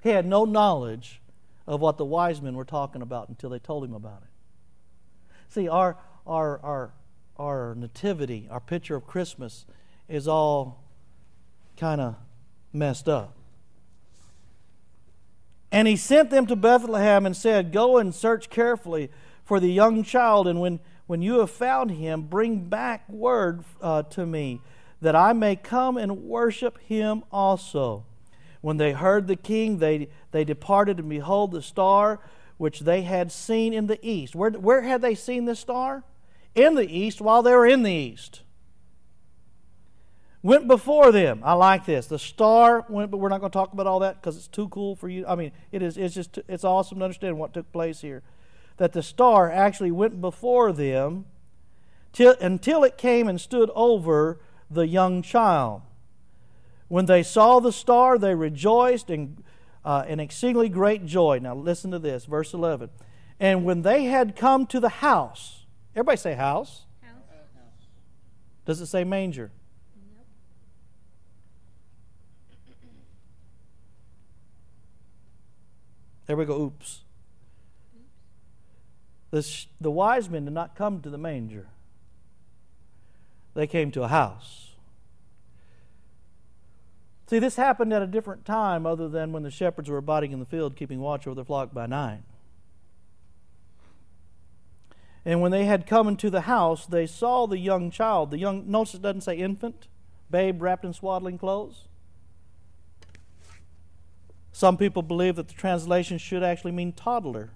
He 0.00 0.10
had 0.10 0.24
no 0.24 0.44
knowledge 0.44 1.20
of 1.66 1.80
what 1.80 1.98
the 1.98 2.04
wise 2.04 2.40
men 2.40 2.54
were 2.54 2.64
talking 2.64 3.02
about 3.02 3.28
until 3.28 3.50
they 3.50 3.58
told 3.58 3.82
him 3.84 3.92
about 3.92 4.22
it. 4.22 4.28
See, 5.48 5.68
our, 5.68 5.96
our, 6.26 6.60
our, 6.60 6.92
our 7.36 7.74
nativity, 7.74 8.46
our 8.50 8.60
picture 8.60 8.94
of 8.94 9.06
Christmas, 9.06 9.66
is 10.08 10.28
all 10.28 10.84
kind 11.76 12.00
of 12.00 12.14
messed 12.72 13.08
up. 13.08 13.36
And 15.76 15.86
he 15.86 15.96
sent 15.96 16.30
them 16.30 16.46
to 16.46 16.56
Bethlehem 16.56 17.26
and 17.26 17.36
said, 17.36 17.70
Go 17.70 17.98
and 17.98 18.14
search 18.14 18.48
carefully 18.48 19.10
for 19.44 19.60
the 19.60 19.70
young 19.70 20.04
child, 20.04 20.48
and 20.48 20.58
when, 20.58 20.80
when 21.06 21.20
you 21.20 21.40
have 21.40 21.50
found 21.50 21.90
him, 21.90 22.22
bring 22.22 22.60
back 22.60 23.06
word 23.10 23.62
uh, 23.82 24.04
to 24.04 24.24
me, 24.24 24.62
that 25.02 25.14
I 25.14 25.34
may 25.34 25.54
come 25.54 25.98
and 25.98 26.22
worship 26.22 26.78
him 26.78 27.24
also. 27.30 28.06
When 28.62 28.78
they 28.78 28.92
heard 28.92 29.26
the 29.26 29.36
king, 29.36 29.76
they, 29.76 30.08
they 30.30 30.44
departed, 30.44 30.98
and 30.98 31.10
behold, 31.10 31.52
the 31.52 31.60
star 31.60 32.20
which 32.56 32.80
they 32.80 33.02
had 33.02 33.30
seen 33.30 33.74
in 33.74 33.86
the 33.86 33.98
east. 34.00 34.34
Where, 34.34 34.52
where 34.52 34.80
had 34.80 35.02
they 35.02 35.14
seen 35.14 35.44
this 35.44 35.60
star? 35.60 36.04
In 36.54 36.74
the 36.74 36.90
east 36.90 37.20
while 37.20 37.42
they 37.42 37.52
were 37.52 37.66
in 37.66 37.82
the 37.82 37.92
east. 37.92 38.40
Went 40.46 40.68
before 40.68 41.10
them. 41.10 41.40
I 41.42 41.54
like 41.54 41.86
this. 41.86 42.06
The 42.06 42.20
star 42.20 42.86
went, 42.88 43.10
but 43.10 43.16
we're 43.16 43.30
not 43.30 43.40
going 43.40 43.50
to 43.50 43.58
talk 43.58 43.72
about 43.72 43.88
all 43.88 43.98
that 43.98 44.22
because 44.22 44.36
it's 44.36 44.46
too 44.46 44.68
cool 44.68 44.94
for 44.94 45.08
you. 45.08 45.26
I 45.26 45.34
mean, 45.34 45.50
it 45.72 45.82
is. 45.82 45.96
It's 45.96 46.14
just. 46.14 46.38
It's 46.46 46.62
awesome 46.62 47.00
to 47.00 47.04
understand 47.04 47.36
what 47.36 47.52
took 47.52 47.72
place 47.72 48.00
here. 48.00 48.22
That 48.76 48.92
the 48.92 49.02
star 49.02 49.50
actually 49.50 49.90
went 49.90 50.20
before 50.20 50.70
them, 50.70 51.24
till, 52.12 52.36
until 52.40 52.84
it 52.84 52.96
came 52.96 53.26
and 53.26 53.40
stood 53.40 53.72
over 53.74 54.38
the 54.70 54.86
young 54.86 55.20
child. 55.20 55.82
When 56.86 57.06
they 57.06 57.24
saw 57.24 57.58
the 57.58 57.72
star, 57.72 58.16
they 58.16 58.36
rejoiced 58.36 59.10
in, 59.10 59.38
uh, 59.84 60.04
in 60.06 60.20
exceedingly 60.20 60.68
great 60.68 61.06
joy. 61.06 61.40
Now, 61.42 61.56
listen 61.56 61.90
to 61.90 61.98
this, 61.98 62.24
verse 62.24 62.54
11. 62.54 62.90
And 63.40 63.64
when 63.64 63.82
they 63.82 64.04
had 64.04 64.36
come 64.36 64.64
to 64.66 64.78
the 64.78 64.90
house, 64.90 65.66
everybody 65.96 66.18
say 66.18 66.34
house. 66.34 66.84
House. 67.02 67.18
Does 68.64 68.80
it 68.80 68.86
say 68.86 69.02
manger? 69.02 69.50
There 76.26 76.36
we 76.36 76.44
go, 76.44 76.60
oops. 76.60 77.02
The, 79.30 79.66
the 79.80 79.90
wise 79.90 80.28
men 80.28 80.44
did 80.44 80.54
not 80.54 80.76
come 80.76 81.00
to 81.02 81.10
the 81.10 81.18
manger, 81.18 81.68
they 83.54 83.66
came 83.66 83.90
to 83.92 84.02
a 84.02 84.08
house. 84.08 84.62
See, 87.28 87.40
this 87.40 87.56
happened 87.56 87.92
at 87.92 88.02
a 88.02 88.06
different 88.06 88.44
time 88.44 88.86
other 88.86 89.08
than 89.08 89.32
when 89.32 89.42
the 89.42 89.50
shepherds 89.50 89.88
were 89.88 89.96
abiding 89.98 90.30
in 90.30 90.38
the 90.38 90.46
field, 90.46 90.76
keeping 90.76 91.00
watch 91.00 91.26
over 91.26 91.34
their 91.34 91.44
flock 91.44 91.74
by 91.74 91.86
night. 91.86 92.22
And 95.24 95.40
when 95.40 95.50
they 95.50 95.64
had 95.64 95.88
come 95.88 96.06
into 96.06 96.30
the 96.30 96.42
house, 96.42 96.86
they 96.86 97.04
saw 97.04 97.48
the 97.48 97.58
young 97.58 97.90
child. 97.90 98.30
The 98.30 98.38
young, 98.38 98.70
notice 98.70 98.94
it 98.94 99.02
doesn't 99.02 99.22
say 99.22 99.36
infant, 99.36 99.88
babe 100.30 100.62
wrapped 100.62 100.84
in 100.84 100.92
swaddling 100.92 101.36
clothes. 101.36 101.88
Some 104.56 104.78
people 104.78 105.02
believe 105.02 105.36
that 105.36 105.48
the 105.48 105.54
translation 105.54 106.16
should 106.16 106.42
actually 106.42 106.72
mean 106.72 106.94
toddler 106.94 107.50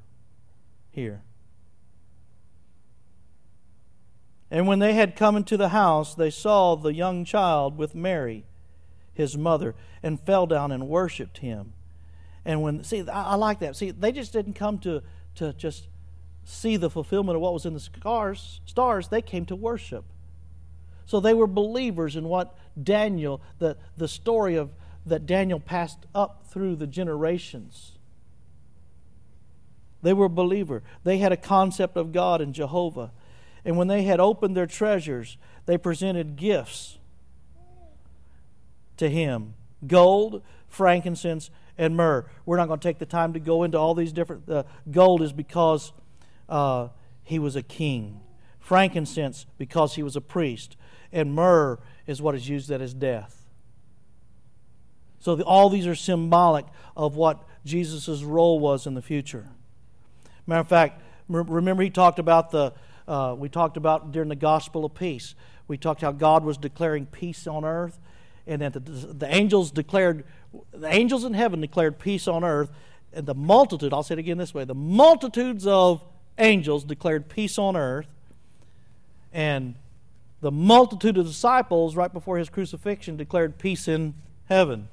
here. 0.91 1.23
And 4.51 4.67
when 4.67 4.81
they 4.81 4.93
had 4.93 5.17
come 5.17 5.35
into 5.35 5.57
the 5.57 5.71
house, 5.71 6.15
they 6.15 6.29
saw 6.29 6.77
the 6.77 6.93
young 6.93 7.25
child 7.25 7.79
with 7.79 7.95
Mary 7.95 8.45
his 9.15 9.35
mother, 9.35 9.75
and 10.03 10.21
fell 10.21 10.47
down 10.47 10.71
and 10.73 10.89
worshiped 10.89 11.39
him. 11.39 11.73
And 12.45 12.61
when, 12.61 12.85
see, 12.85 13.09
I, 13.09 13.33
I 13.33 13.35
like 13.37 13.61
that. 13.61 13.77
See, 13.77 13.93
they 13.93 14.13
just 14.13 14.35
didn't 14.35 14.53
come 14.53 14.79
to, 14.81 15.03
to 15.37 15.55
just 15.55 15.89
see 16.45 16.77
the 16.77 16.91
fulfillment 16.91 17.37
of 17.37 17.41
what 17.41 17.55
was 17.55 17.65
in 17.65 17.73
the 17.73 17.81
scars, 17.81 18.61
stars, 18.67 19.09
they 19.09 19.23
came 19.23 19.47
to 19.47 19.57
worship. 19.57 20.05
So 21.07 21.19
they 21.19 21.33
were 21.33 21.47
believers 21.47 22.15
in 22.15 22.25
what 22.25 22.55
Daniel, 22.81 23.41
the, 23.59 23.79
the 23.97 24.07
story 24.07 24.57
of 24.57 24.71
that 25.11 25.27
Daniel 25.27 25.61
passed 25.61 26.07
up 26.15 26.47
through 26.47 26.77
the 26.77 26.87
generations. 26.87 27.99
They 30.03 30.13
were 30.13 30.27
a 30.27 30.31
believer. 30.31 30.83
They 31.05 31.19
had 31.19 31.33
a 31.33 31.37
concept 31.37 31.97
of 31.97 32.13
God 32.13 32.41
and 32.41 32.55
Jehovah. 32.55 33.13
And 33.65 33.77
when 33.77 33.89
they 33.89 34.05
had 34.05 34.21
opened 34.21 34.57
their 34.57 34.67
treasures, 34.67 35.37
they 35.67 35.77
presented 35.77 36.37
gifts 36.37 36.99
to 38.97 39.11
him 39.11 39.55
gold, 39.87 40.43
frankincense, 40.69 41.51
and 41.77 41.97
myrrh. 41.97 42.27
We're 42.47 42.57
not 42.57 42.69
going 42.69 42.81
to 42.81 42.89
take 42.89 42.99
the 42.99 43.07
time 43.07 43.33
to 43.33 43.41
go 43.41 43.63
into 43.63 43.79
all 43.79 43.95
these 43.95 44.13
different. 44.13 44.49
Uh, 44.49 44.63
gold 44.91 45.23
is 45.23 45.33
because 45.33 45.93
uh, 46.49 46.89
he 47.23 47.39
was 47.39 47.57
a 47.57 47.63
king, 47.63 48.21
frankincense 48.59 49.47
because 49.59 49.95
he 49.95 50.03
was 50.03 50.17
a 50.17 50.21
priest, 50.21 50.77
and 51.13 51.35
myrrh 51.35 51.79
is 52.07 52.23
what 52.23 52.35
is 52.35 52.49
used 52.49 52.71
at 52.71 52.81
his 52.81 52.95
death. 52.95 53.40
So 55.21 55.37
the, 55.37 55.45
all 55.45 55.71
these 55.71 55.87
are 55.87 55.95
symbolic 55.95 56.67
of 56.97 57.15
what 57.15 57.43
Jesus' 57.65 58.23
role 58.23 58.59
was 58.59 58.87
in 58.87 58.95
the 58.95 59.03
future. 59.03 59.49
Matter 60.47 60.61
of 60.61 60.69
fact, 60.69 61.01
remember 61.29 61.83
he 61.83 61.91
talked 61.91 62.19
about 62.19 62.51
the. 62.51 62.73
Uh, 63.07 63.35
we 63.37 63.49
talked 63.49 63.77
about 63.77 64.13
during 64.13 64.29
the 64.29 64.37
gospel 64.37 64.85
of 64.85 64.95
peace. 64.95 65.35
We 65.67 65.77
talked 65.77 66.01
how 66.01 66.13
God 66.13 66.45
was 66.45 66.57
declaring 66.57 67.07
peace 67.07 67.47
on 67.47 67.65
earth 67.65 67.99
and 68.47 68.63
that 68.63 68.73
the, 68.73 68.81
the 68.81 69.33
angels 69.33 69.71
declared, 69.71 70.25
the 70.73 70.89
angels 70.89 71.25
in 71.25 71.35
heaven 71.35 71.61
declared 71.61 71.99
peace 71.99 72.27
on 72.27 72.45
earth, 72.45 72.71
and 73.13 73.27
the 73.27 73.35
multitude, 73.35 73.93
I'll 73.93 74.03
say 74.03 74.15
it 74.15 74.19
again 74.19 74.39
this 74.39 74.55
way, 74.55 74.65
the 74.65 74.75
multitudes 74.75 75.67
of 75.67 76.03
angels 76.39 76.85
declared 76.85 77.29
peace 77.29 77.59
on 77.59 77.77
earth, 77.77 78.09
and 79.33 79.77
the 80.41 80.51
multitude 80.51 81.19
of 81.19 81.27
disciples 81.27 81.95
right 81.95 82.13
before 82.13 82.39
his 82.39 82.49
crucifixion 82.49 83.17
declared 83.17 83.59
peace 83.59 83.87
in 83.87 84.15
heaven. 84.47 84.89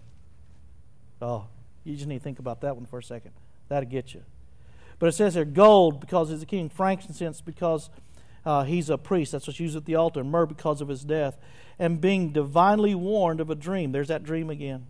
Oh, 1.21 1.45
you 1.83 1.95
just 1.95 2.07
need 2.07 2.17
to 2.17 2.23
think 2.23 2.39
about 2.39 2.61
that 2.61 2.75
one 2.75 2.85
for 2.85 2.99
a 2.99 3.03
second. 3.03 3.31
That'll 3.69 3.89
get 3.89 4.13
you. 4.13 4.23
But 4.99 5.07
it 5.07 5.11
says 5.13 5.35
here 5.35 5.45
gold 5.45 5.99
because 5.99 6.29
he's 6.29 6.41
a 6.41 6.45
king, 6.45 6.69
frankincense 6.69 7.41
because 7.41 7.89
uh, 8.45 8.63
he's 8.63 8.89
a 8.89 8.97
priest. 8.97 9.31
That's 9.31 9.47
what's 9.47 9.59
used 9.59 9.75
at 9.75 9.85
the 9.85 9.95
altar. 9.95 10.23
Myrrh 10.23 10.45
because 10.45 10.81
of 10.81 10.87
his 10.87 11.03
death. 11.03 11.37
And 11.79 12.01
being 12.01 12.31
divinely 12.31 12.95
warned 12.95 13.39
of 13.39 13.49
a 13.49 13.55
dream. 13.55 13.91
There's 13.91 14.07
that 14.07 14.23
dream 14.23 14.49
again. 14.49 14.87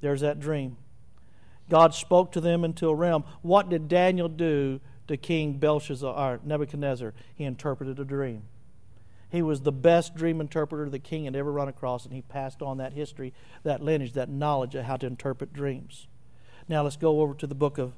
There's 0.00 0.20
that 0.20 0.40
dream. 0.40 0.76
God 1.68 1.94
spoke 1.94 2.32
to 2.32 2.40
them 2.40 2.64
into 2.64 2.88
a 2.88 2.94
realm. 2.94 3.24
What 3.42 3.68
did 3.68 3.88
Daniel 3.88 4.28
do 4.28 4.80
to 5.06 5.16
King 5.16 5.54
Belshazzar, 5.54 6.40
Nebuchadnezzar? 6.44 7.12
He 7.34 7.44
interpreted 7.44 7.98
a 7.98 8.04
dream. 8.04 8.44
He 9.30 9.42
was 9.42 9.60
the 9.60 9.72
best 9.72 10.14
dream 10.14 10.40
interpreter 10.40 10.88
the 10.88 10.98
king 10.98 11.24
had 11.26 11.36
ever 11.36 11.52
run 11.52 11.68
across, 11.68 12.04
and 12.04 12.14
he 12.14 12.22
passed 12.22 12.62
on 12.62 12.78
that 12.78 12.94
history, 12.94 13.34
that 13.62 13.82
lineage, 13.82 14.14
that 14.14 14.30
knowledge 14.30 14.74
of 14.74 14.84
how 14.84 14.96
to 14.96 15.06
interpret 15.06 15.52
dreams. 15.52 16.06
Now 16.68 16.82
let's 16.82 16.96
go 16.96 17.20
over 17.20 17.34
to 17.34 17.46
the 17.46 17.54
book 17.54 17.78
of 17.78 17.92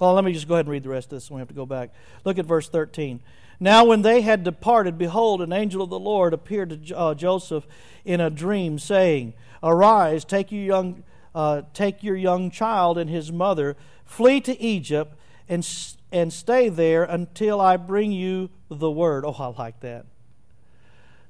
Well, 0.00 0.14
let 0.14 0.24
me 0.24 0.32
just 0.32 0.48
go 0.48 0.54
ahead 0.54 0.64
and 0.64 0.72
read 0.72 0.82
the 0.82 0.88
rest 0.88 1.08
of 1.08 1.10
this, 1.10 1.28
and 1.28 1.36
we 1.36 1.40
have 1.40 1.48
to 1.48 1.54
go 1.54 1.66
back. 1.66 1.90
Look 2.24 2.38
at 2.38 2.46
verse 2.46 2.70
13. 2.70 3.20
Now, 3.60 3.84
when 3.84 4.00
they 4.00 4.22
had 4.22 4.42
departed, 4.42 4.96
behold, 4.96 5.42
an 5.42 5.52
angel 5.52 5.82
of 5.82 5.90
the 5.90 5.98
Lord 5.98 6.32
appeared 6.32 6.86
to 6.86 6.96
uh, 6.96 7.14
Joseph 7.14 7.66
in 8.06 8.18
a 8.18 8.30
dream, 8.30 8.78
saying, 8.78 9.34
Arise, 9.62 10.24
take 10.24 10.50
your 10.50 10.62
young, 10.62 11.02
uh, 11.34 11.62
take 11.74 12.02
your 12.02 12.16
young 12.16 12.50
child 12.50 12.96
and 12.96 13.10
his 13.10 13.30
mother, 13.30 13.76
flee 14.06 14.40
to 14.40 14.58
Egypt, 14.58 15.14
and 15.50 15.68
and 16.10 16.32
stay 16.32 16.70
there 16.70 17.04
until 17.04 17.60
I 17.60 17.76
bring 17.76 18.10
you 18.10 18.48
the 18.70 18.90
word. 18.90 19.24
Oh, 19.26 19.36
I 19.38 19.46
like 19.60 19.80
that. 19.80 20.06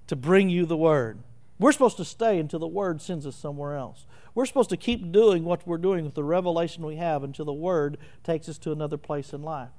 To 0.06 0.16
bring 0.16 0.48
you 0.48 0.64
the 0.66 0.76
word. 0.76 1.18
We're 1.58 1.72
supposed 1.72 1.96
to 1.96 2.04
stay 2.04 2.38
until 2.38 2.60
the 2.60 2.68
word 2.68 3.02
sends 3.02 3.26
us 3.26 3.34
somewhere 3.34 3.76
else. 3.76 4.04
We're 4.34 4.46
supposed 4.46 4.70
to 4.70 4.76
keep 4.76 5.10
doing 5.10 5.44
what 5.44 5.66
we're 5.66 5.78
doing 5.78 6.04
with 6.04 6.14
the 6.14 6.22
revelation 6.22 6.86
we 6.86 6.96
have 6.96 7.24
until 7.24 7.44
the 7.44 7.52
Word 7.52 7.98
takes 8.22 8.48
us 8.48 8.58
to 8.58 8.72
another 8.72 8.96
place 8.96 9.32
in 9.32 9.42
life. 9.42 9.70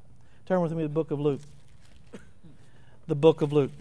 Turn 0.45 0.61
with 0.61 0.73
me 0.73 0.83
to 0.83 0.87
the 0.87 0.93
book 0.93 1.11
of 1.11 1.19
Luke. 1.19 1.41
The 3.07 3.15
book 3.15 3.41
of 3.41 3.53
Luke. 3.53 3.71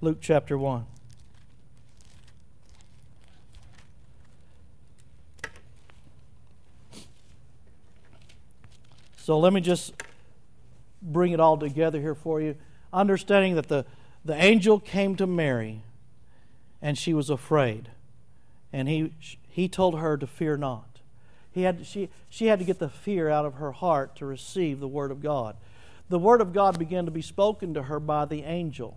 Luke 0.00 0.18
chapter 0.20 0.56
1. 0.56 0.86
So 9.28 9.38
let 9.38 9.52
me 9.52 9.60
just 9.60 9.92
bring 11.02 11.32
it 11.32 11.38
all 11.38 11.58
together 11.58 12.00
here 12.00 12.14
for 12.14 12.40
you. 12.40 12.56
Understanding 12.94 13.56
that 13.56 13.68
the, 13.68 13.84
the 14.24 14.32
angel 14.34 14.80
came 14.80 15.16
to 15.16 15.26
Mary 15.26 15.82
and 16.80 16.96
she 16.96 17.12
was 17.12 17.28
afraid. 17.28 17.90
And 18.72 18.88
he, 18.88 19.12
he 19.46 19.68
told 19.68 19.98
her 19.98 20.16
to 20.16 20.26
fear 20.26 20.56
not. 20.56 21.00
He 21.50 21.64
had, 21.64 21.84
she, 21.84 22.08
she 22.30 22.46
had 22.46 22.58
to 22.60 22.64
get 22.64 22.78
the 22.78 22.88
fear 22.88 23.28
out 23.28 23.44
of 23.44 23.56
her 23.56 23.72
heart 23.72 24.16
to 24.16 24.24
receive 24.24 24.80
the 24.80 24.88
Word 24.88 25.10
of 25.10 25.20
God. 25.20 25.58
The 26.08 26.18
Word 26.18 26.40
of 26.40 26.54
God 26.54 26.78
began 26.78 27.04
to 27.04 27.10
be 27.10 27.20
spoken 27.20 27.74
to 27.74 27.82
her 27.82 28.00
by 28.00 28.24
the 28.24 28.44
angel. 28.44 28.96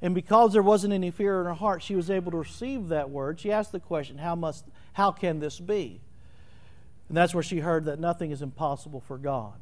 And 0.00 0.14
because 0.14 0.52
there 0.52 0.62
wasn't 0.62 0.92
any 0.92 1.10
fear 1.10 1.40
in 1.40 1.46
her 1.46 1.54
heart, 1.54 1.82
she 1.82 1.96
was 1.96 2.08
able 2.08 2.30
to 2.30 2.38
receive 2.38 2.86
that 2.86 3.10
word. 3.10 3.40
She 3.40 3.50
asked 3.50 3.72
the 3.72 3.80
question, 3.80 4.18
How, 4.18 4.36
must, 4.36 4.64
how 4.92 5.10
can 5.10 5.40
this 5.40 5.58
be? 5.58 6.02
And 7.08 7.16
that's 7.16 7.34
where 7.34 7.42
she 7.42 7.60
heard 7.60 7.84
that 7.84 7.98
nothing 7.98 8.30
is 8.30 8.42
impossible 8.42 9.00
for 9.00 9.18
God. 9.18 9.54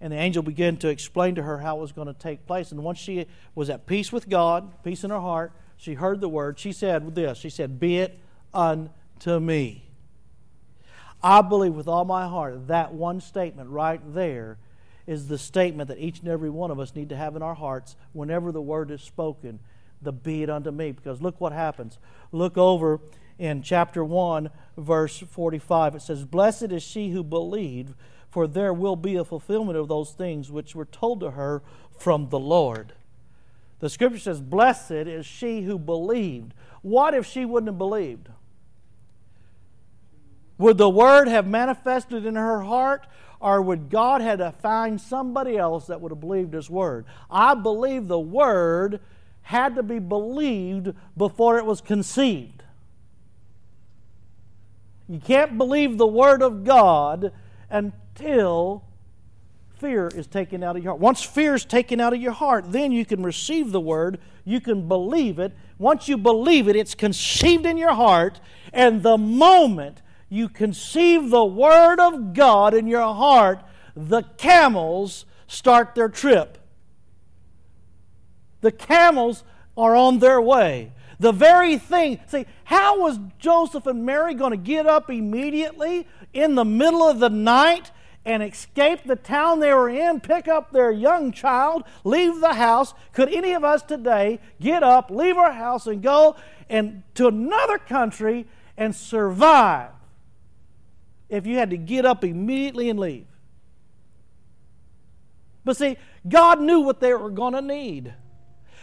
And 0.00 0.12
the 0.12 0.16
angel 0.16 0.42
began 0.42 0.78
to 0.78 0.88
explain 0.88 1.34
to 1.34 1.42
her 1.42 1.58
how 1.58 1.76
it 1.76 1.80
was 1.80 1.92
going 1.92 2.06
to 2.06 2.14
take 2.14 2.46
place. 2.46 2.72
And 2.72 2.82
once 2.82 2.98
she 2.98 3.26
was 3.54 3.68
at 3.68 3.86
peace 3.86 4.10
with 4.12 4.28
God, 4.28 4.82
peace 4.82 5.04
in 5.04 5.10
her 5.10 5.20
heart, 5.20 5.52
she 5.76 5.94
heard 5.94 6.20
the 6.20 6.28
word. 6.28 6.58
She 6.58 6.72
said 6.72 7.14
this 7.14 7.38
She 7.38 7.50
said, 7.50 7.78
Be 7.78 7.98
it 7.98 8.18
unto 8.54 9.38
me. 9.38 9.84
I 11.22 11.42
believe 11.42 11.74
with 11.74 11.86
all 11.86 12.06
my 12.06 12.26
heart 12.26 12.68
that 12.68 12.94
one 12.94 13.20
statement 13.20 13.68
right 13.68 14.00
there 14.14 14.56
is 15.06 15.28
the 15.28 15.36
statement 15.36 15.88
that 15.88 15.98
each 15.98 16.20
and 16.20 16.28
every 16.28 16.48
one 16.48 16.70
of 16.70 16.80
us 16.80 16.94
need 16.94 17.10
to 17.10 17.16
have 17.16 17.36
in 17.36 17.42
our 17.42 17.54
hearts 17.54 17.94
whenever 18.12 18.52
the 18.52 18.62
word 18.62 18.90
is 18.90 19.02
spoken 19.02 19.58
the 20.02 20.12
be 20.12 20.42
it 20.42 20.50
unto 20.50 20.70
me. 20.70 20.92
Because 20.92 21.20
look 21.20 21.40
what 21.40 21.52
happens. 21.52 21.98
Look 22.32 22.56
over 22.56 23.00
in 23.40 23.62
chapter 23.62 24.04
1, 24.04 24.50
verse 24.76 25.18
45. 25.18 25.96
It 25.96 26.02
says, 26.02 26.24
Blessed 26.24 26.70
is 26.70 26.84
she 26.84 27.10
who 27.10 27.24
believed 27.24 27.94
for 28.30 28.46
there 28.46 28.72
will 28.72 28.96
be 28.96 29.16
a 29.16 29.24
fulfillment 29.24 29.76
of 29.76 29.88
those 29.88 30.12
things 30.12 30.50
which 30.50 30.74
were 30.74 30.84
told 30.84 31.20
to 31.20 31.32
her 31.32 31.62
from 31.98 32.28
the 32.28 32.38
Lord. 32.38 32.94
The 33.80 33.90
scripture 33.90 34.18
says, 34.18 34.40
Blessed 34.40 34.92
is 34.92 35.26
she 35.26 35.62
who 35.62 35.78
believed. 35.78 36.54
What 36.82 37.12
if 37.12 37.26
she 37.26 37.44
wouldn't 37.44 37.68
have 37.68 37.78
believed? 37.78 38.28
Would 40.58 40.78
the 40.78 40.88
word 40.88 41.26
have 41.26 41.46
manifested 41.46 42.24
in 42.24 42.36
her 42.36 42.60
heart, 42.60 43.06
or 43.40 43.60
would 43.62 43.90
God 43.90 44.20
have 44.20 44.38
to 44.38 44.52
find 44.52 45.00
somebody 45.00 45.56
else 45.56 45.86
that 45.86 46.00
would 46.00 46.12
have 46.12 46.20
believed 46.20 46.52
his 46.52 46.70
word? 46.70 47.06
I 47.30 47.54
believe 47.54 48.06
the 48.06 48.20
word 48.20 49.00
had 49.42 49.74
to 49.74 49.82
be 49.82 49.98
believed 49.98 50.94
before 51.16 51.58
it 51.58 51.64
was 51.64 51.80
conceived. 51.80 52.59
You 55.10 55.18
can't 55.18 55.58
believe 55.58 55.98
the 55.98 56.06
word 56.06 56.40
of 56.40 56.62
God 56.62 57.32
until 57.68 58.84
fear 59.74 60.06
is 60.06 60.28
taken 60.28 60.62
out 60.62 60.76
of 60.76 60.84
your 60.84 60.92
heart. 60.92 61.00
Once 61.00 61.20
fear 61.20 61.56
is 61.56 61.64
taken 61.64 62.00
out 62.00 62.12
of 62.12 62.22
your 62.22 62.30
heart, 62.30 62.70
then 62.70 62.92
you 62.92 63.04
can 63.04 63.24
receive 63.24 63.72
the 63.72 63.80
word, 63.80 64.20
you 64.44 64.60
can 64.60 64.86
believe 64.86 65.40
it. 65.40 65.52
Once 65.78 66.06
you 66.06 66.16
believe 66.16 66.68
it, 66.68 66.76
it's 66.76 66.94
conceived 66.94 67.66
in 67.66 67.76
your 67.76 67.92
heart, 67.92 68.40
and 68.72 69.02
the 69.02 69.18
moment 69.18 70.00
you 70.28 70.48
conceive 70.48 71.30
the 71.30 71.44
word 71.44 71.98
of 71.98 72.32
God 72.32 72.72
in 72.72 72.86
your 72.86 73.12
heart, 73.12 73.64
the 73.96 74.22
camels 74.38 75.24
start 75.48 75.96
their 75.96 76.08
trip. 76.08 76.56
The 78.60 78.70
camels 78.70 79.42
are 79.76 79.96
on 79.96 80.20
their 80.20 80.40
way. 80.40 80.92
The 81.20 81.32
very 81.32 81.76
thing, 81.76 82.18
see, 82.28 82.46
how 82.64 82.98
was 82.98 83.20
Joseph 83.38 83.86
and 83.86 84.06
Mary 84.06 84.32
going 84.32 84.52
to 84.52 84.56
get 84.56 84.86
up 84.86 85.10
immediately 85.10 86.08
in 86.32 86.54
the 86.54 86.64
middle 86.64 87.02
of 87.02 87.20
the 87.20 87.28
night 87.28 87.90
and 88.24 88.42
escape 88.42 89.04
the 89.04 89.16
town 89.16 89.60
they 89.60 89.74
were 89.74 89.90
in, 89.90 90.20
pick 90.20 90.48
up 90.48 90.72
their 90.72 90.90
young 90.90 91.30
child, 91.30 91.84
leave 92.04 92.40
the 92.40 92.54
house? 92.54 92.94
Could 93.12 93.28
any 93.34 93.52
of 93.52 93.64
us 93.64 93.82
today 93.82 94.40
get 94.62 94.82
up, 94.82 95.10
leave 95.10 95.36
our 95.36 95.52
house, 95.52 95.86
and 95.86 96.02
go 96.02 96.36
and 96.70 97.02
to 97.16 97.28
another 97.28 97.76
country 97.76 98.46
and 98.78 98.96
survive 98.96 99.90
if 101.28 101.46
you 101.46 101.58
had 101.58 101.68
to 101.68 101.76
get 101.76 102.06
up 102.06 102.24
immediately 102.24 102.88
and 102.88 102.98
leave? 102.98 103.26
But 105.66 105.76
see, 105.76 105.98
God 106.26 106.62
knew 106.62 106.80
what 106.80 107.00
they 107.00 107.12
were 107.12 107.28
going 107.28 107.52
to 107.52 107.60
need. 107.60 108.14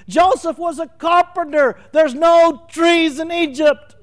Joseph 0.07 0.57
was 0.57 0.79
a 0.79 0.87
carpenter. 0.87 1.77
There's 1.91 2.15
no 2.15 2.65
trees 2.69 3.19
in 3.19 3.31
Egypt. 3.31 3.95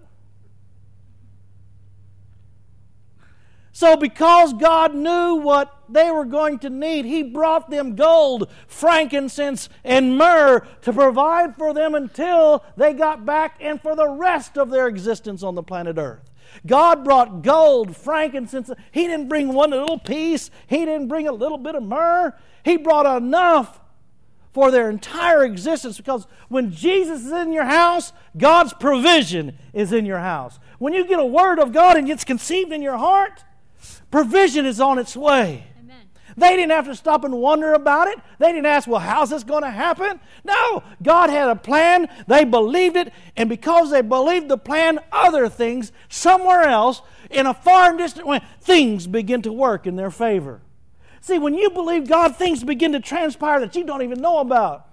So, 3.76 3.96
because 3.96 4.52
God 4.52 4.94
knew 4.94 5.34
what 5.34 5.76
they 5.88 6.08
were 6.12 6.24
going 6.24 6.60
to 6.60 6.70
need, 6.70 7.06
He 7.06 7.24
brought 7.24 7.70
them 7.70 7.96
gold, 7.96 8.48
frankincense, 8.68 9.68
and 9.82 10.16
myrrh 10.16 10.64
to 10.82 10.92
provide 10.92 11.56
for 11.56 11.74
them 11.74 11.96
until 11.96 12.64
they 12.76 12.92
got 12.92 13.26
back 13.26 13.56
and 13.60 13.82
for 13.82 13.96
the 13.96 14.08
rest 14.08 14.56
of 14.56 14.70
their 14.70 14.86
existence 14.86 15.42
on 15.42 15.56
the 15.56 15.62
planet 15.64 15.98
Earth. 15.98 16.30
God 16.64 17.02
brought 17.02 17.42
gold, 17.42 17.96
frankincense. 17.96 18.70
He 18.92 19.08
didn't 19.08 19.28
bring 19.28 19.52
one 19.52 19.70
little 19.70 19.98
piece, 19.98 20.52
He 20.68 20.84
didn't 20.84 21.08
bring 21.08 21.26
a 21.26 21.32
little 21.32 21.58
bit 21.58 21.74
of 21.74 21.82
myrrh. 21.82 22.32
He 22.64 22.76
brought 22.76 23.16
enough 23.16 23.80
for 24.54 24.70
their 24.70 24.88
entire 24.88 25.44
existence 25.44 25.96
because 25.96 26.28
when 26.48 26.70
Jesus 26.70 27.26
is 27.26 27.32
in 27.32 27.52
your 27.52 27.64
house, 27.64 28.12
God's 28.38 28.72
provision 28.72 29.58
is 29.72 29.92
in 29.92 30.06
your 30.06 30.20
house. 30.20 30.60
When 30.78 30.92
you 30.92 31.04
get 31.04 31.18
a 31.18 31.26
word 31.26 31.58
of 31.58 31.72
God 31.72 31.96
and 31.96 32.08
it's 32.08 32.24
conceived 32.24 32.70
in 32.72 32.80
your 32.80 32.96
heart, 32.96 33.44
provision 34.12 34.64
is 34.64 34.80
on 34.80 35.00
its 35.00 35.16
way. 35.16 35.66
Amen. 35.80 35.96
They 36.36 36.50
didn't 36.50 36.70
have 36.70 36.86
to 36.86 36.94
stop 36.94 37.24
and 37.24 37.34
wonder 37.34 37.72
about 37.72 38.06
it. 38.06 38.20
They 38.38 38.52
didn't 38.52 38.66
ask, 38.66 38.86
well, 38.86 39.00
how's 39.00 39.30
this 39.30 39.42
going 39.42 39.64
to 39.64 39.70
happen? 39.70 40.20
No, 40.44 40.84
God 41.02 41.30
had 41.30 41.48
a 41.48 41.56
plan. 41.56 42.06
They 42.28 42.44
believed 42.44 42.94
it. 42.94 43.12
And 43.36 43.48
because 43.48 43.90
they 43.90 44.02
believed 44.02 44.48
the 44.48 44.56
plan, 44.56 45.00
other 45.10 45.48
things 45.48 45.90
somewhere 46.08 46.62
else 46.62 47.02
in 47.28 47.46
a 47.46 47.54
far 47.54 47.90
and 47.90 47.98
distant 47.98 48.24
way, 48.24 48.40
things 48.60 49.08
begin 49.08 49.42
to 49.42 49.52
work 49.52 49.84
in 49.84 49.96
their 49.96 50.12
favor. 50.12 50.60
See, 51.24 51.38
when 51.38 51.54
you 51.54 51.70
believe 51.70 52.06
God, 52.06 52.36
things 52.36 52.62
begin 52.62 52.92
to 52.92 53.00
transpire 53.00 53.58
that 53.60 53.74
you 53.74 53.82
don't 53.82 54.02
even 54.02 54.20
know 54.20 54.40
about. 54.40 54.86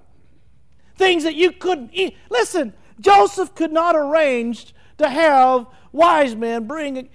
Things 0.96 1.26
that 1.26 1.36
you 1.36 1.52
couldn't 1.52 1.90
eat. 1.92 2.16
Listen, 2.30 2.74
Joseph 3.02 3.54
could 3.54 3.74
not 3.74 3.98
arrange 3.98 4.74
to 4.98 5.10
have 5.10 5.68
wise 5.92 6.34
men 6.34 6.68
bring 6.68 7.10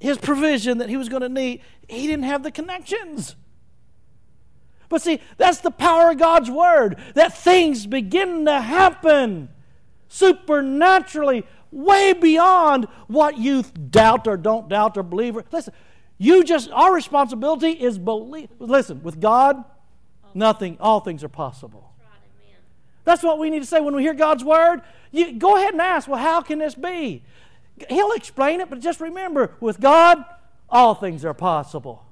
his 0.00 0.16
provision 0.16 0.78
that 0.78 0.88
he 0.88 0.96
was 0.96 1.10
going 1.10 1.20
to 1.20 1.28
need. 1.28 1.60
He 1.86 2.06
didn't 2.06 2.24
have 2.24 2.42
the 2.42 2.50
connections. 2.50 3.36
But 4.88 5.02
see, 5.02 5.20
that's 5.36 5.60
the 5.60 5.70
power 5.70 6.12
of 6.12 6.18
God's 6.18 6.50
word 6.50 6.98
that 7.12 7.36
things 7.36 7.86
begin 7.86 8.46
to 8.46 8.58
happen 8.58 9.50
supernaturally, 10.08 11.44
way 11.70 12.14
beyond 12.14 12.86
what 13.06 13.36
you 13.36 13.64
doubt 13.64 14.26
or 14.26 14.38
don't 14.38 14.66
doubt 14.70 14.96
or 14.96 15.02
believe. 15.02 15.36
Listen, 15.52 15.74
you 16.18 16.44
just, 16.44 16.70
our 16.70 16.94
responsibility 16.94 17.70
is 17.70 17.98
believe. 17.98 18.48
Listen, 18.58 19.02
with 19.02 19.20
God, 19.20 19.64
nothing, 20.34 20.76
all 20.80 21.00
things 21.00 21.22
are 21.22 21.28
possible. 21.28 21.92
That's 23.04 23.22
what 23.22 23.38
we 23.38 23.50
need 23.50 23.60
to 23.60 23.66
say 23.66 23.80
when 23.80 23.94
we 23.94 24.02
hear 24.02 24.14
God's 24.14 24.44
word. 24.44 24.82
You, 25.12 25.34
go 25.34 25.56
ahead 25.56 25.72
and 25.72 25.80
ask, 25.80 26.08
well, 26.08 26.18
how 26.18 26.40
can 26.40 26.58
this 26.58 26.74
be? 26.74 27.22
He'll 27.88 28.12
explain 28.12 28.60
it, 28.60 28.68
but 28.70 28.80
just 28.80 29.00
remember, 29.00 29.54
with 29.60 29.80
God, 29.80 30.24
all 30.68 30.94
things 30.94 31.24
are 31.24 31.34
possible. 31.34 32.04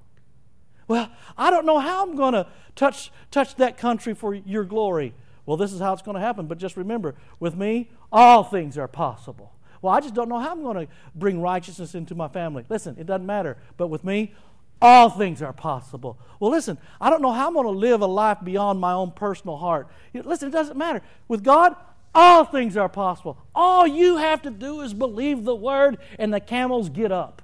Well, 0.86 1.10
I 1.36 1.50
don't 1.50 1.66
know 1.66 1.78
how 1.78 2.02
I'm 2.02 2.14
going 2.14 2.34
to 2.34 2.46
touch, 2.76 3.10
touch 3.30 3.56
that 3.56 3.78
country 3.78 4.14
for 4.14 4.34
your 4.34 4.64
glory. 4.64 5.14
Well, 5.46 5.56
this 5.56 5.72
is 5.72 5.80
how 5.80 5.92
it's 5.94 6.02
going 6.02 6.16
to 6.16 6.20
happen, 6.20 6.46
but 6.46 6.58
just 6.58 6.76
remember, 6.76 7.14
with 7.40 7.56
me, 7.56 7.90
all 8.12 8.44
things 8.44 8.78
are 8.78 8.86
possible. 8.88 9.53
Well, 9.84 9.92
I 9.92 10.00
just 10.00 10.14
don't 10.14 10.30
know 10.30 10.38
how 10.38 10.52
I'm 10.52 10.62
going 10.62 10.86
to 10.86 10.92
bring 11.14 11.42
righteousness 11.42 11.94
into 11.94 12.14
my 12.14 12.26
family. 12.28 12.64
Listen, 12.70 12.96
it 12.98 13.06
doesn't 13.06 13.26
matter. 13.26 13.58
But 13.76 13.88
with 13.88 14.02
me, 14.02 14.32
all 14.80 15.10
things 15.10 15.42
are 15.42 15.52
possible. 15.52 16.18
Well, 16.40 16.50
listen, 16.50 16.78
I 17.02 17.10
don't 17.10 17.20
know 17.20 17.32
how 17.32 17.48
I'm 17.48 17.52
going 17.52 17.66
to 17.66 17.70
live 17.70 18.00
a 18.00 18.06
life 18.06 18.38
beyond 18.42 18.80
my 18.80 18.94
own 18.94 19.10
personal 19.10 19.58
heart. 19.58 19.88
Listen, 20.14 20.48
it 20.48 20.52
doesn't 20.52 20.78
matter. 20.78 21.02
With 21.28 21.44
God, 21.44 21.76
all 22.14 22.46
things 22.46 22.78
are 22.78 22.88
possible. 22.88 23.36
All 23.54 23.86
you 23.86 24.16
have 24.16 24.40
to 24.42 24.50
do 24.50 24.80
is 24.80 24.94
believe 24.94 25.44
the 25.44 25.54
word, 25.54 25.98
and 26.18 26.32
the 26.32 26.40
camels 26.40 26.88
get 26.88 27.12
up. 27.12 27.42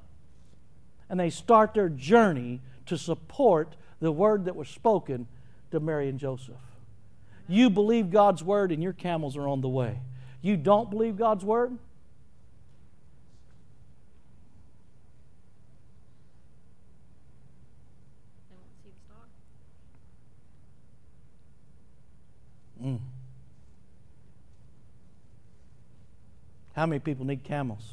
And 1.10 1.20
they 1.20 1.28
start 1.28 1.74
their 1.74 1.90
journey 1.90 2.62
to 2.86 2.96
support 2.96 3.76
the 4.00 4.12
word 4.12 4.46
that 4.46 4.56
was 4.56 4.70
spoken 4.70 5.28
to 5.72 5.78
Mary 5.78 6.08
and 6.08 6.18
Joseph. 6.18 6.54
You 7.48 7.68
believe 7.68 8.10
God's 8.10 8.42
word, 8.42 8.72
and 8.72 8.82
your 8.82 8.94
camels 8.94 9.36
are 9.36 9.46
on 9.46 9.60
the 9.60 9.68
way. 9.68 9.98
You 10.40 10.56
don't 10.56 10.88
believe 10.88 11.18
God's 11.18 11.44
word? 11.44 11.76
Mm. 22.82 22.98
How 26.80 26.86
many 26.86 26.98
people 26.98 27.26
need 27.26 27.44
camels? 27.44 27.92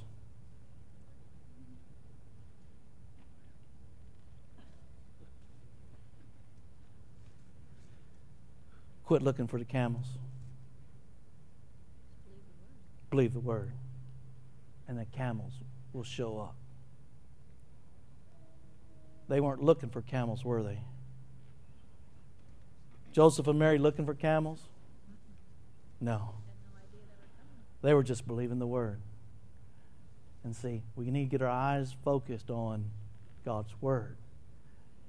Quit 9.03 9.21
looking 9.21 9.45
for 9.45 9.59
the 9.59 9.65
camels. 9.65 10.05
Believe 13.09 13.33
the 13.33 13.41
word. 13.41 13.73
And 14.87 14.97
the 14.97 15.03
camels 15.03 15.51
will 15.91 16.05
show 16.05 16.39
up. 16.39 16.55
They 19.27 19.41
weren't 19.41 19.61
looking 19.61 19.89
for 19.89 20.01
camels, 20.01 20.45
were 20.45 20.63
they? 20.63 20.79
Joseph 23.11 23.47
and 23.47 23.59
Mary 23.59 23.79
looking 23.79 24.05
for 24.05 24.13
camels? 24.13 24.61
No. 25.99 26.35
They 27.81 27.93
were 27.93 28.03
just 28.03 28.27
believing 28.27 28.59
the 28.59 28.67
word. 28.67 28.99
And 30.43 30.55
see, 30.55 30.83
we 30.95 31.11
need 31.11 31.25
to 31.25 31.29
get 31.29 31.41
our 31.41 31.49
eyes 31.49 31.95
focused 32.03 32.49
on 32.49 32.85
God's 33.43 33.73
word 33.81 34.17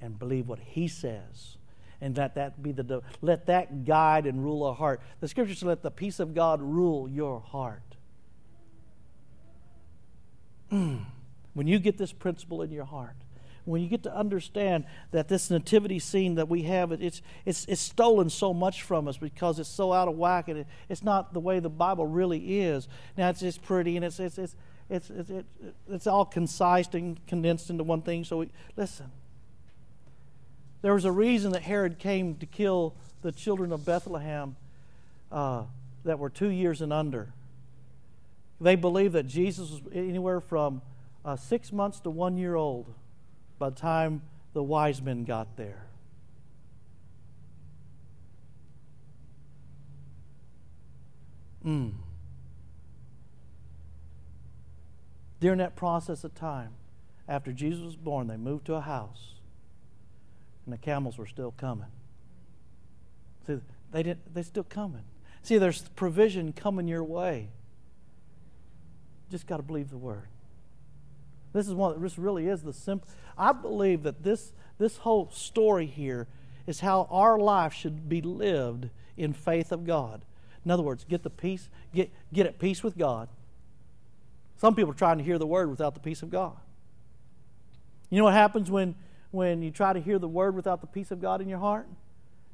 and 0.00 0.18
believe 0.18 0.48
what 0.48 0.59
He 0.59 0.88
says. 0.88 1.57
And 2.00 2.16
let 2.16 2.37
that 2.37 2.62
be 2.62 2.72
the 2.72 3.02
let 3.20 3.46
that 3.46 3.85
guide 3.85 4.26
and 4.26 4.42
rule 4.44 4.62
our 4.62 4.74
heart. 4.74 5.00
The 5.20 5.26
scripture 5.26 5.54
says, 5.54 5.64
"Let 5.64 5.83
the 5.83 5.90
peace 5.90 6.20
of 6.20 6.35
God 6.35 6.62
rule 6.62 7.09
your 7.09 7.40
heart." 7.40 7.83
when 10.68 11.66
you 11.66 11.78
get 11.81 11.98
this 11.98 12.12
principle 12.12 12.62
in 12.62 12.70
your 12.70 12.85
heart, 12.85 13.16
when 13.68 13.83
you 13.83 13.88
get 13.88 14.02
to 14.04 14.14
understand 14.14 14.85
that 15.11 15.28
this 15.28 15.50
nativity 15.50 15.98
scene 15.98 16.37
that 16.37 16.48
we 16.48 16.62
have, 16.62 16.90
it's, 16.92 17.22
it's, 17.44 17.66
it's 17.66 17.81
stolen 17.81 18.31
so 18.31 18.54
much 18.54 18.83
from 18.83 19.07
us 19.07 19.18
because 19.18 19.59
it's 19.59 19.68
so 19.68 19.92
out 19.92 20.09
of 20.09 20.16
whack 20.16 20.48
and 20.48 20.61
it, 20.61 20.66
it's 20.88 21.02
not 21.02 21.35
the 21.35 21.40
way 21.40 21.61
the 21.61 21.68
Bible 21.68 22.07
really 22.07 22.61
is. 22.61 22.88
Now, 23.16 23.28
it's 23.28 23.40
just 23.40 23.62
pretty 23.62 23.96
and 23.96 24.04
it's, 24.04 24.18
it's, 24.18 24.38
it's, 24.38 24.57
it's, 24.88 25.11
it's, 25.11 25.31
it's, 25.90 26.07
all 26.07 26.24
concise 26.24 26.88
and 26.94 27.24
condensed 27.26 27.68
into 27.68 27.85
one 27.85 28.00
thing. 28.00 28.24
So, 28.24 28.38
we, 28.38 28.50
listen. 28.76 29.11
There 30.81 30.94
was 30.94 31.04
a 31.04 31.12
reason 31.12 31.52
that 31.52 31.62
Herod 31.62 31.98
came 31.98 32.37
to 32.37 32.46
kill 32.46 32.94
the 33.22 33.33
children 33.33 33.72
of 33.72 33.85
Bethlehem 33.85 34.57
uh, 35.31 35.64
that 36.04 36.18
were 36.18 36.31
two 36.31 36.48
years 36.48 36.81
and 36.81 36.92
under. 36.92 37.33
They 38.61 38.76
believed 38.76 39.12
that 39.14 39.26
Jesus 39.26 39.70
was 39.70 39.81
anywhere 39.92 40.40
from 40.40 40.81
uh, 41.24 41.37
six 41.37 41.72
months 41.72 42.00
to 42.00 42.11
one 42.11 42.37
year 42.37 42.54
old 42.54 42.94
by 43.58 43.70
the 43.70 43.76
time 43.76 44.22
the 44.52 44.62
wise 44.62 45.02
men 45.02 45.24
got 45.24 45.56
there. 45.56 45.86
Mm. 51.64 51.92
During 55.40 55.58
that 55.58 55.76
process 55.76 56.24
of 56.24 56.34
time, 56.34 56.70
after 57.28 57.52
Jesus 57.52 57.82
was 57.84 57.96
born, 57.96 58.26
they 58.26 58.36
moved 58.36 58.66
to 58.66 58.74
a 58.74 58.80
house, 58.80 59.34
and 60.64 60.72
the 60.72 60.78
camels 60.78 61.18
were 61.18 61.26
still 61.26 61.52
coming. 61.52 61.88
See, 63.46 63.58
they 63.92 64.02
didn't. 64.02 64.34
They're 64.34 64.42
still 64.42 64.64
coming. 64.64 65.04
See, 65.42 65.58
there's 65.58 65.82
provision 65.94 66.52
coming 66.52 66.88
your 66.88 67.04
way. 67.04 67.50
Just 69.30 69.46
got 69.46 69.58
to 69.58 69.62
believe 69.62 69.90
the 69.90 69.98
word. 69.98 70.28
This 71.52 71.66
is 71.66 71.74
one. 71.74 72.00
This 72.00 72.18
really 72.18 72.48
is 72.48 72.62
the 72.62 72.72
simple. 72.72 73.08
I 73.37 73.52
believe 73.52 74.02
that 74.02 74.22
this 74.22 74.52
this 74.78 74.98
whole 74.98 75.30
story 75.30 75.87
here 75.87 76.26
is 76.66 76.80
how 76.80 77.08
our 77.11 77.38
life 77.38 77.72
should 77.72 78.08
be 78.08 78.20
lived 78.20 78.90
in 79.16 79.32
faith 79.32 79.72
of 79.72 79.87
God. 79.87 80.22
In 80.64 80.70
other 80.70 80.82
words, 80.82 81.04
get 81.04 81.22
the 81.22 81.30
peace, 81.30 81.68
get 81.94 82.11
get 82.32 82.46
at 82.46 82.58
peace 82.58 82.82
with 82.82 82.96
God. 82.96 83.28
Some 84.56 84.74
people 84.74 84.90
are 84.90 84.96
trying 84.96 85.18
to 85.18 85.24
hear 85.24 85.38
the 85.38 85.46
word 85.46 85.70
without 85.70 85.94
the 85.94 86.00
peace 86.00 86.22
of 86.22 86.30
God. 86.30 86.56
You 88.11 88.18
know 88.18 88.24
what 88.24 88.34
happens 88.34 88.70
when 88.70 88.94
when 89.30 89.62
you 89.62 89.70
try 89.70 89.92
to 89.92 90.00
hear 90.00 90.18
the 90.18 90.28
word 90.28 90.54
without 90.54 90.80
the 90.80 90.87
peace 90.87 91.11
of 91.11 91.20
God 91.20 91.40
in 91.40 91.48
your 91.48 91.58
heart? 91.58 91.87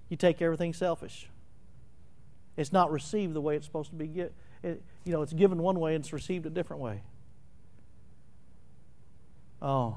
You 0.09 0.17
take 0.17 0.43
everything 0.43 0.75
selfish. 0.75 1.29
It's 2.57 2.73
not 2.73 2.93
received 2.93 3.35
the 3.35 3.41
way 3.41 3.57
it's 3.57 3.67
supposed 3.67 3.91
to 3.91 3.97
be. 3.97 4.07
Get, 4.07 4.33
it, 4.63 4.83
you 5.05 5.13
know, 5.13 5.23
it's 5.23 5.33
given 5.33 5.59
one 5.59 5.81
way 5.81 5.95
and 5.95 6.05
it's 6.05 6.13
received 6.13 6.47
a 6.47 6.51
different 6.51 6.83
way. 6.83 7.03
Oh. 9.65 9.97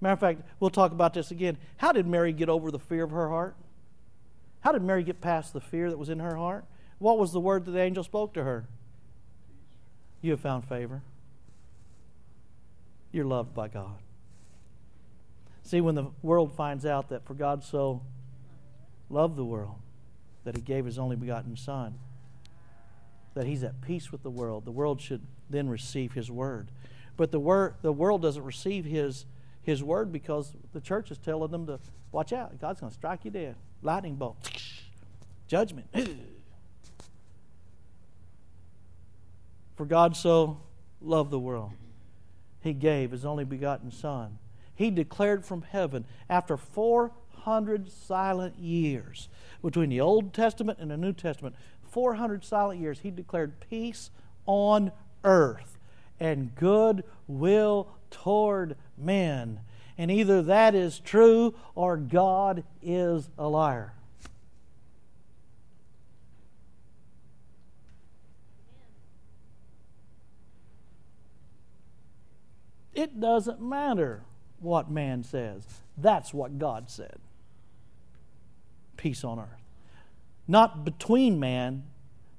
Matter 0.00 0.12
of 0.12 0.20
fact, 0.20 0.42
we'll 0.60 0.70
talk 0.70 0.92
about 0.92 1.12
this 1.12 1.32
again. 1.32 1.58
How 1.78 1.90
did 1.90 2.06
Mary 2.06 2.32
get 2.32 2.48
over 2.48 2.70
the 2.70 2.78
fear 2.78 3.02
of 3.02 3.10
her 3.10 3.28
heart? 3.28 3.56
How 4.60 4.70
did 4.70 4.82
Mary 4.82 5.02
get 5.02 5.20
past 5.20 5.52
the 5.52 5.60
fear 5.60 5.90
that 5.90 5.98
was 5.98 6.08
in 6.08 6.20
her 6.20 6.36
heart? 6.36 6.64
What 6.98 7.18
was 7.18 7.32
the 7.32 7.40
word 7.40 7.64
that 7.64 7.72
the 7.72 7.80
angel 7.80 8.04
spoke 8.04 8.32
to 8.34 8.44
her? 8.44 8.66
You 10.22 10.30
have 10.30 10.40
found 10.40 10.64
favor. 10.64 11.02
You're 13.10 13.24
loved 13.24 13.54
by 13.54 13.68
God. 13.68 13.98
See, 15.64 15.80
when 15.80 15.96
the 15.96 16.06
world 16.22 16.52
finds 16.54 16.86
out 16.86 17.08
that 17.08 17.26
for 17.26 17.34
God 17.34 17.64
so 17.64 18.02
loved 19.10 19.36
the 19.36 19.44
world 19.44 19.76
that 20.44 20.54
he 20.54 20.62
gave 20.62 20.84
his 20.84 20.98
only 20.98 21.16
begotten 21.16 21.56
Son, 21.56 21.98
that 23.34 23.46
he's 23.46 23.64
at 23.64 23.80
peace 23.80 24.12
with 24.12 24.22
the 24.22 24.30
world, 24.30 24.64
the 24.64 24.70
world 24.70 25.00
should 25.00 25.22
then 25.50 25.68
receive 25.68 26.12
his 26.12 26.30
word. 26.30 26.70
But 27.16 27.30
the, 27.32 27.40
word, 27.40 27.74
the 27.82 27.92
world 27.92 28.22
doesn't 28.22 28.44
receive 28.44 28.84
his, 28.84 29.26
his 29.62 29.82
word 29.82 30.12
because 30.12 30.52
the 30.72 30.80
church 30.80 31.10
is 31.10 31.18
telling 31.18 31.50
them 31.50 31.66
to 31.66 31.78
watch 32.12 32.32
out. 32.32 32.60
God's 32.60 32.80
going 32.80 32.90
to 32.90 32.96
strike 32.96 33.24
you 33.24 33.30
dead. 33.30 33.56
Lightning 33.82 34.16
bolt. 34.16 34.36
Judgment. 35.48 35.86
For 39.76 39.86
God 39.86 40.16
so 40.16 40.60
loved 41.00 41.30
the 41.30 41.38
world, 41.38 41.72
he 42.60 42.72
gave 42.72 43.10
his 43.10 43.24
only 43.24 43.44
begotten 43.44 43.90
Son. 43.90 44.38
He 44.74 44.90
declared 44.90 45.44
from 45.44 45.62
heaven 45.62 46.04
after 46.28 46.56
400 46.56 47.90
silent 47.90 48.58
years 48.58 49.28
between 49.62 49.90
the 49.90 50.00
Old 50.00 50.32
Testament 50.32 50.78
and 50.80 50.90
the 50.90 50.96
New 50.96 51.12
Testament, 51.12 51.54
400 51.90 52.44
silent 52.44 52.80
years, 52.80 53.00
he 53.00 53.10
declared 53.10 53.60
peace 53.68 54.10
on 54.46 54.92
earth 55.24 55.75
and 56.20 56.54
good 56.54 57.04
will 57.26 57.88
toward 58.10 58.76
men. 58.96 59.60
And 59.98 60.10
either 60.10 60.42
that 60.42 60.74
is 60.74 60.98
true 60.98 61.54
or 61.74 61.96
God 61.96 62.64
is 62.82 63.30
a 63.38 63.48
liar. 63.48 63.92
It 72.94 73.20
doesn't 73.20 73.60
matter 73.60 74.22
what 74.60 74.90
man 74.90 75.22
says. 75.22 75.64
That's 75.98 76.32
what 76.32 76.58
God 76.58 76.90
said. 76.90 77.18
Peace 78.96 79.22
on 79.22 79.38
earth. 79.38 79.62
Not 80.48 80.84
between 80.84 81.38
man, 81.38 81.84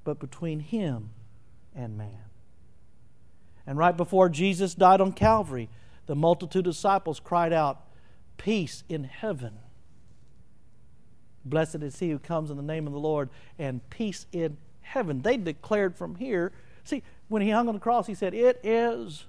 but 0.02 0.18
between 0.18 0.60
him 0.60 1.10
and 1.76 1.96
man. 1.96 2.27
And 3.68 3.76
right 3.76 3.94
before 3.94 4.30
Jesus 4.30 4.74
died 4.74 5.02
on 5.02 5.12
Calvary, 5.12 5.68
the 6.06 6.16
multitude 6.16 6.66
of 6.66 6.72
disciples 6.72 7.20
cried 7.20 7.52
out, 7.52 7.82
Peace 8.38 8.82
in 8.88 9.04
heaven. 9.04 9.58
Blessed 11.44 11.82
is 11.82 11.98
he 11.98 12.08
who 12.08 12.18
comes 12.18 12.50
in 12.50 12.56
the 12.56 12.62
name 12.62 12.86
of 12.86 12.94
the 12.94 12.98
Lord, 12.98 13.28
and 13.58 13.86
peace 13.90 14.24
in 14.32 14.56
heaven. 14.80 15.20
They 15.20 15.36
declared 15.36 15.98
from 15.98 16.14
here. 16.14 16.50
See, 16.82 17.02
when 17.28 17.42
he 17.42 17.50
hung 17.50 17.68
on 17.68 17.74
the 17.74 17.80
cross, 17.80 18.06
he 18.06 18.14
said, 18.14 18.32
It 18.32 18.58
is 18.64 19.26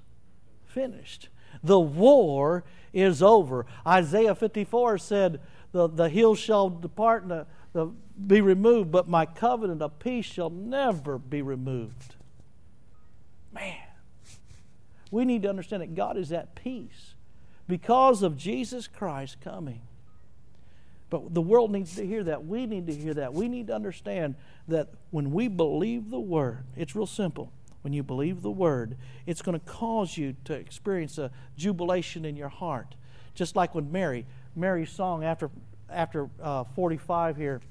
finished. 0.65 1.27
The 1.61 1.79
war 1.79 2.63
is 2.93 3.21
over. 3.21 3.65
Isaiah 3.85 4.35
54 4.35 4.99
said, 4.99 5.41
The, 5.73 5.89
the 5.89 6.07
hills 6.07 6.39
shall 6.39 6.69
depart 6.69 7.23
and 7.23 7.31
the, 7.31 7.45
the, 7.73 7.87
be 8.25 8.39
removed, 8.39 8.89
but 8.89 9.09
my 9.09 9.25
covenant 9.25 9.81
of 9.81 9.99
peace 9.99 10.25
shall 10.25 10.49
never 10.49 11.17
be 11.17 11.41
removed. 11.41 12.15
Man, 13.51 13.75
we 15.12 15.26
need 15.26 15.43
to 15.43 15.49
understand 15.49 15.82
that 15.82 15.95
God 15.95 16.18
is 16.18 16.32
at 16.32 16.55
peace 16.55 17.16
because 17.68 18.24
of 18.24 18.38
Jesus 18.38 18.88
Christ 18.88 19.38
coming. 19.41 19.82
But 21.10 21.34
the 21.34 21.41
world 21.41 21.72
needs 21.72 21.95
to 21.95 22.05
hear 22.05 22.24
that. 22.26 22.45
We 22.45 22.66
need 22.66 22.88
to 22.88 22.93
hear 22.93 23.16
that. 23.16 23.34
We 23.34 23.47
need 23.47 23.68
to 23.68 23.76
understand 23.76 24.36
that 24.68 24.89
when 25.10 25.32
we 25.32 25.47
believe 25.47 26.12
the 26.12 26.20
Word, 26.20 26.66
it's 26.76 26.95
real 26.95 27.07
simple. 27.07 27.51
When 27.82 27.93
you 27.93 28.03
believe 28.03 28.41
the 28.41 28.51
Word, 28.51 28.95
it's 29.26 29.41
going 29.41 29.60
to 29.60 29.66
cause 29.66 30.18
you 30.18 30.36
to 30.45 30.53
experience 30.53 31.18
a 31.18 31.32
jubilation 31.57 32.26
in 32.26 32.36
your 32.36 32.49
heart. 32.49 32.95
Just 33.34 33.55
like 33.55 33.74
when 33.74 33.91
Mary, 33.91 34.26
Mary's 34.55 34.91
song 34.91 35.24
after, 35.24 35.49
after 35.89 36.30
uh, 36.41 36.64
45 36.64 37.38
here, 37.38 37.62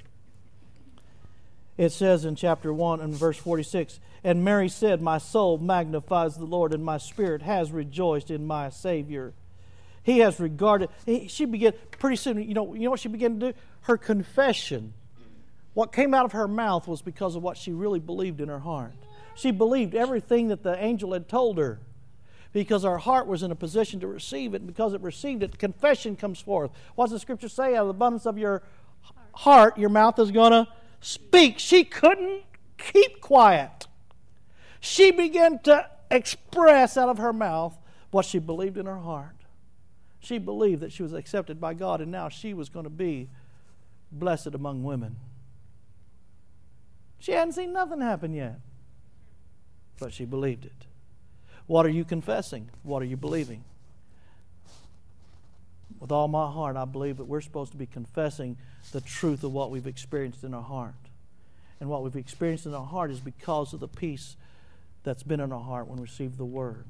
it 1.78 1.92
says 1.92 2.26
in 2.26 2.36
chapter 2.36 2.74
1 2.74 3.00
and 3.00 3.14
verse 3.14 3.38
46 3.38 3.98
And 4.22 4.44
Mary 4.44 4.68
said, 4.68 5.00
My 5.00 5.16
soul 5.16 5.56
magnifies 5.56 6.36
the 6.36 6.44
Lord, 6.44 6.74
and 6.74 6.84
my 6.84 6.98
spirit 6.98 7.40
has 7.40 7.72
rejoiced 7.72 8.30
in 8.30 8.46
my 8.46 8.68
Savior 8.68 9.32
he 10.08 10.20
has 10.20 10.40
regarded. 10.40 10.88
He, 11.04 11.28
she 11.28 11.44
began 11.44 11.74
pretty 11.98 12.16
soon. 12.16 12.42
You 12.42 12.54
know, 12.54 12.72
you 12.72 12.84
know 12.84 12.90
what 12.90 13.00
she 13.00 13.10
began 13.10 13.38
to 13.40 13.52
do? 13.52 13.58
Her 13.82 13.98
confession. 13.98 14.94
What 15.74 15.92
came 15.92 16.14
out 16.14 16.24
of 16.24 16.32
her 16.32 16.48
mouth 16.48 16.88
was 16.88 17.02
because 17.02 17.36
of 17.36 17.42
what 17.42 17.58
she 17.58 17.72
really 17.72 18.00
believed 18.00 18.40
in 18.40 18.48
her 18.48 18.60
heart. 18.60 18.94
She 19.34 19.50
believed 19.50 19.94
everything 19.94 20.48
that 20.48 20.62
the 20.62 20.82
angel 20.82 21.12
had 21.12 21.28
told 21.28 21.58
her 21.58 21.78
because 22.54 22.86
our 22.86 22.96
heart 22.96 23.26
was 23.26 23.42
in 23.42 23.50
a 23.52 23.54
position 23.54 24.00
to 24.00 24.06
receive 24.06 24.54
it. 24.54 24.62
And 24.62 24.66
because 24.66 24.94
it 24.94 25.02
received 25.02 25.42
it, 25.42 25.58
confession 25.58 26.16
comes 26.16 26.40
forth. 26.40 26.70
What 26.94 27.06
does 27.06 27.12
the 27.12 27.18
scripture 27.20 27.50
say? 27.50 27.76
Out 27.76 27.82
of 27.82 27.88
the 27.88 27.90
abundance 27.90 28.24
of 28.24 28.38
your 28.38 28.62
heart, 29.34 29.76
your 29.76 29.90
mouth 29.90 30.18
is 30.18 30.30
going 30.30 30.52
to 30.52 30.66
speak. 31.00 31.58
She 31.58 31.84
couldn't 31.84 32.42
keep 32.76 33.20
quiet. 33.20 33.86
She 34.80 35.10
began 35.10 35.58
to 35.60 35.88
express 36.10 36.96
out 36.96 37.08
of 37.08 37.18
her 37.18 37.32
mouth 37.32 37.76
what 38.10 38.24
she 38.24 38.38
believed 38.38 38.76
in 38.78 38.86
her 38.86 38.98
heart. 38.98 39.36
She 40.20 40.38
believed 40.38 40.80
that 40.80 40.92
she 40.92 41.02
was 41.02 41.12
accepted 41.12 41.60
by 41.60 41.74
God, 41.74 42.00
and 42.00 42.10
now 42.10 42.28
she 42.28 42.54
was 42.54 42.68
going 42.68 42.84
to 42.84 42.90
be 42.90 43.28
blessed 44.10 44.54
among 44.54 44.82
women. 44.82 45.16
She 47.18 47.32
hadn't 47.32 47.54
seen 47.54 47.72
nothing 47.72 48.00
happen 48.00 48.32
yet, 48.32 48.60
but 49.98 50.12
she 50.12 50.24
believed 50.24 50.64
it. 50.64 50.86
What 51.66 51.84
are 51.84 51.90
you 51.90 52.04
confessing? 52.04 52.70
What 52.82 53.02
are 53.02 53.06
you 53.06 53.16
believing? 53.16 53.64
With 56.00 56.12
all 56.12 56.28
my 56.28 56.50
heart, 56.50 56.76
I 56.76 56.84
believe 56.84 57.16
that 57.16 57.24
we're 57.24 57.40
supposed 57.40 57.72
to 57.72 57.78
be 57.78 57.86
confessing 57.86 58.56
the 58.92 59.00
truth 59.00 59.42
of 59.42 59.52
what 59.52 59.70
we've 59.70 59.86
experienced 59.86 60.44
in 60.44 60.54
our 60.54 60.62
heart. 60.62 60.94
And 61.80 61.88
what 61.88 62.02
we've 62.02 62.16
experienced 62.16 62.66
in 62.66 62.74
our 62.74 62.84
heart 62.84 63.10
is 63.10 63.20
because 63.20 63.72
of 63.72 63.80
the 63.80 63.88
peace 63.88 64.36
that's 65.02 65.22
been 65.22 65.40
in 65.40 65.52
our 65.52 65.60
heart 65.60 65.88
when 65.88 65.96
we 65.96 66.02
received 66.02 66.38
the 66.38 66.44
Word 66.44 66.84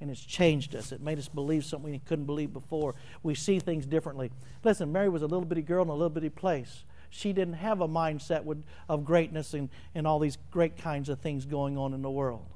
and 0.00 0.10
it's 0.10 0.24
changed 0.24 0.74
us. 0.74 0.92
It 0.92 1.00
made 1.00 1.18
us 1.18 1.28
believe 1.28 1.64
something 1.64 1.90
we 1.92 1.98
couldn't 1.98 2.24
believe 2.24 2.52
before. 2.52 2.94
We 3.22 3.34
see 3.34 3.58
things 3.58 3.84
differently. 3.84 4.30
Listen, 4.64 4.90
Mary 4.92 5.08
was 5.08 5.22
a 5.22 5.26
little 5.26 5.44
bitty 5.44 5.62
girl 5.62 5.82
in 5.82 5.88
a 5.88 5.92
little 5.92 6.08
bitty 6.08 6.30
place. 6.30 6.84
She 7.10 7.32
didn't 7.32 7.54
have 7.54 7.80
a 7.80 7.88
mindset 7.88 8.44
with, 8.44 8.64
of 8.88 9.04
greatness 9.04 9.52
and, 9.52 9.68
and 9.94 10.06
all 10.06 10.18
these 10.18 10.38
great 10.50 10.78
kinds 10.78 11.08
of 11.08 11.18
things 11.18 11.44
going 11.44 11.76
on 11.76 11.92
in 11.92 12.02
the 12.02 12.10
world. 12.10 12.46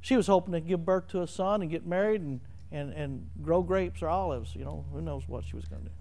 She 0.00 0.16
was 0.16 0.26
hoping 0.26 0.52
to 0.52 0.60
give 0.60 0.84
birth 0.84 1.08
to 1.08 1.22
a 1.22 1.26
son 1.26 1.62
and 1.62 1.70
get 1.70 1.86
married 1.86 2.22
and, 2.22 2.40
and, 2.72 2.92
and 2.92 3.28
grow 3.42 3.62
grapes 3.62 4.02
or 4.02 4.08
olives. 4.08 4.54
You 4.54 4.64
know, 4.64 4.84
who 4.92 5.00
knows 5.00 5.26
what 5.26 5.44
she 5.44 5.56
was 5.56 5.66
going 5.66 5.82
to 5.82 5.88
do. 5.88 5.94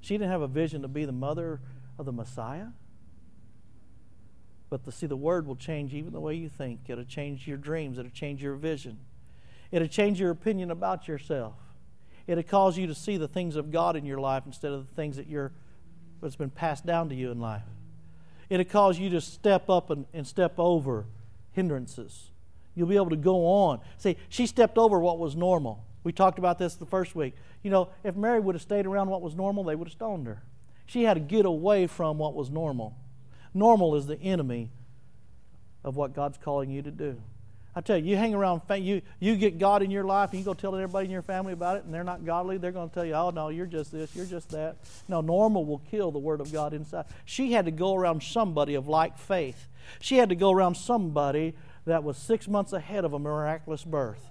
She 0.00 0.14
didn't 0.14 0.30
have 0.30 0.42
a 0.42 0.48
vision 0.48 0.82
to 0.82 0.88
be 0.88 1.04
the 1.04 1.12
mother 1.12 1.60
of 1.98 2.06
the 2.06 2.12
Messiah. 2.12 2.68
But 4.70 4.84
to 4.84 4.92
see, 4.92 5.06
the 5.06 5.16
Word 5.16 5.46
will 5.46 5.56
change 5.56 5.94
even 5.94 6.12
the 6.12 6.20
way 6.20 6.34
you 6.34 6.48
think. 6.48 6.80
It'll 6.88 7.04
change 7.04 7.46
your 7.46 7.56
dreams. 7.56 7.98
It'll 7.98 8.10
change 8.10 8.42
your 8.42 8.56
vision. 8.56 8.98
It'll 9.70 9.88
change 9.88 10.20
your 10.20 10.30
opinion 10.30 10.70
about 10.70 11.08
yourself. 11.08 11.54
It'll 12.26 12.42
cause 12.42 12.78
you 12.78 12.86
to 12.86 12.94
see 12.94 13.16
the 13.16 13.28
things 13.28 13.56
of 13.56 13.70
God 13.70 13.96
in 13.96 14.04
your 14.04 14.18
life 14.18 14.44
instead 14.46 14.72
of 14.72 14.88
the 14.88 14.94
things 14.94 15.16
that 15.16 15.26
you're, 15.26 15.52
that's 16.20 16.36
been 16.36 16.50
passed 16.50 16.86
down 16.86 17.08
to 17.10 17.14
you 17.14 17.30
in 17.30 17.40
life. 17.40 17.62
It'll 18.48 18.64
cause 18.64 18.98
you 18.98 19.10
to 19.10 19.20
step 19.20 19.68
up 19.68 19.90
and, 19.90 20.06
and 20.12 20.26
step 20.26 20.54
over 20.58 21.06
hindrances. 21.52 22.30
You'll 22.74 22.88
be 22.88 22.96
able 22.96 23.10
to 23.10 23.16
go 23.16 23.46
on. 23.46 23.80
See, 23.98 24.16
she 24.28 24.46
stepped 24.46 24.78
over 24.78 24.98
what 24.98 25.18
was 25.18 25.36
normal. 25.36 25.84
We 26.02 26.12
talked 26.12 26.38
about 26.38 26.58
this 26.58 26.74
the 26.74 26.86
first 26.86 27.14
week. 27.14 27.34
You 27.62 27.70
know, 27.70 27.88
if 28.02 28.16
Mary 28.16 28.40
would 28.40 28.54
have 28.54 28.62
stayed 28.62 28.86
around 28.86 29.08
what 29.08 29.22
was 29.22 29.34
normal, 29.34 29.64
they 29.64 29.74
would 29.74 29.88
have 29.88 29.92
stoned 29.92 30.26
her. 30.26 30.42
She 30.86 31.04
had 31.04 31.14
to 31.14 31.20
get 31.20 31.46
away 31.46 31.86
from 31.86 32.18
what 32.18 32.34
was 32.34 32.50
normal. 32.50 32.96
Normal 33.54 33.94
is 33.94 34.06
the 34.06 34.20
enemy 34.20 34.70
of 35.82 35.96
what 35.96 36.14
God's 36.14 36.38
calling 36.38 36.70
you 36.70 36.82
to 36.82 36.90
do. 36.90 37.20
I 37.76 37.80
tell 37.80 37.96
you, 37.96 38.10
you 38.10 38.16
hang 38.16 38.34
around, 38.34 38.62
you, 38.76 39.02
you 39.18 39.34
get 39.34 39.58
God 39.58 39.82
in 39.82 39.90
your 39.90 40.04
life, 40.04 40.30
and 40.30 40.38
you 40.38 40.44
go 40.44 40.54
tell 40.54 40.76
everybody 40.76 41.06
in 41.06 41.10
your 41.10 41.22
family 41.22 41.52
about 41.52 41.76
it, 41.76 41.84
and 41.84 41.92
they're 41.92 42.04
not 42.04 42.24
godly, 42.24 42.56
they're 42.56 42.70
going 42.70 42.88
to 42.88 42.94
tell 42.94 43.04
you, 43.04 43.14
oh, 43.14 43.30
no, 43.30 43.48
you're 43.48 43.66
just 43.66 43.90
this, 43.90 44.14
you're 44.14 44.26
just 44.26 44.50
that. 44.50 44.76
No, 45.08 45.20
normal 45.20 45.64
will 45.64 45.82
kill 45.90 46.12
the 46.12 46.18
Word 46.18 46.40
of 46.40 46.52
God 46.52 46.72
inside. 46.72 47.06
She 47.24 47.52
had 47.52 47.64
to 47.64 47.72
go 47.72 47.94
around 47.94 48.22
somebody 48.22 48.74
of 48.74 48.86
like 48.86 49.18
faith. 49.18 49.68
She 50.00 50.18
had 50.18 50.28
to 50.28 50.36
go 50.36 50.52
around 50.52 50.76
somebody 50.76 51.54
that 51.84 52.02
was 52.02 52.16
six 52.16 52.48
months 52.48 52.72
ahead 52.72 53.04
of 53.04 53.12
a 53.12 53.18
miraculous 53.18 53.84
birth. 53.84 54.30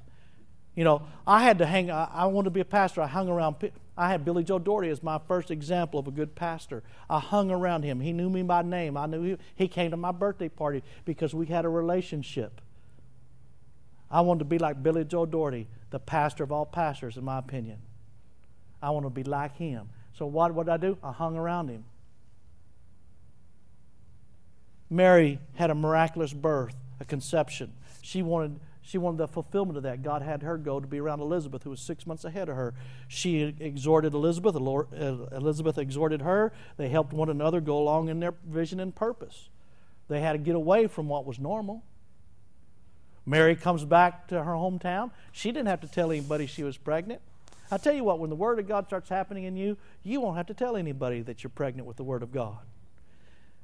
You 0.76 0.84
know, 0.84 1.04
I 1.28 1.44
had 1.44 1.60
to 1.60 1.66
hang, 1.68 1.92
I, 1.92 2.26
wanted 2.26 2.46
to 2.46 2.52
be 2.52 2.62
a 2.62 2.66
pastor. 2.66 3.02
I 3.02 3.08
hung 3.08 3.30
around 3.30 3.58
I 3.96 4.10
had 4.10 4.26
Billy 4.26 4.44
Joe 4.44 4.58
Daugherty 4.58 4.90
as 4.90 5.04
my 5.04 5.20
first 5.28 5.52
example 5.52 6.00
of 6.00 6.08
a 6.08 6.12
good 6.12 6.34
pastor. 6.34 6.82
I 7.08 7.20
hung 7.20 7.52
around 7.52 7.84
him. 7.84 8.00
He 8.00 8.12
knew 8.12 8.30
me 8.30 8.42
by 8.42 8.64
name. 8.64 8.98
I 8.98 9.06
knew 9.06 9.22
he, 9.22 9.38
he 9.56 9.68
came 9.68 9.92
to 9.92 9.98
my 9.98 10.12
birthday 10.12 10.50
party 10.50 10.82
because 11.06 11.36
we 11.36 11.46
had 11.46 11.64
a 11.64 11.70
relationship. 11.70 12.60
I 14.10 14.22
wanted 14.22 14.40
to 14.40 14.46
be 14.46 14.58
like 14.58 14.82
Billy 14.82 15.06
Joe 15.06 15.28
Daugherty, 15.28 15.68
the 15.92 16.00
pastor 16.00 16.44
of 16.44 16.52
all 16.52 16.66
pastors, 16.66 17.18
in 17.18 17.24
my 17.24 17.38
opinion. 17.38 17.78
I 18.82 18.90
want 18.90 19.06
to 19.06 19.12
be 19.12 19.24
like 19.24 19.56
him. 19.58 19.90
So 20.18 20.26
what 20.26 20.56
did 20.56 20.70
I 20.70 20.78
do? 20.78 20.98
I 21.04 21.12
hung 21.12 21.38
around 21.38 21.70
him. 21.70 21.86
Mary 24.90 25.40
had 25.56 25.70
a 25.72 25.76
miraculous 25.76 26.34
birth, 26.34 26.76
a 27.04 27.06
conception. 27.06 27.74
She 28.02 28.24
wanted 28.24 28.60
she 28.86 28.98
wanted 28.98 29.18
the 29.18 29.28
fulfillment 29.30 29.78
of 29.78 29.84
that. 29.84 30.04
God 30.04 30.22
had 30.22 30.44
her 30.44 30.58
go 30.58 30.80
to 30.82 30.86
be 30.86 31.00
around 31.00 31.22
Elizabeth, 31.22 31.64
who 31.64 31.70
was 31.70 31.80
six 31.80 32.06
months 32.06 32.26
ahead 32.26 32.50
of 32.50 32.58
her. 32.58 32.74
She 33.08 33.42
exhorted 33.42 34.14
Elizabeth. 34.14 34.58
Uh, 34.58 35.28
Elizabeth 35.32 35.78
exhorted 35.78 36.22
her. 36.22 36.52
They 36.76 36.90
helped 36.90 37.14
one 37.14 37.30
another 37.30 37.62
go 37.62 37.78
along 37.78 38.10
in 38.10 38.20
their 38.20 38.34
vision 38.46 38.82
and 38.82 38.94
purpose. 38.94 39.48
They 40.10 40.20
had 40.20 40.34
to 40.34 40.38
get 40.38 40.56
away 40.56 40.88
from 40.88 41.08
what 41.08 41.26
was 41.26 41.40
normal. 41.40 41.84
Mary 43.26 43.56
comes 43.56 43.86
back 43.86 44.28
to 44.28 44.44
her 44.44 44.52
hometown. 44.52 45.12
She 45.32 45.54
didn't 45.54 45.70
have 45.70 45.80
to 45.82 45.88
tell 45.88 46.12
anybody 46.12 46.46
she 46.46 46.64
was 46.64 46.76
pregnant. 46.76 47.22
I 47.72 47.78
tell 47.78 47.94
you 47.94 48.04
what, 48.04 48.20
when 48.20 48.30
the 48.30 48.36
Word 48.36 48.60
of 48.60 48.68
God 48.68 48.88
starts 48.88 49.08
happening 49.08 49.46
in 49.46 49.56
you, 49.56 49.78
you 50.04 50.20
won't 50.20 50.36
have 50.36 50.48
to 50.48 50.54
tell 50.54 50.76
anybody 50.76 51.22
that 51.22 51.42
you're 51.42 51.50
pregnant 51.52 51.88
with 51.88 51.96
the 51.96 52.04
Word 52.04 52.22
of 52.22 52.34
God. 52.34 52.60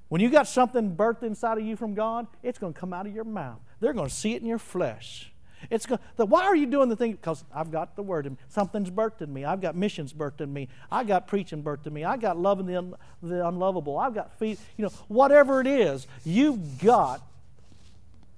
When 0.10 0.22
you 0.22 0.30
got 0.30 0.48
something 0.48 0.96
birthed 0.96 1.24
inside 1.24 1.60
of 1.60 1.64
you 1.64 1.76
from 1.76 1.94
God, 1.94 2.28
it's 2.42 2.58
going 2.58 2.74
to 2.74 2.80
come 2.80 2.94
out 2.94 3.06
of 3.06 3.14
your 3.14 3.24
mouth. 3.24 3.60
They're 3.80 3.94
going 3.94 4.10
to 4.10 4.14
see 4.14 4.34
it 4.34 4.42
in 4.42 4.48
your 4.48 4.60
flesh. 4.60 5.32
It's 5.70 5.86
going. 5.86 6.00
The, 6.16 6.26
why 6.26 6.44
are 6.46 6.56
you 6.56 6.66
doing 6.66 6.90
the 6.90 6.96
thing? 6.96 7.12
Because 7.12 7.44
I've 7.54 7.72
got 7.72 7.96
the 7.96 8.02
word 8.02 8.26
in 8.26 8.34
me. 8.34 8.38
Something's 8.48 8.90
birthed 8.90 9.22
in 9.22 9.32
me. 9.32 9.46
I've 9.46 9.62
got 9.62 9.76
missions 9.76 10.14
birthed 10.14 10.42
in 10.42 10.52
me. 10.52 10.70
I 10.92 11.04
got 11.04 11.28
preaching 11.28 11.62
birthed 11.62 11.86
in 11.86 11.94
me. 11.94 12.06
I 12.06 12.18
got 12.18 12.38
loving 12.38 12.66
the, 12.66 12.78
un, 12.78 12.96
the 13.22 13.48
unlovable. 13.48 13.98
I've 13.98 14.16
got 14.16 14.38
feet. 14.40 14.58
You 14.78 14.86
know, 14.86 14.92
whatever 15.10 15.60
it 15.60 15.68
is, 15.68 16.08
you've 16.24 16.80
got. 16.80 17.22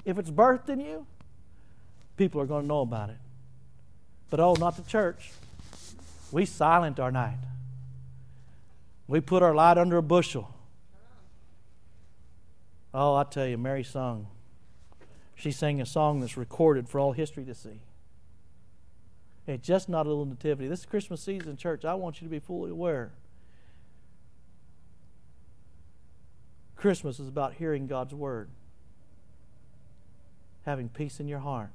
If 0.03 0.17
it's 0.17 0.31
birthed 0.31 0.69
in 0.69 0.79
you, 0.79 1.05
people 2.17 2.41
are 2.41 2.47
going 2.47 2.63
to 2.63 2.67
know 2.67 2.81
about 2.81 3.11
it. 3.11 3.17
But 4.31 4.39
oh, 4.39 4.55
not 4.55 4.75
the 4.75 4.83
church. 4.83 5.31
We 6.31 6.45
silent 6.45 6.99
our 6.99 7.11
night. 7.11 7.37
We 9.07 9.21
put 9.21 9.43
our 9.43 9.53
light 9.53 9.77
under 9.77 9.97
a 9.97 10.03
bushel. 10.03 10.51
Oh, 12.93 13.15
I 13.15 13.23
tell 13.23 13.47
you, 13.47 13.57
Mary 13.57 13.83
sung. 13.83 14.27
She 15.35 15.51
sang 15.51 15.81
a 15.81 15.85
song 15.85 16.19
that's 16.19 16.37
recorded 16.37 16.89
for 16.89 16.99
all 16.99 17.13
history 17.13 17.45
to 17.45 17.55
see. 17.55 17.81
It's 19.47 19.65
just 19.65 19.89
not 19.89 20.05
a 20.05 20.09
little 20.09 20.25
nativity. 20.25 20.67
This 20.67 20.85
Christmas 20.85 21.21
season, 21.21 21.57
church, 21.57 21.83
I 21.83 21.93
want 21.95 22.21
you 22.21 22.27
to 22.27 22.31
be 22.31 22.39
fully 22.39 22.71
aware. 22.71 23.11
Christmas 26.75 27.19
is 27.19 27.27
about 27.27 27.53
hearing 27.53 27.87
God's 27.87 28.13
word, 28.13 28.49
having 30.65 30.89
peace 30.89 31.19
in 31.19 31.27
your 31.27 31.39
heart, 31.39 31.71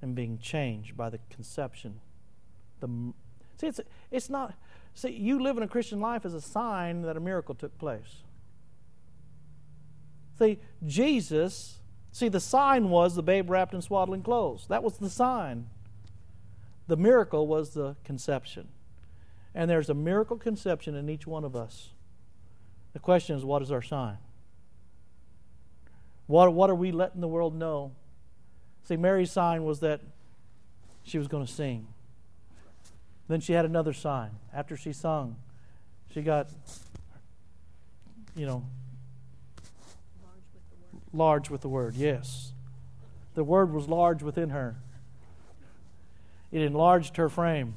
and 0.00 0.14
being 0.14 0.38
changed 0.38 0.96
by 0.96 1.10
the 1.10 1.18
conception. 1.30 2.00
The 2.80 2.88
see, 3.58 3.66
it's 3.68 3.80
it's 4.10 4.30
not 4.30 4.54
See, 4.94 5.10
you 5.10 5.42
living 5.42 5.62
a 5.62 5.68
Christian 5.68 6.00
life 6.00 6.24
is 6.24 6.34
a 6.34 6.40
sign 6.40 7.02
that 7.02 7.16
a 7.16 7.20
miracle 7.20 7.54
took 7.54 7.76
place. 7.78 8.22
See, 10.42 10.58
Jesus, 10.84 11.78
see, 12.10 12.28
the 12.28 12.40
sign 12.40 12.90
was 12.90 13.14
the 13.14 13.22
babe 13.22 13.48
wrapped 13.48 13.74
in 13.74 13.80
swaddling 13.80 14.22
clothes. 14.22 14.66
That 14.68 14.82
was 14.82 14.98
the 14.98 15.08
sign. 15.08 15.68
The 16.88 16.96
miracle 16.96 17.46
was 17.46 17.70
the 17.74 17.94
conception. 18.02 18.66
And 19.54 19.70
there's 19.70 19.88
a 19.88 19.94
miracle 19.94 20.36
conception 20.36 20.96
in 20.96 21.08
each 21.08 21.28
one 21.28 21.44
of 21.44 21.54
us. 21.54 21.90
The 22.92 22.98
question 22.98 23.36
is, 23.36 23.44
what 23.44 23.62
is 23.62 23.70
our 23.70 23.82
sign? 23.82 24.18
What, 26.26 26.52
what 26.52 26.70
are 26.70 26.74
we 26.74 26.90
letting 26.90 27.20
the 27.20 27.28
world 27.28 27.54
know? 27.54 27.92
See, 28.82 28.96
Mary's 28.96 29.30
sign 29.30 29.62
was 29.62 29.78
that 29.80 30.00
she 31.04 31.18
was 31.18 31.28
going 31.28 31.46
to 31.46 31.52
sing. 31.52 31.86
Then 33.28 33.40
she 33.40 33.52
had 33.52 33.64
another 33.64 33.92
sign. 33.92 34.30
After 34.52 34.76
she 34.76 34.92
sung, 34.92 35.36
she 36.12 36.20
got, 36.20 36.48
you 38.34 38.44
know, 38.44 38.64
large 40.22 40.42
with 40.54 40.62
the 40.70 40.96
word. 40.96 41.01
Large 41.12 41.50
with 41.50 41.60
the 41.60 41.68
word, 41.68 41.94
yes. 41.94 42.52
The 43.34 43.44
word 43.44 43.72
was 43.72 43.88
large 43.88 44.22
within 44.22 44.50
her, 44.50 44.76
it 46.50 46.62
enlarged 46.62 47.16
her 47.16 47.28
frame. 47.28 47.74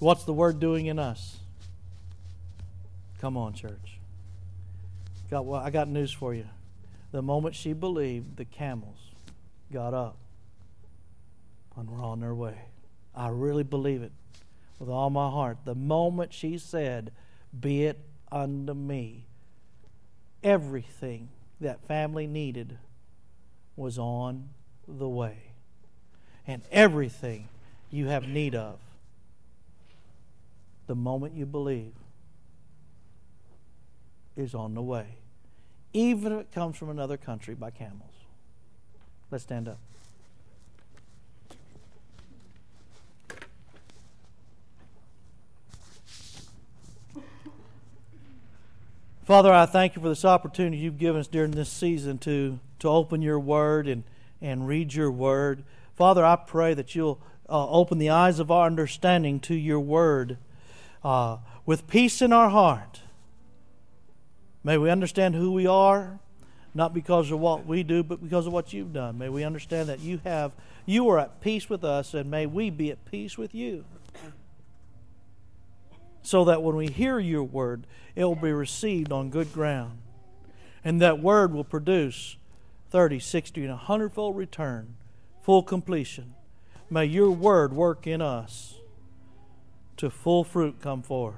What's 0.00 0.24
the 0.24 0.32
word 0.32 0.58
doing 0.58 0.86
in 0.86 0.98
us? 0.98 1.36
Come 3.20 3.36
on, 3.36 3.54
church. 3.54 3.98
Got, 5.30 5.46
well, 5.46 5.60
I 5.60 5.70
got 5.70 5.88
news 5.88 6.12
for 6.12 6.34
you. 6.34 6.46
The 7.12 7.22
moment 7.22 7.54
she 7.54 7.72
believed, 7.72 8.36
the 8.36 8.44
camels 8.44 8.98
got 9.72 9.94
up 9.94 10.16
and 11.76 11.88
were 11.88 12.02
on 12.02 12.20
their 12.20 12.34
way. 12.34 12.58
I 13.14 13.28
really 13.28 13.62
believe 13.62 14.02
it 14.02 14.12
with 14.78 14.88
all 14.88 15.10
my 15.10 15.30
heart. 15.30 15.58
The 15.64 15.74
moment 15.74 16.32
she 16.32 16.58
said, 16.58 17.12
Be 17.58 17.84
it 17.84 18.00
unto 18.30 18.74
me, 18.74 19.26
everything 20.44 21.30
that 21.60 21.80
family 21.88 22.26
needed 22.26 22.78
was 23.74 23.98
on 23.98 24.50
the 24.86 25.08
way. 25.08 25.38
And 26.46 26.62
everything 26.70 27.48
you 27.90 28.06
have 28.08 28.28
need 28.28 28.54
of, 28.54 28.78
the 30.86 30.94
moment 30.94 31.34
you 31.34 31.46
believe, 31.46 31.94
is 34.36 34.54
on 34.54 34.74
the 34.74 34.82
way. 34.82 35.16
Even 35.94 36.32
if 36.32 36.40
it 36.40 36.52
comes 36.52 36.76
from 36.76 36.90
another 36.90 37.16
country 37.16 37.54
by 37.54 37.70
camels. 37.70 38.10
Let's 39.30 39.44
stand 39.44 39.68
up. 39.68 39.78
Father, 49.24 49.54
I 49.54 49.64
thank 49.64 49.96
you 49.96 50.02
for 50.02 50.10
this 50.10 50.26
opportunity 50.26 50.76
you've 50.76 50.98
given 50.98 51.18
us 51.18 51.28
during 51.28 51.52
this 51.52 51.70
season 51.70 52.18
to, 52.18 52.58
to 52.80 52.88
open 52.88 53.22
your 53.22 53.40
word 53.40 53.88
and, 53.88 54.04
and 54.42 54.68
read 54.68 54.92
your 54.92 55.10
word. 55.10 55.64
Father, 55.96 56.22
I 56.22 56.36
pray 56.36 56.74
that 56.74 56.94
you'll 56.94 57.18
uh, 57.48 57.70
open 57.70 57.96
the 57.96 58.10
eyes 58.10 58.38
of 58.38 58.50
our 58.50 58.66
understanding 58.66 59.40
to 59.40 59.54
your 59.54 59.80
word 59.80 60.36
uh, 61.02 61.38
with 61.64 61.86
peace 61.86 62.20
in 62.20 62.34
our 62.34 62.50
heart. 62.50 63.00
May 64.62 64.76
we 64.76 64.90
understand 64.90 65.34
who 65.34 65.52
we 65.52 65.66
are, 65.66 66.18
not 66.74 66.92
because 66.92 67.30
of 67.30 67.40
what 67.40 67.64
we 67.64 67.82
do, 67.82 68.02
but 68.02 68.22
because 68.22 68.46
of 68.46 68.52
what 68.52 68.74
you've 68.74 68.92
done. 68.92 69.16
May 69.16 69.30
we 69.30 69.42
understand 69.42 69.88
that 69.88 70.00
you 70.00 70.20
have 70.24 70.52
you 70.84 71.08
are 71.08 71.18
at 71.18 71.40
peace 71.40 71.70
with 71.70 71.82
us, 71.82 72.12
and 72.12 72.30
may 72.30 72.44
we 72.44 72.68
be 72.68 72.90
at 72.90 73.02
peace 73.06 73.38
with 73.38 73.54
you 73.54 73.86
so 76.24 76.42
that 76.46 76.62
when 76.62 76.74
we 76.74 76.88
hear 76.88 77.18
your 77.18 77.44
word, 77.44 77.86
it 78.16 78.24
will 78.24 78.34
be 78.34 78.50
received 78.50 79.12
on 79.12 79.28
good 79.28 79.52
ground. 79.52 79.98
And 80.82 81.00
that 81.00 81.20
word 81.20 81.52
will 81.52 81.64
produce 81.64 82.36
30, 82.90 83.20
60, 83.20 83.62
and 83.62 83.70
a 83.70 83.76
hundredfold 83.76 84.36
return, 84.36 84.96
full 85.42 85.62
completion. 85.62 86.34
May 86.88 87.04
your 87.04 87.30
word 87.30 87.74
work 87.74 88.06
in 88.06 88.22
us 88.22 88.76
to 89.98 90.08
full 90.08 90.44
fruit 90.44 90.80
come 90.80 91.02
forth. 91.02 91.36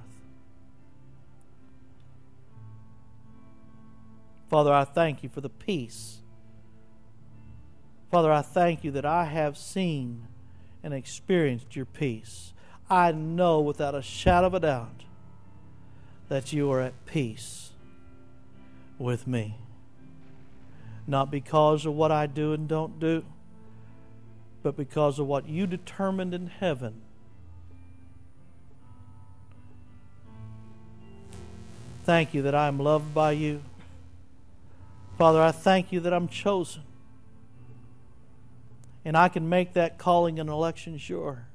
Father, 4.48 4.72
I 4.72 4.84
thank 4.84 5.24
you 5.24 5.28
for 5.28 5.40
the 5.40 5.50
peace. 5.50 6.18
Father, 8.12 8.30
I 8.30 8.42
thank 8.42 8.84
you 8.84 8.92
that 8.92 9.04
I 9.04 9.24
have 9.24 9.58
seen 9.58 10.28
and 10.84 10.94
experienced 10.94 11.74
your 11.74 11.86
peace. 11.86 12.52
I 12.88 13.12
know 13.12 13.60
without 13.60 13.94
a 13.94 14.02
shadow 14.02 14.46
of 14.46 14.54
a 14.54 14.60
doubt 14.60 15.02
that 16.28 16.52
you 16.52 16.70
are 16.70 16.80
at 16.80 17.06
peace 17.06 17.70
with 18.98 19.26
me. 19.26 19.56
Not 21.06 21.30
because 21.30 21.86
of 21.86 21.94
what 21.94 22.10
I 22.10 22.26
do 22.26 22.52
and 22.52 22.68
don't 22.68 22.98
do, 22.98 23.24
but 24.62 24.76
because 24.76 25.18
of 25.18 25.26
what 25.26 25.48
you 25.48 25.66
determined 25.66 26.34
in 26.34 26.48
heaven. 26.48 27.02
Thank 32.04 32.34
you 32.34 32.42
that 32.42 32.54
I 32.54 32.68
am 32.68 32.78
loved 32.78 33.12
by 33.14 33.32
you. 33.32 33.62
Father, 35.18 35.42
I 35.42 35.50
thank 35.50 35.92
you 35.92 36.00
that 36.00 36.12
I'm 36.12 36.28
chosen. 36.28 36.82
And 39.04 39.16
I 39.16 39.28
can 39.28 39.48
make 39.48 39.72
that 39.72 39.98
calling 39.98 40.38
and 40.38 40.48
election 40.48 40.98
sure. 40.98 41.46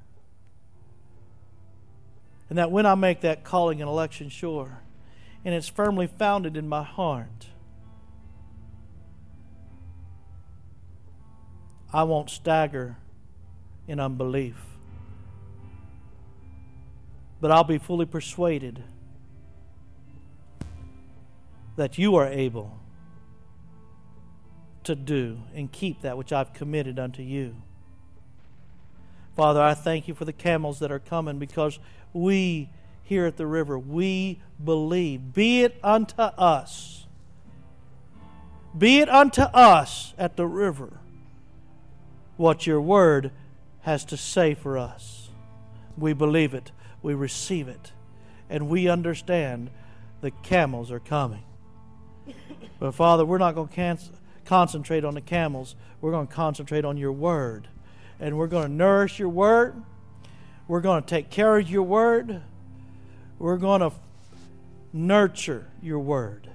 And 2.52 2.58
that 2.58 2.70
when 2.70 2.84
I 2.84 2.94
make 2.96 3.22
that 3.22 3.44
calling 3.44 3.80
and 3.80 3.88
election 3.88 4.28
sure, 4.28 4.82
and 5.42 5.54
it's 5.54 5.68
firmly 5.68 6.06
founded 6.06 6.54
in 6.54 6.68
my 6.68 6.82
heart, 6.82 7.46
I 11.90 12.02
won't 12.02 12.28
stagger 12.28 12.98
in 13.88 13.98
unbelief. 13.98 14.56
But 17.40 17.52
I'll 17.52 17.64
be 17.64 17.78
fully 17.78 18.04
persuaded 18.04 18.84
that 21.76 21.96
you 21.96 22.16
are 22.16 22.28
able 22.28 22.78
to 24.84 24.94
do 24.94 25.38
and 25.54 25.72
keep 25.72 26.02
that 26.02 26.18
which 26.18 26.34
I've 26.34 26.52
committed 26.52 26.98
unto 26.98 27.22
you. 27.22 27.56
Father, 29.36 29.62
I 29.62 29.74
thank 29.74 30.08
you 30.08 30.14
for 30.14 30.24
the 30.24 30.32
camels 30.32 30.78
that 30.80 30.92
are 30.92 30.98
coming 30.98 31.38
because 31.38 31.78
we 32.12 32.68
here 33.02 33.26
at 33.26 33.36
the 33.36 33.46
river, 33.46 33.78
we 33.78 34.40
believe. 34.62 35.34
Be 35.34 35.62
it 35.62 35.78
unto 35.82 36.22
us. 36.22 37.06
Be 38.76 39.00
it 39.00 39.08
unto 39.08 39.42
us 39.42 40.14
at 40.16 40.36
the 40.36 40.46
river 40.46 40.98
what 42.36 42.66
your 42.66 42.80
word 42.80 43.30
has 43.82 44.04
to 44.06 44.16
say 44.16 44.54
for 44.54 44.78
us. 44.78 45.28
We 45.96 46.12
believe 46.12 46.54
it, 46.54 46.72
we 47.02 47.14
receive 47.14 47.68
it, 47.68 47.92
and 48.48 48.68
we 48.68 48.88
understand 48.88 49.70
the 50.22 50.30
camels 50.30 50.90
are 50.90 51.00
coming. 51.00 51.44
But 52.80 52.92
Father, 52.92 53.24
we're 53.24 53.38
not 53.38 53.54
going 53.54 53.68
to 53.68 53.98
concentrate 54.44 55.04
on 55.04 55.14
the 55.14 55.20
camels, 55.20 55.76
we're 56.00 56.12
going 56.12 56.26
to 56.26 56.34
concentrate 56.34 56.84
on 56.84 56.96
your 56.96 57.12
word. 57.12 57.68
And 58.22 58.38
we're 58.38 58.46
going 58.46 58.68
to 58.68 58.72
nourish 58.72 59.18
your 59.18 59.28
word 59.28 59.82
we're 60.68 60.80
going 60.80 61.02
to 61.02 61.06
take 61.06 61.28
care 61.28 61.58
of 61.58 61.68
your 61.68 61.82
word. 61.82 62.40
We're 63.38 63.58
going 63.58 63.80
to 63.80 63.92
nurture 64.92 65.66
your 65.82 65.98
word. 65.98 66.48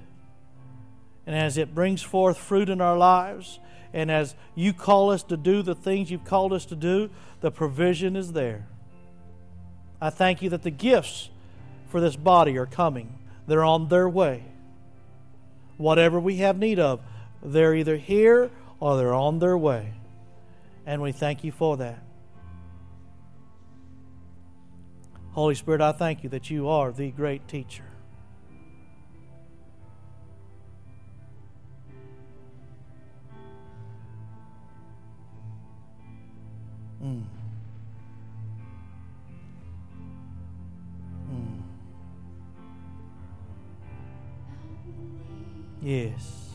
And 1.25 1.35
as 1.35 1.55
it 1.55 1.75
brings 1.75 2.01
forth 2.01 2.37
fruit 2.37 2.67
in 2.67 2.79
our 2.79 2.97
lives, 2.97 3.59
and 3.93 4.09
as 4.09 4.33
you 4.55 4.73
call 4.73 5.11
us 5.11 5.21
to 5.23 5.37
do 5.37 5.61
the 5.61 5.75
things 5.75 6.09
you've 6.09 6.25
called 6.25 6.53
us 6.53 6.65
to 6.65 6.75
do, 6.75 7.09
the 7.41 7.51
provision 7.51 8.15
is 8.15 8.33
there. 8.33 8.67
I 10.01 10.09
thank 10.09 10.41
you 10.41 10.49
that 10.49 10.63
the 10.63 10.71
gifts 10.71 11.29
for 11.89 11.99
this 11.99 12.15
body 12.15 12.57
are 12.57 12.65
coming, 12.65 13.19
they're 13.45 13.63
on 13.63 13.89
their 13.89 14.09
way. 14.09 14.45
Whatever 15.77 16.19
we 16.19 16.37
have 16.37 16.57
need 16.57 16.79
of, 16.79 17.01
they're 17.43 17.75
either 17.75 17.97
here 17.97 18.49
or 18.79 18.97
they're 18.97 19.13
on 19.13 19.37
their 19.37 19.57
way. 19.57 19.93
And 20.87 21.01
we 21.01 21.11
thank 21.11 21.43
you 21.43 21.51
for 21.51 21.75
that. 21.77 22.01
Holy 25.33 25.53
Spirit, 25.53 25.81
I 25.81 25.91
thank 25.91 26.23
you 26.23 26.29
that 26.29 26.49
you 26.49 26.69
are 26.69 26.93
the 26.93 27.11
great 27.11 27.45
teacher. 27.49 27.83
Mm. 37.03 37.23
Mm. 41.29 41.61
Yes. 45.81 46.46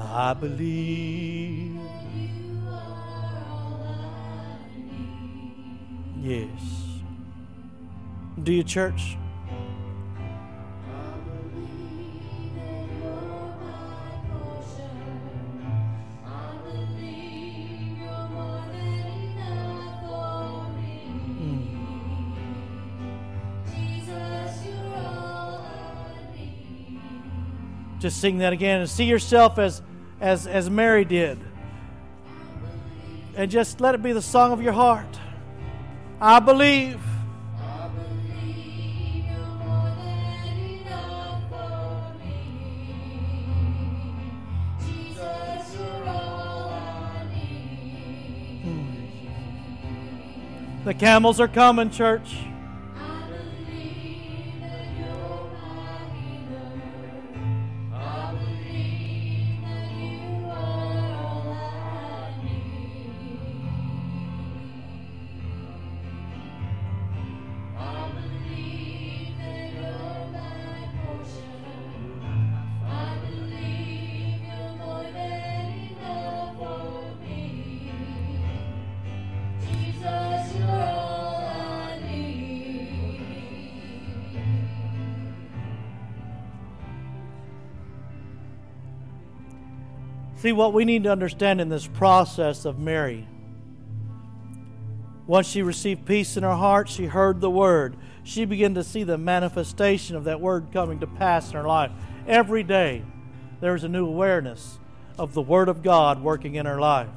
I 0.00 0.34
believe. 0.34 1.80
Yes. 6.20 6.50
Do 8.42 8.52
you, 8.52 8.62
church? 8.62 9.16
Just 28.08 28.22
sing 28.22 28.38
that 28.38 28.54
again 28.54 28.80
and 28.80 28.88
see 28.88 29.04
yourself 29.04 29.58
as, 29.58 29.82
as, 30.18 30.46
as 30.46 30.70
Mary 30.70 31.04
did. 31.04 31.38
And 33.36 33.50
just 33.50 33.82
let 33.82 33.94
it 33.94 34.02
be 34.02 34.12
the 34.12 34.22
song 34.22 34.50
of 34.50 34.62
your 34.62 34.72
heart. 34.72 35.04
I 36.18 36.40
believe. 36.40 36.98
The 50.86 50.94
camels 50.94 51.40
are 51.40 51.48
coming, 51.48 51.90
church. 51.90 52.47
See, 90.38 90.52
what 90.52 90.72
we 90.72 90.84
need 90.84 91.02
to 91.02 91.10
understand 91.10 91.60
in 91.60 91.68
this 91.68 91.88
process 91.88 92.64
of 92.64 92.78
Mary, 92.78 93.26
once 95.26 95.48
she 95.48 95.62
received 95.62 96.06
peace 96.06 96.36
in 96.36 96.44
her 96.44 96.54
heart, 96.54 96.88
she 96.88 97.06
heard 97.06 97.40
the 97.40 97.50
word. 97.50 97.96
She 98.22 98.44
began 98.44 98.74
to 98.74 98.84
see 98.84 99.02
the 99.02 99.18
manifestation 99.18 100.14
of 100.14 100.24
that 100.24 100.40
word 100.40 100.68
coming 100.72 101.00
to 101.00 101.08
pass 101.08 101.48
in 101.50 101.56
her 101.56 101.66
life. 101.66 101.90
Every 102.28 102.62
day, 102.62 103.02
there 103.60 103.74
is 103.74 103.82
a 103.82 103.88
new 103.88 104.06
awareness 104.06 104.78
of 105.18 105.34
the 105.34 105.42
word 105.42 105.68
of 105.68 105.82
God 105.82 106.22
working 106.22 106.54
in 106.54 106.66
her 106.66 106.78
life. 106.78 107.08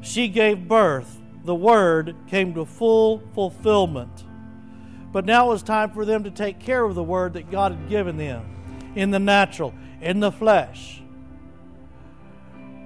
She 0.00 0.26
gave 0.26 0.66
birth. 0.66 1.20
The 1.44 1.54
word 1.54 2.16
came 2.26 2.54
to 2.54 2.64
full 2.64 3.22
fulfillment. 3.32 4.24
But 5.12 5.24
now 5.24 5.46
it 5.46 5.50
was 5.50 5.62
time 5.62 5.92
for 5.92 6.04
them 6.04 6.24
to 6.24 6.32
take 6.32 6.58
care 6.58 6.82
of 6.82 6.96
the 6.96 7.02
word 7.04 7.34
that 7.34 7.48
God 7.48 7.70
had 7.70 7.88
given 7.88 8.16
them 8.16 8.92
in 8.96 9.12
the 9.12 9.20
natural, 9.20 9.72
in 10.00 10.18
the 10.18 10.32
flesh 10.32 11.00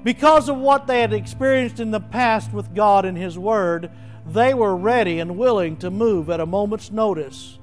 because 0.09 0.48
of 0.48 0.56
what 0.56 0.86
they 0.86 1.02
had 1.02 1.12
experienced 1.12 1.80
in 1.80 1.90
the 1.90 2.00
past 2.00 2.50
with 2.54 2.74
God 2.74 3.04
and 3.04 3.14
His 3.14 3.38
Word, 3.38 3.90
they 4.26 4.54
were 4.54 4.74
ready 4.74 5.18
and 5.18 5.36
willing 5.36 5.76
to 5.76 5.90
move 5.90 6.30
at 6.30 6.40
a 6.40 6.46
moment's 6.46 6.90
notice 6.90 7.59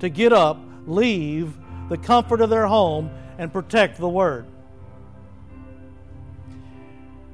to 0.00 0.10
get 0.10 0.30
up, 0.30 0.60
leave 0.86 1.56
the 1.88 1.96
comfort 1.96 2.42
of 2.42 2.50
their 2.50 2.66
home, 2.66 3.08
and 3.38 3.50
protect 3.50 3.96
the 3.96 4.06
Word. 4.06 4.44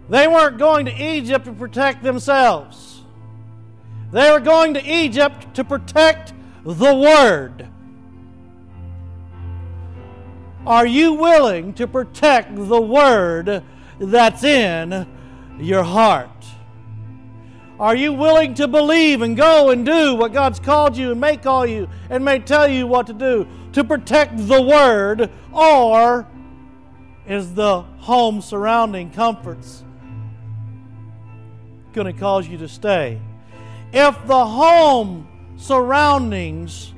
They 0.09 0.28
weren't 0.28 0.57
going 0.57 0.86
to 0.86 1.02
Egypt 1.02 1.46
to 1.46 1.52
protect 1.52 2.05
themselves. 2.05 3.02
They 4.12 4.30
were 4.30 4.38
going 4.38 4.74
to 4.74 4.88
Egypt 4.88 5.52
to 5.57 5.64
protect 5.64 6.32
the 6.62 6.94
Word. 6.94 7.68
Are 10.64 10.86
you 10.86 11.14
willing 11.14 11.74
to 11.74 11.88
protect 11.88 12.55
the 12.55 12.80
Word 12.80 13.64
that's 13.99 14.45
in 14.45 15.07
your 15.59 15.82
heart. 15.82 16.30
Are 17.78 17.97
you 17.97 18.12
willing 18.12 18.55
to 18.55 18.68
believe 18.68 19.20
and 19.22 19.36
go 19.36 19.70
and 19.70 19.84
do 19.84 20.14
what 20.14 20.32
God's 20.32 20.61
called 20.61 20.97
you 20.97 21.11
and 21.11 21.20
may 21.20 21.36
call 21.36 21.66
you 21.66 21.88
and 22.09 22.24
may 22.24 22.38
tell 22.38 22.68
you 22.68 22.86
what 22.86 23.09
to 23.09 23.12
do 23.12 23.49
to 23.72 23.82
protect 23.82 24.36
the 24.47 24.62
Word, 24.62 25.30
or 25.53 26.28
is 27.26 27.55
the 27.55 27.82
home 27.99 28.40
surrounding 28.40 29.11
comforts 29.11 29.82
going 31.92 32.07
to 32.07 32.18
cause 32.18 32.47
you 32.47 32.59
to 32.59 32.68
stay? 32.68 33.20
If 33.92 34.26
the 34.26 34.47
home 34.47 35.26
surroundings 35.57 36.92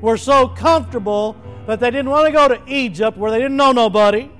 were 0.00 0.16
so 0.16 0.48
comfortable 0.48 1.36
that 1.66 1.80
they 1.80 1.90
didn't 1.90 2.10
want 2.10 2.26
to 2.26 2.32
go 2.32 2.48
to 2.48 2.60
Egypt 2.66 3.16
where 3.16 3.30
they 3.30 3.38
didn't 3.38 3.56
know 3.56 3.72
nobody, 3.72 4.30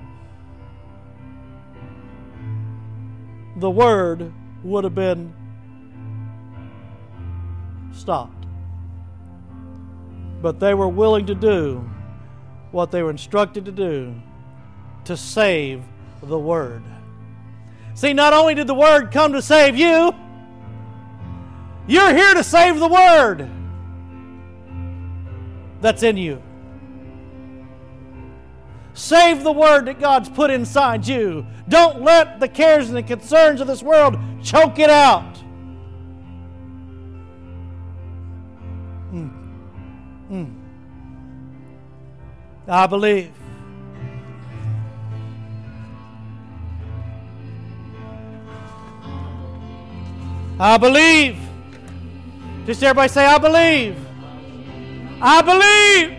the 3.59 3.69
word 3.69 4.31
would 4.63 4.83
have 4.83 4.95
been 4.95 5.33
stopped. 7.91 8.45
But 10.41 10.59
they 10.59 10.73
were 10.73 10.87
willing 10.87 11.25
to 11.25 11.35
do 11.35 11.89
what 12.71 12.91
they 12.91 13.03
were 13.03 13.09
instructed 13.09 13.65
to 13.65 13.71
do 13.71 14.15
to 15.05 15.17
save 15.17 15.83
the 16.21 16.39
word. 16.39 16.83
See, 17.95 18.13
not 18.13 18.31
only 18.31 18.55
did 18.55 18.67
the 18.67 18.75
word 18.75 19.11
come 19.11 19.33
to 19.33 19.41
save 19.41 19.75
you, 19.75 20.13
you're 21.87 22.13
here 22.13 22.33
to 22.35 22.43
save 22.43 22.79
the 22.79 22.87
word 22.87 23.49
that's 25.81 26.03
in 26.03 26.15
you. 26.15 26.41
Save 28.99 29.45
the 29.45 29.51
word 29.53 29.85
that 29.85 29.97
God's 29.97 30.27
put 30.27 30.51
inside 30.51 31.07
you. 31.07 31.47
Don't 31.69 32.01
let 32.01 32.41
the 32.41 32.49
cares 32.49 32.89
and 32.89 32.97
the 32.97 33.01
concerns 33.01 33.61
of 33.61 33.67
this 33.67 33.81
world 33.81 34.17
choke 34.43 34.77
it 34.77 34.89
out. 34.89 35.35
Mm. 39.13 39.31
Mm. 40.29 40.53
I 42.67 42.87
believe. 42.87 43.31
I 50.59 50.77
believe. 50.77 51.37
Just 52.65 52.83
everybody 52.83 53.07
say, 53.07 53.25
I 53.25 53.37
believe. 53.37 53.97
I 55.21 55.41
believe. 55.41 56.18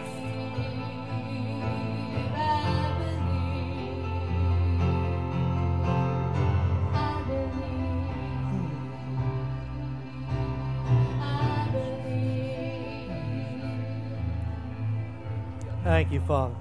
Thank 16.01 16.13
you, 16.13 16.21
Father. 16.21 16.55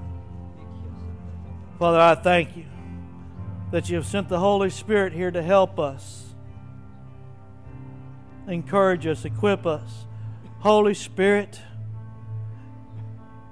Father, 1.79 1.99
I 1.99 2.15
thank 2.15 2.59
you 2.59 2.67
that 3.71 3.89
you 3.89 3.97
have 3.97 4.05
sent 4.05 4.29
the 4.29 4.39
Holy 4.39 4.69
Spirit 4.69 5.15
here 5.15 5.31
to 5.31 5.43
help 5.43 5.79
us, 5.79 6.35
encourage 8.47 9.07
us, 9.07 9.25
equip 9.25 9.65
us. 9.65 10.05
Holy 10.59 10.93
Spirit, 10.93 11.59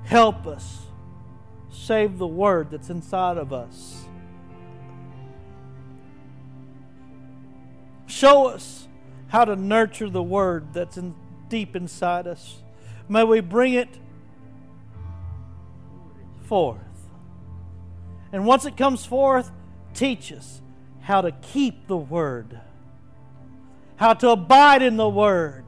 help 0.05 0.47
us 0.47 0.81
save 1.71 2.19
the 2.19 2.27
word 2.27 2.71
that's 2.71 2.91
inside 2.91 3.39
of 3.39 3.55
us. 3.55 4.05
Show 8.07 8.49
us 8.49 8.89
how 9.29 9.47
to 9.47 9.57
nurture 9.57 10.11
the 10.11 10.23
word 10.23 10.75
that's 10.75 10.99
in, 10.99 11.15
deep 11.49 11.75
inside 11.75 12.27
us. 12.27 12.61
May 13.09 13.25
we 13.25 13.41
bring 13.41 13.73
it 13.73 13.99
forth. 16.49 16.81
And 18.33 18.45
once 18.45 18.65
it 18.65 18.77
comes 18.77 19.05
forth, 19.05 19.51
teach 19.95 20.33
us 20.33 20.61
how 21.01 21.21
to 21.21 21.33
keep 21.33 21.87
the 21.87 21.97
word, 21.97 22.61
how 23.97 24.15
to 24.15 24.31
abide 24.31 24.83
in 24.83 24.97
the 24.97 25.09
Word, 25.09 25.65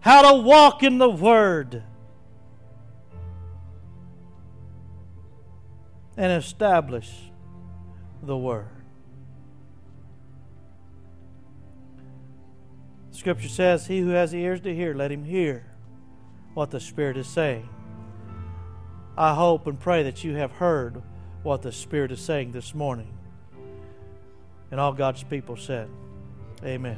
how 0.00 0.32
to 0.32 0.42
walk 0.42 0.82
in 0.82 0.98
the 0.98 1.08
Word, 1.08 1.82
and 6.16 6.32
establish 6.32 7.10
the 8.22 8.36
Word. 8.36 8.68
Scripture 13.12 13.48
says, 13.48 13.86
He 13.86 14.00
who 14.00 14.10
has 14.10 14.34
ears 14.34 14.60
to 14.62 14.74
hear, 14.74 14.94
let 14.94 15.10
him 15.10 15.24
hear 15.24 15.64
what 16.54 16.70
the 16.70 16.80
Spirit 16.80 17.16
is 17.16 17.26
saying. 17.26 17.68
I 19.20 19.34
hope 19.34 19.66
and 19.66 19.78
pray 19.78 20.04
that 20.04 20.24
you 20.24 20.36
have 20.36 20.50
heard 20.50 21.02
what 21.42 21.60
the 21.60 21.72
Spirit 21.72 22.10
is 22.10 22.22
saying 22.22 22.52
this 22.52 22.74
morning. 22.74 23.12
And 24.70 24.80
all 24.80 24.94
God's 24.94 25.22
people 25.22 25.58
said, 25.58 25.90
Amen. 26.64 26.96